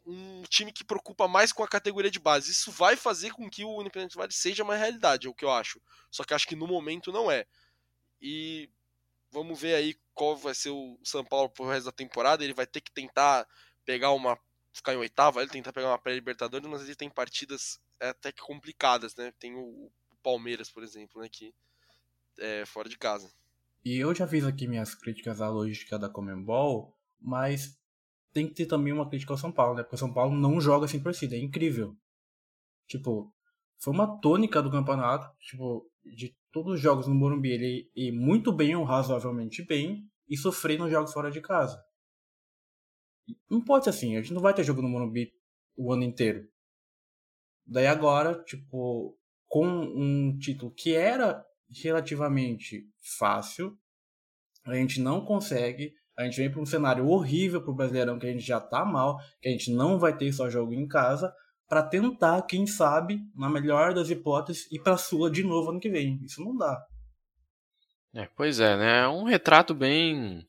um 0.05 0.43
time 0.43 0.71
que 0.71 0.83
preocupa 0.83 1.27
mais 1.27 1.51
com 1.51 1.63
a 1.63 1.67
categoria 1.67 2.09
de 2.09 2.19
base. 2.19 2.51
Isso 2.51 2.71
vai 2.71 2.95
fazer 2.95 3.31
com 3.31 3.49
que 3.49 3.63
o 3.63 3.81
Independente 3.81 4.15
Vale 4.15 4.31
seja 4.31 4.63
uma 4.63 4.75
realidade, 4.75 5.27
é 5.27 5.29
o 5.29 5.33
que 5.33 5.45
eu 5.45 5.51
acho. 5.51 5.81
Só 6.09 6.23
que 6.23 6.33
acho 6.33 6.47
que 6.47 6.55
no 6.55 6.67
momento 6.67 7.11
não 7.11 7.29
é. 7.29 7.45
E 8.21 8.69
vamos 9.35 9.59
ver 9.59 9.75
aí 9.75 9.95
qual 10.13 10.37
vai 10.37 10.55
ser 10.55 10.69
o 10.69 10.97
São 11.03 11.23
Paulo 11.23 11.49
pro 11.49 11.67
resto 11.67 11.85
da 11.85 11.91
temporada. 11.91 12.43
Ele 12.43 12.53
vai 12.53 12.65
ter 12.65 12.79
que 12.79 12.91
tentar 12.91 13.45
pegar 13.85 14.11
uma. 14.11 14.39
ficar 14.73 14.93
em 14.93 14.97
oitava, 14.97 15.41
ele 15.41 15.51
tentar 15.51 15.73
pegar 15.73 15.89
uma 15.89 15.99
pré-libertadores, 15.99 16.67
mas 16.67 16.83
ele 16.83 16.95
tem 16.95 17.09
partidas 17.09 17.79
até 17.99 18.31
que 18.31 18.41
complicadas, 18.41 19.13
né? 19.15 19.33
Tem 19.37 19.53
o 19.53 19.91
Palmeiras, 20.23 20.71
por 20.71 20.83
exemplo, 20.83 21.21
né? 21.21 21.27
Que 21.29 21.53
é 22.39 22.65
fora 22.65 22.87
de 22.87 22.97
casa. 22.97 23.31
E 23.83 23.97
eu 23.97 24.15
já 24.15 24.27
fiz 24.27 24.45
aqui 24.45 24.67
minhas 24.67 24.95
críticas 24.95 25.41
à 25.41 25.49
logística 25.49 25.99
da 25.99 26.09
Comembol, 26.09 26.97
mas 27.19 27.77
tem 28.33 28.47
que 28.47 28.53
ter 28.53 28.65
também 28.65 28.91
uma 28.91 29.07
crítica 29.07 29.33
ao 29.33 29.37
São 29.37 29.51
Paulo, 29.51 29.75
né? 29.75 29.83
Porque 29.83 29.95
o 29.95 29.99
São 29.99 30.13
Paulo 30.13 30.35
não 30.35 30.59
joga 30.59 30.87
sem 30.87 31.03
torcida, 31.03 31.35
é 31.35 31.39
incrível. 31.39 31.95
Tipo, 32.87 33.33
foi 33.79 33.93
uma 33.93 34.19
tônica 34.19 34.61
do 34.61 34.71
campeonato, 34.71 35.29
tipo, 35.39 35.89
de 36.03 36.35
todos 36.51 36.75
os 36.75 36.79
jogos 36.79 37.07
no 37.07 37.15
Morumbi, 37.15 37.51
ele 37.51 37.91
ir 37.95 38.11
muito 38.11 38.51
bem 38.51 38.75
ou 38.75 38.83
razoavelmente 38.83 39.63
bem 39.63 40.09
e 40.27 40.37
sofrer 40.37 40.79
nos 40.79 40.91
jogos 40.91 41.13
fora 41.13 41.31
de 41.31 41.41
casa. 41.41 41.83
Não 43.49 43.63
pode 43.63 43.85
ser 43.85 43.89
assim, 43.89 44.15
a 44.15 44.21
gente 44.21 44.33
não 44.33 44.41
vai 44.41 44.53
ter 44.53 44.63
jogo 44.63 44.81
no 44.81 44.89
Morumbi 44.89 45.33
o 45.75 45.91
ano 45.91 46.03
inteiro. 46.03 46.47
Daí 47.65 47.87
agora, 47.87 48.43
tipo, 48.43 49.17
com 49.47 49.67
um 49.67 50.37
título 50.37 50.71
que 50.71 50.93
era 50.93 51.43
relativamente 51.83 52.87
fácil, 53.17 53.77
a 54.63 54.75
gente 54.75 55.01
não 55.01 55.25
consegue 55.25 55.93
a 56.17 56.23
gente 56.23 56.37
vem 56.37 56.49
para 56.49 56.61
um 56.61 56.65
cenário 56.65 57.07
horrível 57.07 57.61
para 57.61 57.71
o 57.71 57.75
Brasileirão, 57.75 58.17
que 58.17 58.25
a 58.25 58.31
gente 58.31 58.45
já 58.45 58.59
tá 58.59 58.85
mal, 58.85 59.19
que 59.41 59.49
a 59.49 59.51
gente 59.51 59.71
não 59.71 59.99
vai 59.99 60.15
ter 60.15 60.31
só 60.31 60.49
jogo 60.49 60.73
em 60.73 60.87
casa, 60.87 61.33
para 61.67 61.83
tentar, 61.83 62.41
quem 62.43 62.67
sabe, 62.67 63.21
na 63.35 63.49
melhor 63.49 63.93
das 63.93 64.09
hipóteses, 64.09 64.71
ir 64.71 64.79
para 64.79 64.97
Sula 64.97 65.29
de 65.29 65.43
novo 65.43 65.71
ano 65.71 65.79
que 65.79 65.89
vem. 65.89 66.19
Isso 66.23 66.43
não 66.43 66.55
dá. 66.55 66.85
É, 68.13 68.29
pois 68.35 68.59
é, 68.59 68.77
né? 68.77 69.01
É 69.01 69.07
um 69.07 69.23
retrato 69.23 69.73
bem 69.73 70.47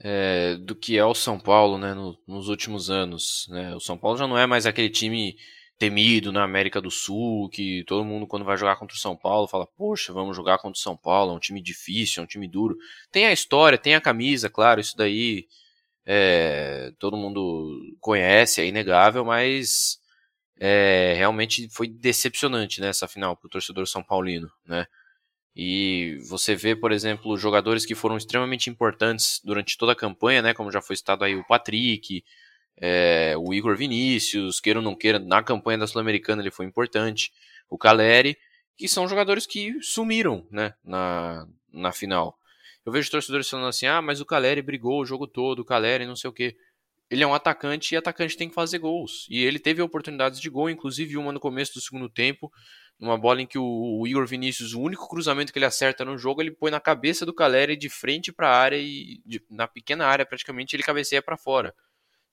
é, 0.00 0.56
do 0.56 0.74
que 0.74 0.96
é 0.96 1.04
o 1.04 1.14
São 1.14 1.38
Paulo, 1.38 1.78
né, 1.78 1.94
no, 1.94 2.16
nos 2.26 2.48
últimos 2.48 2.90
anos. 2.90 3.46
Né? 3.48 3.74
O 3.74 3.80
São 3.80 3.98
Paulo 3.98 4.16
já 4.16 4.26
não 4.26 4.38
é 4.38 4.46
mais 4.46 4.66
aquele 4.66 4.90
time 4.90 5.36
temido 5.76 6.32
na 6.32 6.44
América 6.44 6.80
do 6.80 6.90
Sul, 6.90 7.48
que 7.48 7.84
todo 7.86 8.04
mundo 8.04 8.26
quando 8.26 8.44
vai 8.44 8.56
jogar 8.56 8.76
contra 8.76 8.94
o 8.96 8.98
São 8.98 9.16
Paulo 9.16 9.48
fala, 9.48 9.66
poxa, 9.66 10.12
vamos 10.12 10.36
jogar 10.36 10.58
contra 10.58 10.78
o 10.78 10.82
São 10.82 10.96
Paulo, 10.96 11.32
é 11.32 11.34
um 11.34 11.40
time 11.40 11.60
difícil, 11.60 12.20
é 12.20 12.24
um 12.24 12.28
time 12.28 12.48
duro. 12.48 12.76
Tem 13.10 13.26
a 13.26 13.32
história, 13.32 13.76
tem 13.76 13.94
a 13.94 14.00
camisa, 14.00 14.48
claro, 14.48 14.80
isso 14.80 14.96
daí 14.96 15.46
é, 16.06 16.92
todo 16.98 17.16
mundo 17.16 17.80
conhece, 18.00 18.60
é 18.60 18.66
inegável, 18.66 19.24
mas 19.24 19.98
é, 20.58 21.14
realmente 21.16 21.68
foi 21.70 21.88
decepcionante 21.88 22.80
né, 22.80 22.90
final 23.08 23.36
para 23.36 23.46
o 23.46 23.50
torcedor 23.50 23.86
são 23.86 24.02
paulino, 24.02 24.50
né? 24.66 24.86
E 25.56 26.18
você 26.28 26.56
vê, 26.56 26.74
por 26.74 26.90
exemplo, 26.90 27.36
jogadores 27.36 27.86
que 27.86 27.94
foram 27.94 28.16
extremamente 28.16 28.68
importantes 28.68 29.40
durante 29.44 29.78
toda 29.78 29.92
a 29.92 29.96
campanha, 29.96 30.42
né? 30.42 30.52
Como 30.52 30.70
já 30.70 30.82
foi 30.82 30.96
citado 30.96 31.22
aí 31.22 31.36
o 31.36 31.46
Patrick, 31.46 32.24
é, 32.76 33.34
o 33.38 33.54
Igor 33.54 33.76
Vinícius, 33.76 34.58
queira 34.58 34.80
ou 34.80 34.84
não 34.84 34.96
queira, 34.96 35.18
na 35.18 35.42
campanha 35.42 35.78
da 35.78 35.86
Sul-Americana 35.86 36.42
ele 36.42 36.50
foi 36.50 36.66
importante, 36.66 37.32
o 37.70 37.78
Caleri, 37.78 38.36
que 38.76 38.88
são 38.88 39.06
jogadores 39.06 39.46
que 39.46 39.80
sumiram 39.80 40.44
né, 40.50 40.74
na, 40.82 41.46
na 41.72 41.92
final. 41.92 42.36
Eu 42.84 42.92
vejo 42.92 43.10
torcedores 43.10 43.48
falando 43.48 43.68
assim: 43.68 43.86
ah, 43.86 44.02
mas 44.02 44.20
o 44.20 44.26
Caleri 44.26 44.60
brigou 44.60 45.00
o 45.00 45.06
jogo 45.06 45.26
todo, 45.26 45.60
o 45.60 45.64
Caleri 45.64 46.06
não 46.06 46.16
sei 46.16 46.28
o 46.28 46.32
que. 46.32 46.56
Ele 47.10 47.22
é 47.22 47.26
um 47.26 47.34
atacante 47.34 47.94
e 47.94 47.96
atacante 47.96 48.36
tem 48.36 48.48
que 48.48 48.54
fazer 48.54 48.78
gols. 48.78 49.26
E 49.28 49.44
ele 49.44 49.58
teve 49.58 49.82
oportunidades 49.82 50.40
de 50.40 50.48
gol, 50.48 50.70
inclusive 50.70 51.16
uma 51.16 51.32
no 51.32 51.40
começo 51.40 51.74
do 51.74 51.80
segundo 51.80 52.08
tempo, 52.08 52.50
numa 52.98 53.18
bola 53.18 53.42
em 53.42 53.46
que 53.46 53.58
o, 53.58 54.00
o 54.00 54.06
Igor 54.06 54.26
Vinícius, 54.26 54.72
o 54.74 54.80
único 54.80 55.08
cruzamento 55.08 55.52
que 55.52 55.58
ele 55.58 55.66
acerta 55.66 56.04
no 56.04 56.16
jogo, 56.16 56.40
ele 56.40 56.50
põe 56.50 56.70
na 56.70 56.80
cabeça 56.80 57.26
do 57.26 57.34
Caleri 57.34 57.76
de 57.76 57.88
frente 57.88 58.32
para 58.32 58.48
a 58.48 58.56
área 58.56 58.78
e 58.78 59.20
de, 59.24 59.42
na 59.50 59.68
pequena 59.68 60.06
área 60.06 60.24
praticamente 60.24 60.74
ele 60.74 60.82
cabeceia 60.82 61.22
para 61.22 61.36
fora 61.36 61.74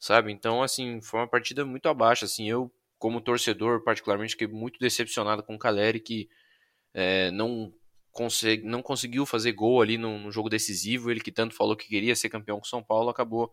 sabe? 0.02 0.32
Então, 0.32 0.64
assim, 0.64 1.00
foi 1.02 1.20
uma 1.22 1.28
partida 1.28 1.64
muito 1.64 1.88
abaixo, 1.88 2.26
assim, 2.26 2.50
eu, 2.50 2.74
como 2.98 3.22
torcedor, 3.22 3.84
particularmente, 3.84 4.32
fiquei 4.32 4.48
muito 4.48 4.80
decepcionado 4.80 5.44
com 5.44 5.56
o 5.56 5.60
Caleri, 5.60 6.00
que 6.00 6.28
é, 6.94 7.30
não, 7.32 7.72
não 8.64 8.82
conseguiu 8.82 9.26
fazer 9.28 9.52
gol 9.54 9.82
ali 9.82 9.98
no, 10.00 10.32
jogo 10.32 10.50
decisivo, 10.50 11.12
ele 11.12 11.22
que 11.22 11.32
tanto 11.32 11.56
falou 11.56 11.76
que 11.78 11.88
queria 11.88 12.16
ser 12.16 12.30
campeão 12.30 12.58
com 12.60 12.66
São 12.66 12.84
Paulo, 12.84 13.10
acabou 13.10 13.52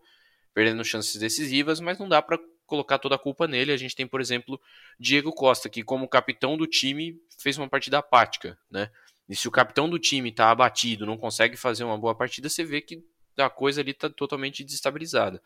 perdendo 0.53 0.83
chances 0.83 1.15
decisivas, 1.15 1.79
mas 1.79 1.97
não 1.97 2.07
dá 2.07 2.21
para 2.21 2.39
colocar 2.65 2.99
toda 2.99 3.15
a 3.15 3.19
culpa 3.19 3.47
nele. 3.47 3.71
A 3.71 3.77
gente 3.77 3.95
tem, 3.95 4.07
por 4.07 4.21
exemplo, 4.21 4.59
Diego 4.99 5.31
Costa, 5.31 5.69
que 5.69 5.83
como 5.83 6.07
capitão 6.07 6.55
do 6.55 6.67
time 6.67 7.19
fez 7.37 7.57
uma 7.57 7.67
partida 7.67 7.97
apática, 7.97 8.57
né? 8.69 8.89
E 9.27 9.35
se 9.35 9.47
o 9.47 9.51
capitão 9.51 9.89
do 9.89 9.99
time 9.99 10.29
está 10.29 10.49
abatido, 10.49 11.05
não 11.05 11.17
consegue 11.17 11.55
fazer 11.55 11.83
uma 11.83 11.97
boa 11.97 12.15
partida, 12.15 12.49
você 12.49 12.63
vê 12.63 12.81
que 12.81 13.03
a 13.37 13.49
coisa 13.49 13.81
ali 13.81 13.91
está 13.91 14.09
totalmente 14.09 14.63
desestabilizada. 14.63 15.41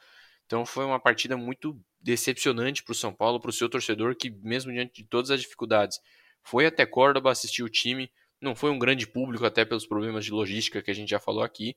Então 0.45 0.66
foi 0.66 0.86
uma 0.86 0.99
partida 0.99 1.36
muito 1.38 1.80
decepcionante 2.01 2.84
para 2.84 2.91
o 2.91 2.95
São 2.95 3.14
Paulo, 3.14 3.39
para 3.39 3.49
o 3.49 3.54
seu 3.54 3.70
torcedor, 3.70 4.16
que 4.16 4.30
mesmo 4.30 4.72
diante 4.72 5.01
de 5.01 5.08
todas 5.08 5.32
as 5.32 5.41
dificuldades, 5.41 5.99
foi 6.41 6.66
até 6.66 6.86
Córdoba 6.86 7.32
assistir 7.32 7.64
o 7.64 7.70
time. 7.70 8.12
Não 8.41 8.56
foi 8.56 8.70
um 8.70 8.80
grande 8.80 9.08
público, 9.08 9.45
até 9.45 9.64
pelos 9.64 9.86
problemas 9.86 10.26
de 10.26 10.32
logística 10.32 10.82
que 10.82 10.91
a 10.91 10.93
gente 10.93 11.10
já 11.10 11.20
falou 11.20 11.43
aqui. 11.43 11.76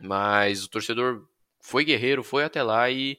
Mas 0.00 0.64
o 0.64 0.68
torcedor 0.68 1.28
foi 1.62 1.84
guerreiro, 1.84 2.22
foi 2.22 2.44
até 2.44 2.62
lá 2.62 2.90
e 2.90 3.18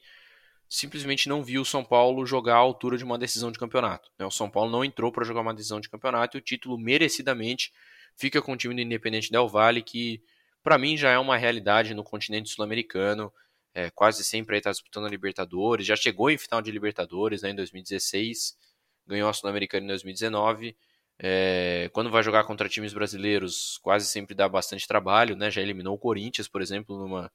simplesmente 0.68 1.28
não 1.28 1.42
viu 1.42 1.62
o 1.62 1.64
São 1.64 1.84
Paulo 1.84 2.24
jogar 2.24 2.54
à 2.54 2.58
altura 2.58 2.96
de 2.96 3.02
uma 3.02 3.18
decisão 3.18 3.50
de 3.50 3.58
campeonato. 3.58 4.10
Né? 4.16 4.24
O 4.24 4.30
São 4.30 4.48
Paulo 4.48 4.70
não 4.70 4.84
entrou 4.84 5.10
para 5.10 5.24
jogar 5.24 5.40
uma 5.40 5.54
decisão 5.54 5.80
de 5.80 5.88
campeonato 5.88 6.36
e 6.36 6.38
o 6.38 6.42
título 6.42 6.78
merecidamente 6.78 7.72
fica 8.16 8.40
com 8.40 8.52
o 8.52 8.56
time 8.56 8.74
do 8.74 8.80
Independente 8.80 9.32
Del 9.32 9.48
Valle, 9.48 9.82
que 9.82 10.22
para 10.62 10.78
mim 10.78 10.96
já 10.96 11.10
é 11.10 11.18
uma 11.18 11.36
realidade 11.36 11.92
no 11.94 12.04
continente 12.04 12.50
sul-americano 12.50 13.32
é, 13.74 13.90
quase 13.90 14.22
sempre 14.22 14.56
está 14.56 14.70
disputando 14.70 15.06
a 15.06 15.08
Libertadores, 15.08 15.84
já 15.84 15.96
chegou 15.96 16.30
em 16.30 16.38
final 16.38 16.62
de 16.62 16.70
Libertadores 16.70 17.42
né, 17.42 17.50
em 17.50 17.54
2016, 17.56 18.56
ganhou 19.04 19.28
a 19.28 19.32
Sul-Americana 19.32 19.84
em 19.84 19.88
2019. 19.88 20.76
É, 21.18 21.90
quando 21.92 22.10
vai 22.10 22.22
jogar 22.22 22.44
contra 22.44 22.68
times 22.68 22.94
brasileiros, 22.94 23.78
quase 23.82 24.06
sempre 24.06 24.34
dá 24.34 24.48
bastante 24.48 24.86
trabalho, 24.86 25.36
né? 25.36 25.50
Já 25.50 25.60
eliminou 25.60 25.94
o 25.94 25.98
Corinthians, 25.98 26.48
por 26.48 26.62
exemplo, 26.62 26.96
numa 26.98 27.30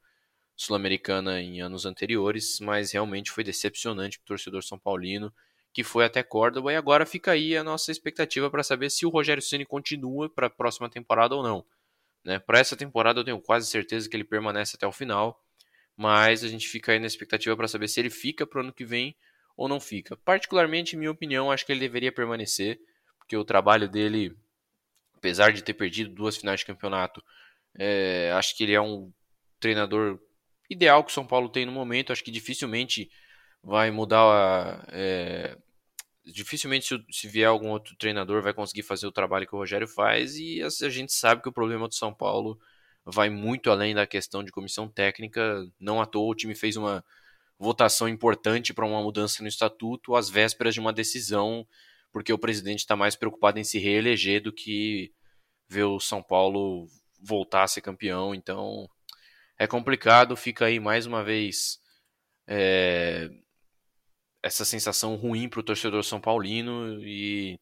Sul-Americana 0.61 1.41
em 1.41 1.61
anos 1.61 1.85
anteriores, 1.85 2.59
mas 2.59 2.91
realmente 2.91 3.31
foi 3.31 3.43
decepcionante 3.43 4.17
para 4.19 4.25
o 4.25 4.27
torcedor 4.27 4.63
São 4.63 4.77
Paulino, 4.77 5.33
que 5.71 5.83
foi 5.83 6.05
até 6.05 6.23
Córdoba, 6.23 6.73
e 6.73 6.75
agora 6.75 7.05
fica 7.05 7.31
aí 7.31 7.55
a 7.55 7.63
nossa 7.63 7.91
expectativa 7.91 8.49
para 8.49 8.63
saber 8.63 8.89
se 8.89 9.05
o 9.05 9.09
Rogério 9.09 9.41
Ceni 9.41 9.65
continua 9.65 10.29
para 10.29 10.47
a 10.47 10.49
próxima 10.49 10.89
temporada 10.89 11.35
ou 11.35 11.43
não. 11.43 11.65
Né? 12.23 12.39
Para 12.39 12.59
essa 12.59 12.75
temporada 12.75 13.19
eu 13.19 13.23
tenho 13.23 13.39
quase 13.39 13.67
certeza 13.67 14.09
que 14.09 14.15
ele 14.15 14.23
permanece 14.23 14.75
até 14.75 14.85
o 14.85 14.91
final 14.91 15.41
mas 15.99 16.45
a 16.45 16.47
gente 16.47 16.65
fica 16.69 16.93
aí 16.93 16.99
na 16.99 17.07
expectativa 17.07 17.57
para 17.57 17.67
saber 17.67 17.89
se 17.89 17.99
ele 17.99 18.09
fica 18.09 18.47
para 18.47 18.59
o 18.59 18.61
ano 18.61 18.71
que 18.71 18.85
vem 18.85 19.17
ou 19.57 19.67
não 19.67 19.81
fica. 19.81 20.15
Particularmente, 20.15 20.95
em 20.95 20.99
minha 20.99 21.11
opinião, 21.11 21.51
acho 21.51 21.65
que 21.65 21.73
ele 21.73 21.81
deveria 21.81 22.09
permanecer, 22.09 22.79
porque 23.17 23.35
o 23.35 23.43
trabalho 23.43 23.89
dele, 23.89 24.33
apesar 25.13 25.51
de 25.51 25.61
ter 25.61 25.73
perdido 25.73 26.09
duas 26.09 26.37
finais 26.37 26.61
de 26.61 26.65
campeonato, 26.65 27.21
é, 27.77 28.31
acho 28.33 28.55
que 28.55 28.63
ele 28.63 28.71
é 28.71 28.79
um 28.79 29.11
treinador 29.59 30.17
ideal 30.69 31.03
que 31.03 31.11
o 31.11 31.13
São 31.13 31.25
Paulo 31.25 31.49
tem 31.49 31.65
no 31.65 31.71
momento. 31.71 32.11
Acho 32.11 32.23
que 32.23 32.31
dificilmente 32.31 33.09
vai 33.63 33.91
mudar. 33.91 34.85
É, 34.91 35.57
dificilmente, 36.25 36.87
se, 36.87 37.05
se, 37.11 37.27
vier 37.27 37.47
algum 37.47 37.69
outro 37.69 37.95
treinador, 37.95 38.41
vai 38.41 38.53
conseguir 38.53 38.83
fazer 38.83 39.07
o 39.07 39.11
trabalho 39.11 39.47
que 39.47 39.55
o 39.55 39.57
Rogério 39.57 39.87
faz. 39.87 40.35
E 40.37 40.61
a, 40.61 40.67
a 40.67 40.89
gente 40.89 41.13
sabe 41.13 41.41
que 41.41 41.49
o 41.49 41.53
problema 41.53 41.87
do 41.87 41.95
São 41.95 42.13
Paulo 42.13 42.59
vai 43.05 43.29
muito 43.29 43.71
além 43.71 43.95
da 43.95 44.05
questão 44.05 44.43
de 44.43 44.51
comissão 44.51 44.87
técnica. 44.87 45.65
Não 45.79 46.01
à 46.01 46.05
toa 46.05 46.31
o 46.31 46.35
time 46.35 46.55
fez 46.55 46.77
uma 46.77 47.03
votação 47.57 48.07
importante 48.07 48.73
para 48.73 48.85
uma 48.85 49.01
mudança 49.01 49.41
no 49.43 49.49
estatuto 49.49 50.15
às 50.15 50.29
vésperas 50.29 50.73
de 50.73 50.79
uma 50.79 50.93
decisão, 50.93 51.67
porque 52.11 52.31
o 52.31 52.37
presidente 52.37 52.79
está 52.79 52.95
mais 52.95 53.15
preocupado 53.15 53.59
em 53.59 53.63
se 53.63 53.77
reeleger 53.79 54.41
do 54.41 54.53
que 54.53 55.11
ver 55.67 55.83
o 55.83 55.99
São 55.99 56.23
Paulo 56.23 56.87
voltar 57.21 57.63
a 57.63 57.67
ser 57.67 57.81
campeão. 57.81 58.33
Então 58.33 58.89
é 59.59 59.67
complicado, 59.67 60.37
fica 60.37 60.65
aí 60.65 60.79
mais 60.79 61.05
uma 61.05 61.23
vez 61.23 61.79
é, 62.47 63.29
essa 64.41 64.63
sensação 64.63 65.15
ruim 65.15 65.49
para 65.49 65.59
o 65.59 65.63
torcedor 65.63 66.03
São 66.03 66.21
Paulino 66.21 66.97
e 67.03 67.59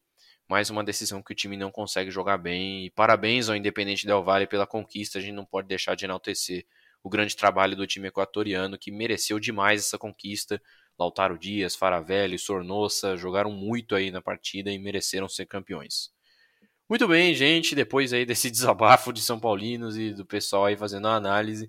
mais 0.48 0.70
uma 0.70 0.84
decisão 0.84 1.22
que 1.22 1.32
o 1.32 1.36
time 1.36 1.56
não 1.56 1.72
consegue 1.72 2.10
jogar 2.10 2.38
bem. 2.38 2.86
E 2.86 2.90
parabéns 2.90 3.48
ao 3.48 3.56
Independente 3.56 4.06
Del 4.06 4.22
Valle 4.22 4.46
pela 4.46 4.66
conquista, 4.66 5.18
a 5.18 5.20
gente 5.20 5.34
não 5.34 5.44
pode 5.44 5.66
deixar 5.66 5.96
de 5.96 6.04
enaltecer 6.04 6.64
o 7.02 7.10
grande 7.10 7.36
trabalho 7.36 7.76
do 7.76 7.86
time 7.86 8.08
equatoriano, 8.08 8.78
que 8.78 8.92
mereceu 8.92 9.40
demais 9.40 9.80
essa 9.80 9.98
conquista. 9.98 10.62
Lautaro 10.98 11.36
Dias, 11.36 11.74
Faravelli, 11.76 12.38
Sornossa 12.38 13.16
jogaram 13.16 13.50
muito 13.50 13.94
aí 13.94 14.10
na 14.10 14.22
partida 14.22 14.70
e 14.70 14.78
mereceram 14.78 15.28
ser 15.28 15.46
campeões. 15.46 16.12
Muito 16.88 17.06
bem, 17.06 17.34
gente, 17.34 17.74
depois 17.74 18.14
aí 18.14 18.24
desse 18.24 18.48
desabafo 18.50 19.12
de 19.12 19.20
São 19.20 19.38
Paulinos 19.38 19.98
e 19.98 20.14
do 20.14 20.24
pessoal 20.24 20.64
aí 20.64 20.76
fazendo 20.76 21.06
a 21.06 21.16
análise, 21.16 21.68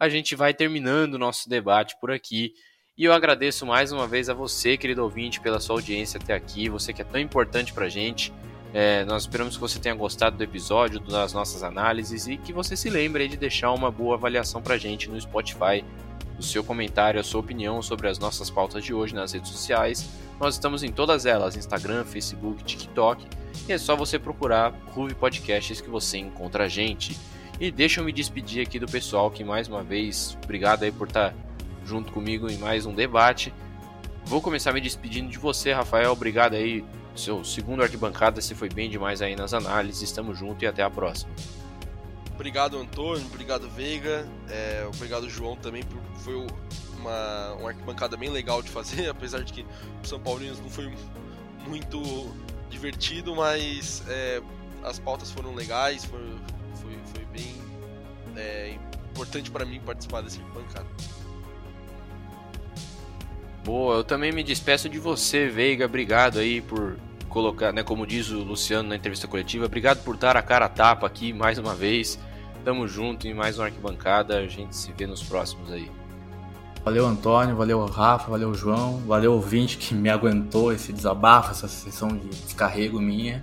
a 0.00 0.08
gente 0.08 0.34
vai 0.34 0.54
terminando 0.54 1.14
o 1.14 1.18
nosso 1.18 1.50
debate 1.50 1.94
por 2.00 2.10
aqui. 2.10 2.54
E 2.96 3.04
eu 3.04 3.12
agradeço 3.12 3.66
mais 3.66 3.92
uma 3.92 4.06
vez 4.06 4.30
a 4.30 4.34
você, 4.34 4.78
querido 4.78 5.02
ouvinte, 5.02 5.40
pela 5.40 5.60
sua 5.60 5.76
audiência 5.76 6.18
até 6.18 6.32
aqui, 6.32 6.70
você 6.70 6.94
que 6.94 7.02
é 7.02 7.04
tão 7.04 7.20
importante 7.20 7.74
pra 7.74 7.90
gente. 7.90 8.32
É, 8.72 9.04
nós 9.04 9.24
esperamos 9.24 9.54
que 9.54 9.60
você 9.60 9.78
tenha 9.78 9.94
gostado 9.94 10.36
do 10.38 10.42
episódio, 10.42 10.98
das 10.98 11.32
nossas 11.34 11.62
análises 11.62 12.26
e 12.26 12.38
que 12.38 12.52
você 12.52 12.74
se 12.74 12.88
lembre 12.88 13.28
de 13.28 13.36
deixar 13.36 13.70
uma 13.72 13.90
boa 13.90 14.14
avaliação 14.14 14.62
para 14.62 14.76
a 14.76 14.78
gente 14.78 15.10
no 15.10 15.20
Spotify, 15.20 15.84
o 16.38 16.42
seu 16.42 16.64
comentário, 16.64 17.20
a 17.20 17.22
sua 17.22 17.40
opinião 17.40 17.82
sobre 17.82 18.08
as 18.08 18.18
nossas 18.18 18.48
pautas 18.48 18.82
de 18.82 18.94
hoje 18.94 19.14
nas 19.14 19.32
redes 19.32 19.50
sociais. 19.50 20.08
Nós 20.40 20.54
estamos 20.54 20.82
em 20.82 20.90
todas 20.90 21.26
elas: 21.26 21.54
Instagram, 21.54 22.04
Facebook, 22.04 22.64
TikTok. 22.64 23.43
E 23.68 23.72
é 23.72 23.78
só 23.78 23.96
você 23.96 24.18
procurar 24.18 24.74
Ruve 24.86 25.14
Podcasts 25.14 25.80
que 25.80 25.88
você 25.88 26.18
encontra 26.18 26.64
a 26.64 26.68
gente. 26.68 27.16
E 27.60 27.70
deixa 27.70 28.00
eu 28.00 28.04
me 28.04 28.12
despedir 28.12 28.66
aqui 28.66 28.78
do 28.78 28.86
pessoal 28.86 29.30
que 29.30 29.44
mais 29.44 29.68
uma 29.68 29.82
vez, 29.82 30.36
obrigado 30.42 30.82
aí 30.82 30.90
por 30.90 31.08
estar 31.08 31.34
junto 31.84 32.12
comigo 32.12 32.50
em 32.50 32.58
mais 32.58 32.84
um 32.84 32.94
debate. 32.94 33.54
Vou 34.24 34.40
começar 34.40 34.72
me 34.72 34.80
despedindo 34.80 35.30
de 35.30 35.38
você, 35.38 35.72
Rafael. 35.72 36.12
Obrigado 36.12 36.54
aí 36.54 36.84
seu 37.14 37.44
segundo 37.44 37.82
arquibancada, 37.82 38.40
você 38.40 38.54
foi 38.54 38.68
bem 38.68 38.90
demais 38.90 39.22
aí 39.22 39.36
nas 39.36 39.54
análises. 39.54 40.02
Estamos 40.02 40.38
juntos 40.38 40.62
e 40.62 40.66
até 40.66 40.82
a 40.82 40.90
próxima. 40.90 41.32
Obrigado, 42.34 42.76
Antônio. 42.76 43.24
Obrigado, 43.26 43.68
Veiga. 43.68 44.28
É, 44.48 44.84
obrigado, 44.92 45.30
João, 45.30 45.54
também. 45.56 45.84
Por, 45.84 46.00
foi 46.16 46.34
uma, 46.98 47.52
uma 47.54 47.68
arquibancada 47.68 48.16
bem 48.16 48.30
legal 48.30 48.60
de 48.60 48.70
fazer, 48.70 49.08
apesar 49.10 49.44
de 49.44 49.52
que 49.52 49.64
o 50.02 50.06
São 50.06 50.18
Paulinos 50.18 50.58
não 50.58 50.68
foi 50.68 50.92
muito 51.66 52.34
divertido, 52.70 53.34
mas 53.34 54.02
é, 54.08 54.42
as 54.82 54.98
pautas 54.98 55.30
foram 55.30 55.54
legais, 55.54 56.04
foi, 56.04 56.20
foi, 56.74 56.98
foi 57.12 57.24
bem 57.26 57.54
é, 58.36 58.76
importante 59.10 59.50
para 59.50 59.64
mim 59.64 59.80
participar 59.80 60.22
dessa 60.22 60.40
arquibancada. 60.40 60.86
Boa, 63.64 63.96
eu 63.96 64.04
também 64.04 64.30
me 64.30 64.42
despeço 64.42 64.88
de 64.88 64.98
você, 64.98 65.48
Veiga. 65.48 65.86
Obrigado 65.86 66.38
aí 66.38 66.60
por 66.60 66.98
colocar, 67.28 67.72
né, 67.72 67.82
como 67.82 68.06
diz 68.06 68.28
o 68.30 68.38
Luciano 68.42 68.88
na 68.88 68.96
entrevista 68.96 69.26
coletiva, 69.26 69.64
obrigado 69.66 70.04
por 70.04 70.16
dar 70.16 70.36
a 70.36 70.42
cara 70.42 70.66
a 70.66 70.68
tapa 70.68 71.06
aqui 71.06 71.32
mais 71.32 71.58
uma 71.58 71.74
vez. 71.74 72.18
Tamo 72.64 72.88
junto 72.88 73.28
em 73.28 73.34
mais 73.34 73.58
uma 73.58 73.66
arquibancada. 73.66 74.38
A 74.38 74.46
gente 74.46 74.74
se 74.74 74.90
vê 74.92 75.06
nos 75.06 75.22
próximos 75.22 75.70
aí. 75.70 75.90
Valeu, 76.84 77.06
Antônio. 77.06 77.56
Valeu, 77.56 77.84
Rafa. 77.86 78.30
Valeu, 78.30 78.54
João. 78.54 78.98
Valeu, 79.06 79.32
ouvinte 79.32 79.78
que 79.78 79.94
me 79.94 80.10
aguentou 80.10 80.72
esse 80.72 80.92
desabafo, 80.92 81.50
essa 81.50 81.66
sessão 81.66 82.08
de 82.08 82.28
descarrego 82.28 83.00
minha. 83.00 83.42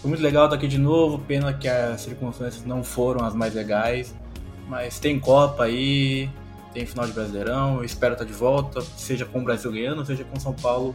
Foi 0.00 0.08
muito 0.08 0.22
legal 0.22 0.44
estar 0.44 0.56
aqui 0.56 0.68
de 0.68 0.78
novo. 0.78 1.18
Pena 1.18 1.52
que 1.52 1.68
as 1.68 2.00
circunstâncias 2.02 2.64
não 2.64 2.84
foram 2.84 3.24
as 3.24 3.34
mais 3.34 3.54
legais. 3.54 4.14
Mas 4.68 4.98
tem 4.98 5.18
Copa 5.18 5.64
aí 5.64 6.30
tem 6.72 6.86
final 6.86 7.06
de 7.06 7.12
Brasileirão, 7.12 7.78
eu 7.78 7.84
espero 7.84 8.12
estar 8.12 8.24
de 8.24 8.32
volta, 8.32 8.80
seja 8.96 9.24
com 9.24 9.40
o 9.40 9.44
Brasil 9.44 9.70
ganhando, 9.72 10.04
seja 10.04 10.24
com 10.24 10.38
São 10.38 10.54
Paulo 10.54 10.94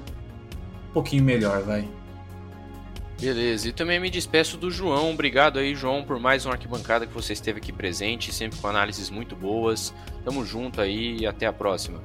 um 0.89 0.93
pouquinho 0.93 1.23
melhor, 1.23 1.61
vai. 1.61 1.87
Beleza, 3.19 3.69
e 3.69 3.71
também 3.71 3.99
me 3.99 4.09
despeço 4.09 4.57
do 4.57 4.69
João. 4.69 5.11
Obrigado 5.11 5.57
aí, 5.57 5.73
João, 5.73 6.03
por 6.03 6.19
mais 6.19 6.45
uma 6.45 6.53
arquibancada 6.53 7.07
que 7.07 7.13
você 7.13 7.33
esteve 7.33 7.59
aqui 7.59 7.71
presente, 7.71 8.33
sempre 8.33 8.59
com 8.59 8.67
análises 8.67 9.09
muito 9.09 9.35
boas. 9.35 9.93
Tamo 10.23 10.45
junto 10.45 10.81
aí 10.81 11.17
e 11.19 11.25
até 11.25 11.45
a 11.45 11.53
próxima. 11.53 12.01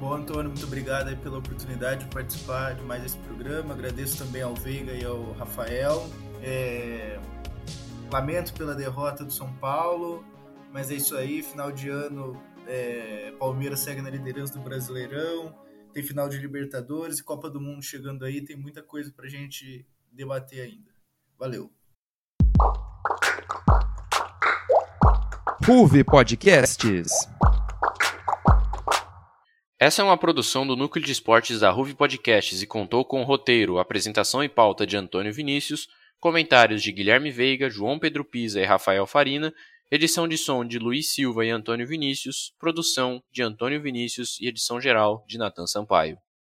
Bom, 0.00 0.12
Antônio, 0.12 0.50
muito 0.50 0.66
obrigado 0.66 1.08
aí 1.08 1.16
pela 1.16 1.38
oportunidade 1.38 2.04
de 2.04 2.10
participar 2.10 2.74
de 2.74 2.82
mais 2.82 3.04
esse 3.04 3.16
programa. 3.18 3.72
Agradeço 3.72 4.18
também 4.18 4.42
ao 4.42 4.54
Veiga 4.54 4.92
e 4.92 5.04
ao 5.04 5.32
Rafael. 5.32 6.06
É... 6.42 7.18
Lamento 8.12 8.52
pela 8.52 8.74
derrota 8.74 9.24
do 9.24 9.32
São 9.32 9.50
Paulo. 9.54 10.24
Mas 10.72 10.90
é 10.90 10.94
isso 10.94 11.16
aí, 11.16 11.42
final 11.42 11.72
de 11.72 11.88
ano, 11.88 12.38
é, 12.66 13.32
Palmeiras 13.38 13.80
segue 13.80 14.02
na 14.02 14.10
liderança 14.10 14.52
do 14.52 14.60
Brasileirão, 14.60 15.54
tem 15.96 16.02
final 16.02 16.28
de 16.28 16.36
Libertadores 16.36 17.20
e 17.20 17.24
Copa 17.24 17.48
do 17.48 17.58
Mundo 17.58 17.82
chegando 17.82 18.26
aí, 18.26 18.42
tem 18.42 18.54
muita 18.54 18.82
coisa 18.82 19.10
pra 19.10 19.26
gente 19.26 19.86
debater 20.12 20.60
ainda. 20.60 20.90
Valeu. 21.38 21.72
Ruve 25.64 26.04
Podcasts. 26.04 27.10
Essa 29.80 30.02
é 30.02 30.04
uma 30.04 30.18
produção 30.18 30.66
do 30.66 30.76
Núcleo 30.76 31.02
de 31.02 31.12
Esportes 31.12 31.60
da 31.60 31.70
Ruve 31.70 31.94
Podcasts 31.94 32.60
e 32.60 32.66
contou 32.66 33.02
com 33.02 33.22
o 33.22 33.24
roteiro, 33.24 33.78
apresentação 33.78 34.44
e 34.44 34.50
pauta 34.50 34.86
de 34.86 34.98
Antônio 34.98 35.32
Vinícius, 35.32 35.88
comentários 36.20 36.82
de 36.82 36.92
Guilherme 36.92 37.30
Veiga, 37.30 37.70
João 37.70 37.98
Pedro 37.98 38.22
Pisa 38.22 38.60
e 38.60 38.66
Rafael 38.66 39.06
Farina 39.06 39.50
Edição 39.88 40.26
de 40.26 40.36
som 40.36 40.64
de 40.64 40.80
Luiz 40.80 41.14
Silva 41.14 41.46
e 41.46 41.50
Antônio 41.50 41.86
Vinícius, 41.86 42.52
produção 42.58 43.22
de 43.30 43.40
Antônio 43.40 43.80
Vinícius 43.80 44.36
e 44.40 44.48
edição 44.48 44.80
geral 44.80 45.24
de 45.28 45.38
Natan 45.38 45.64
Sampaio. 45.64 46.18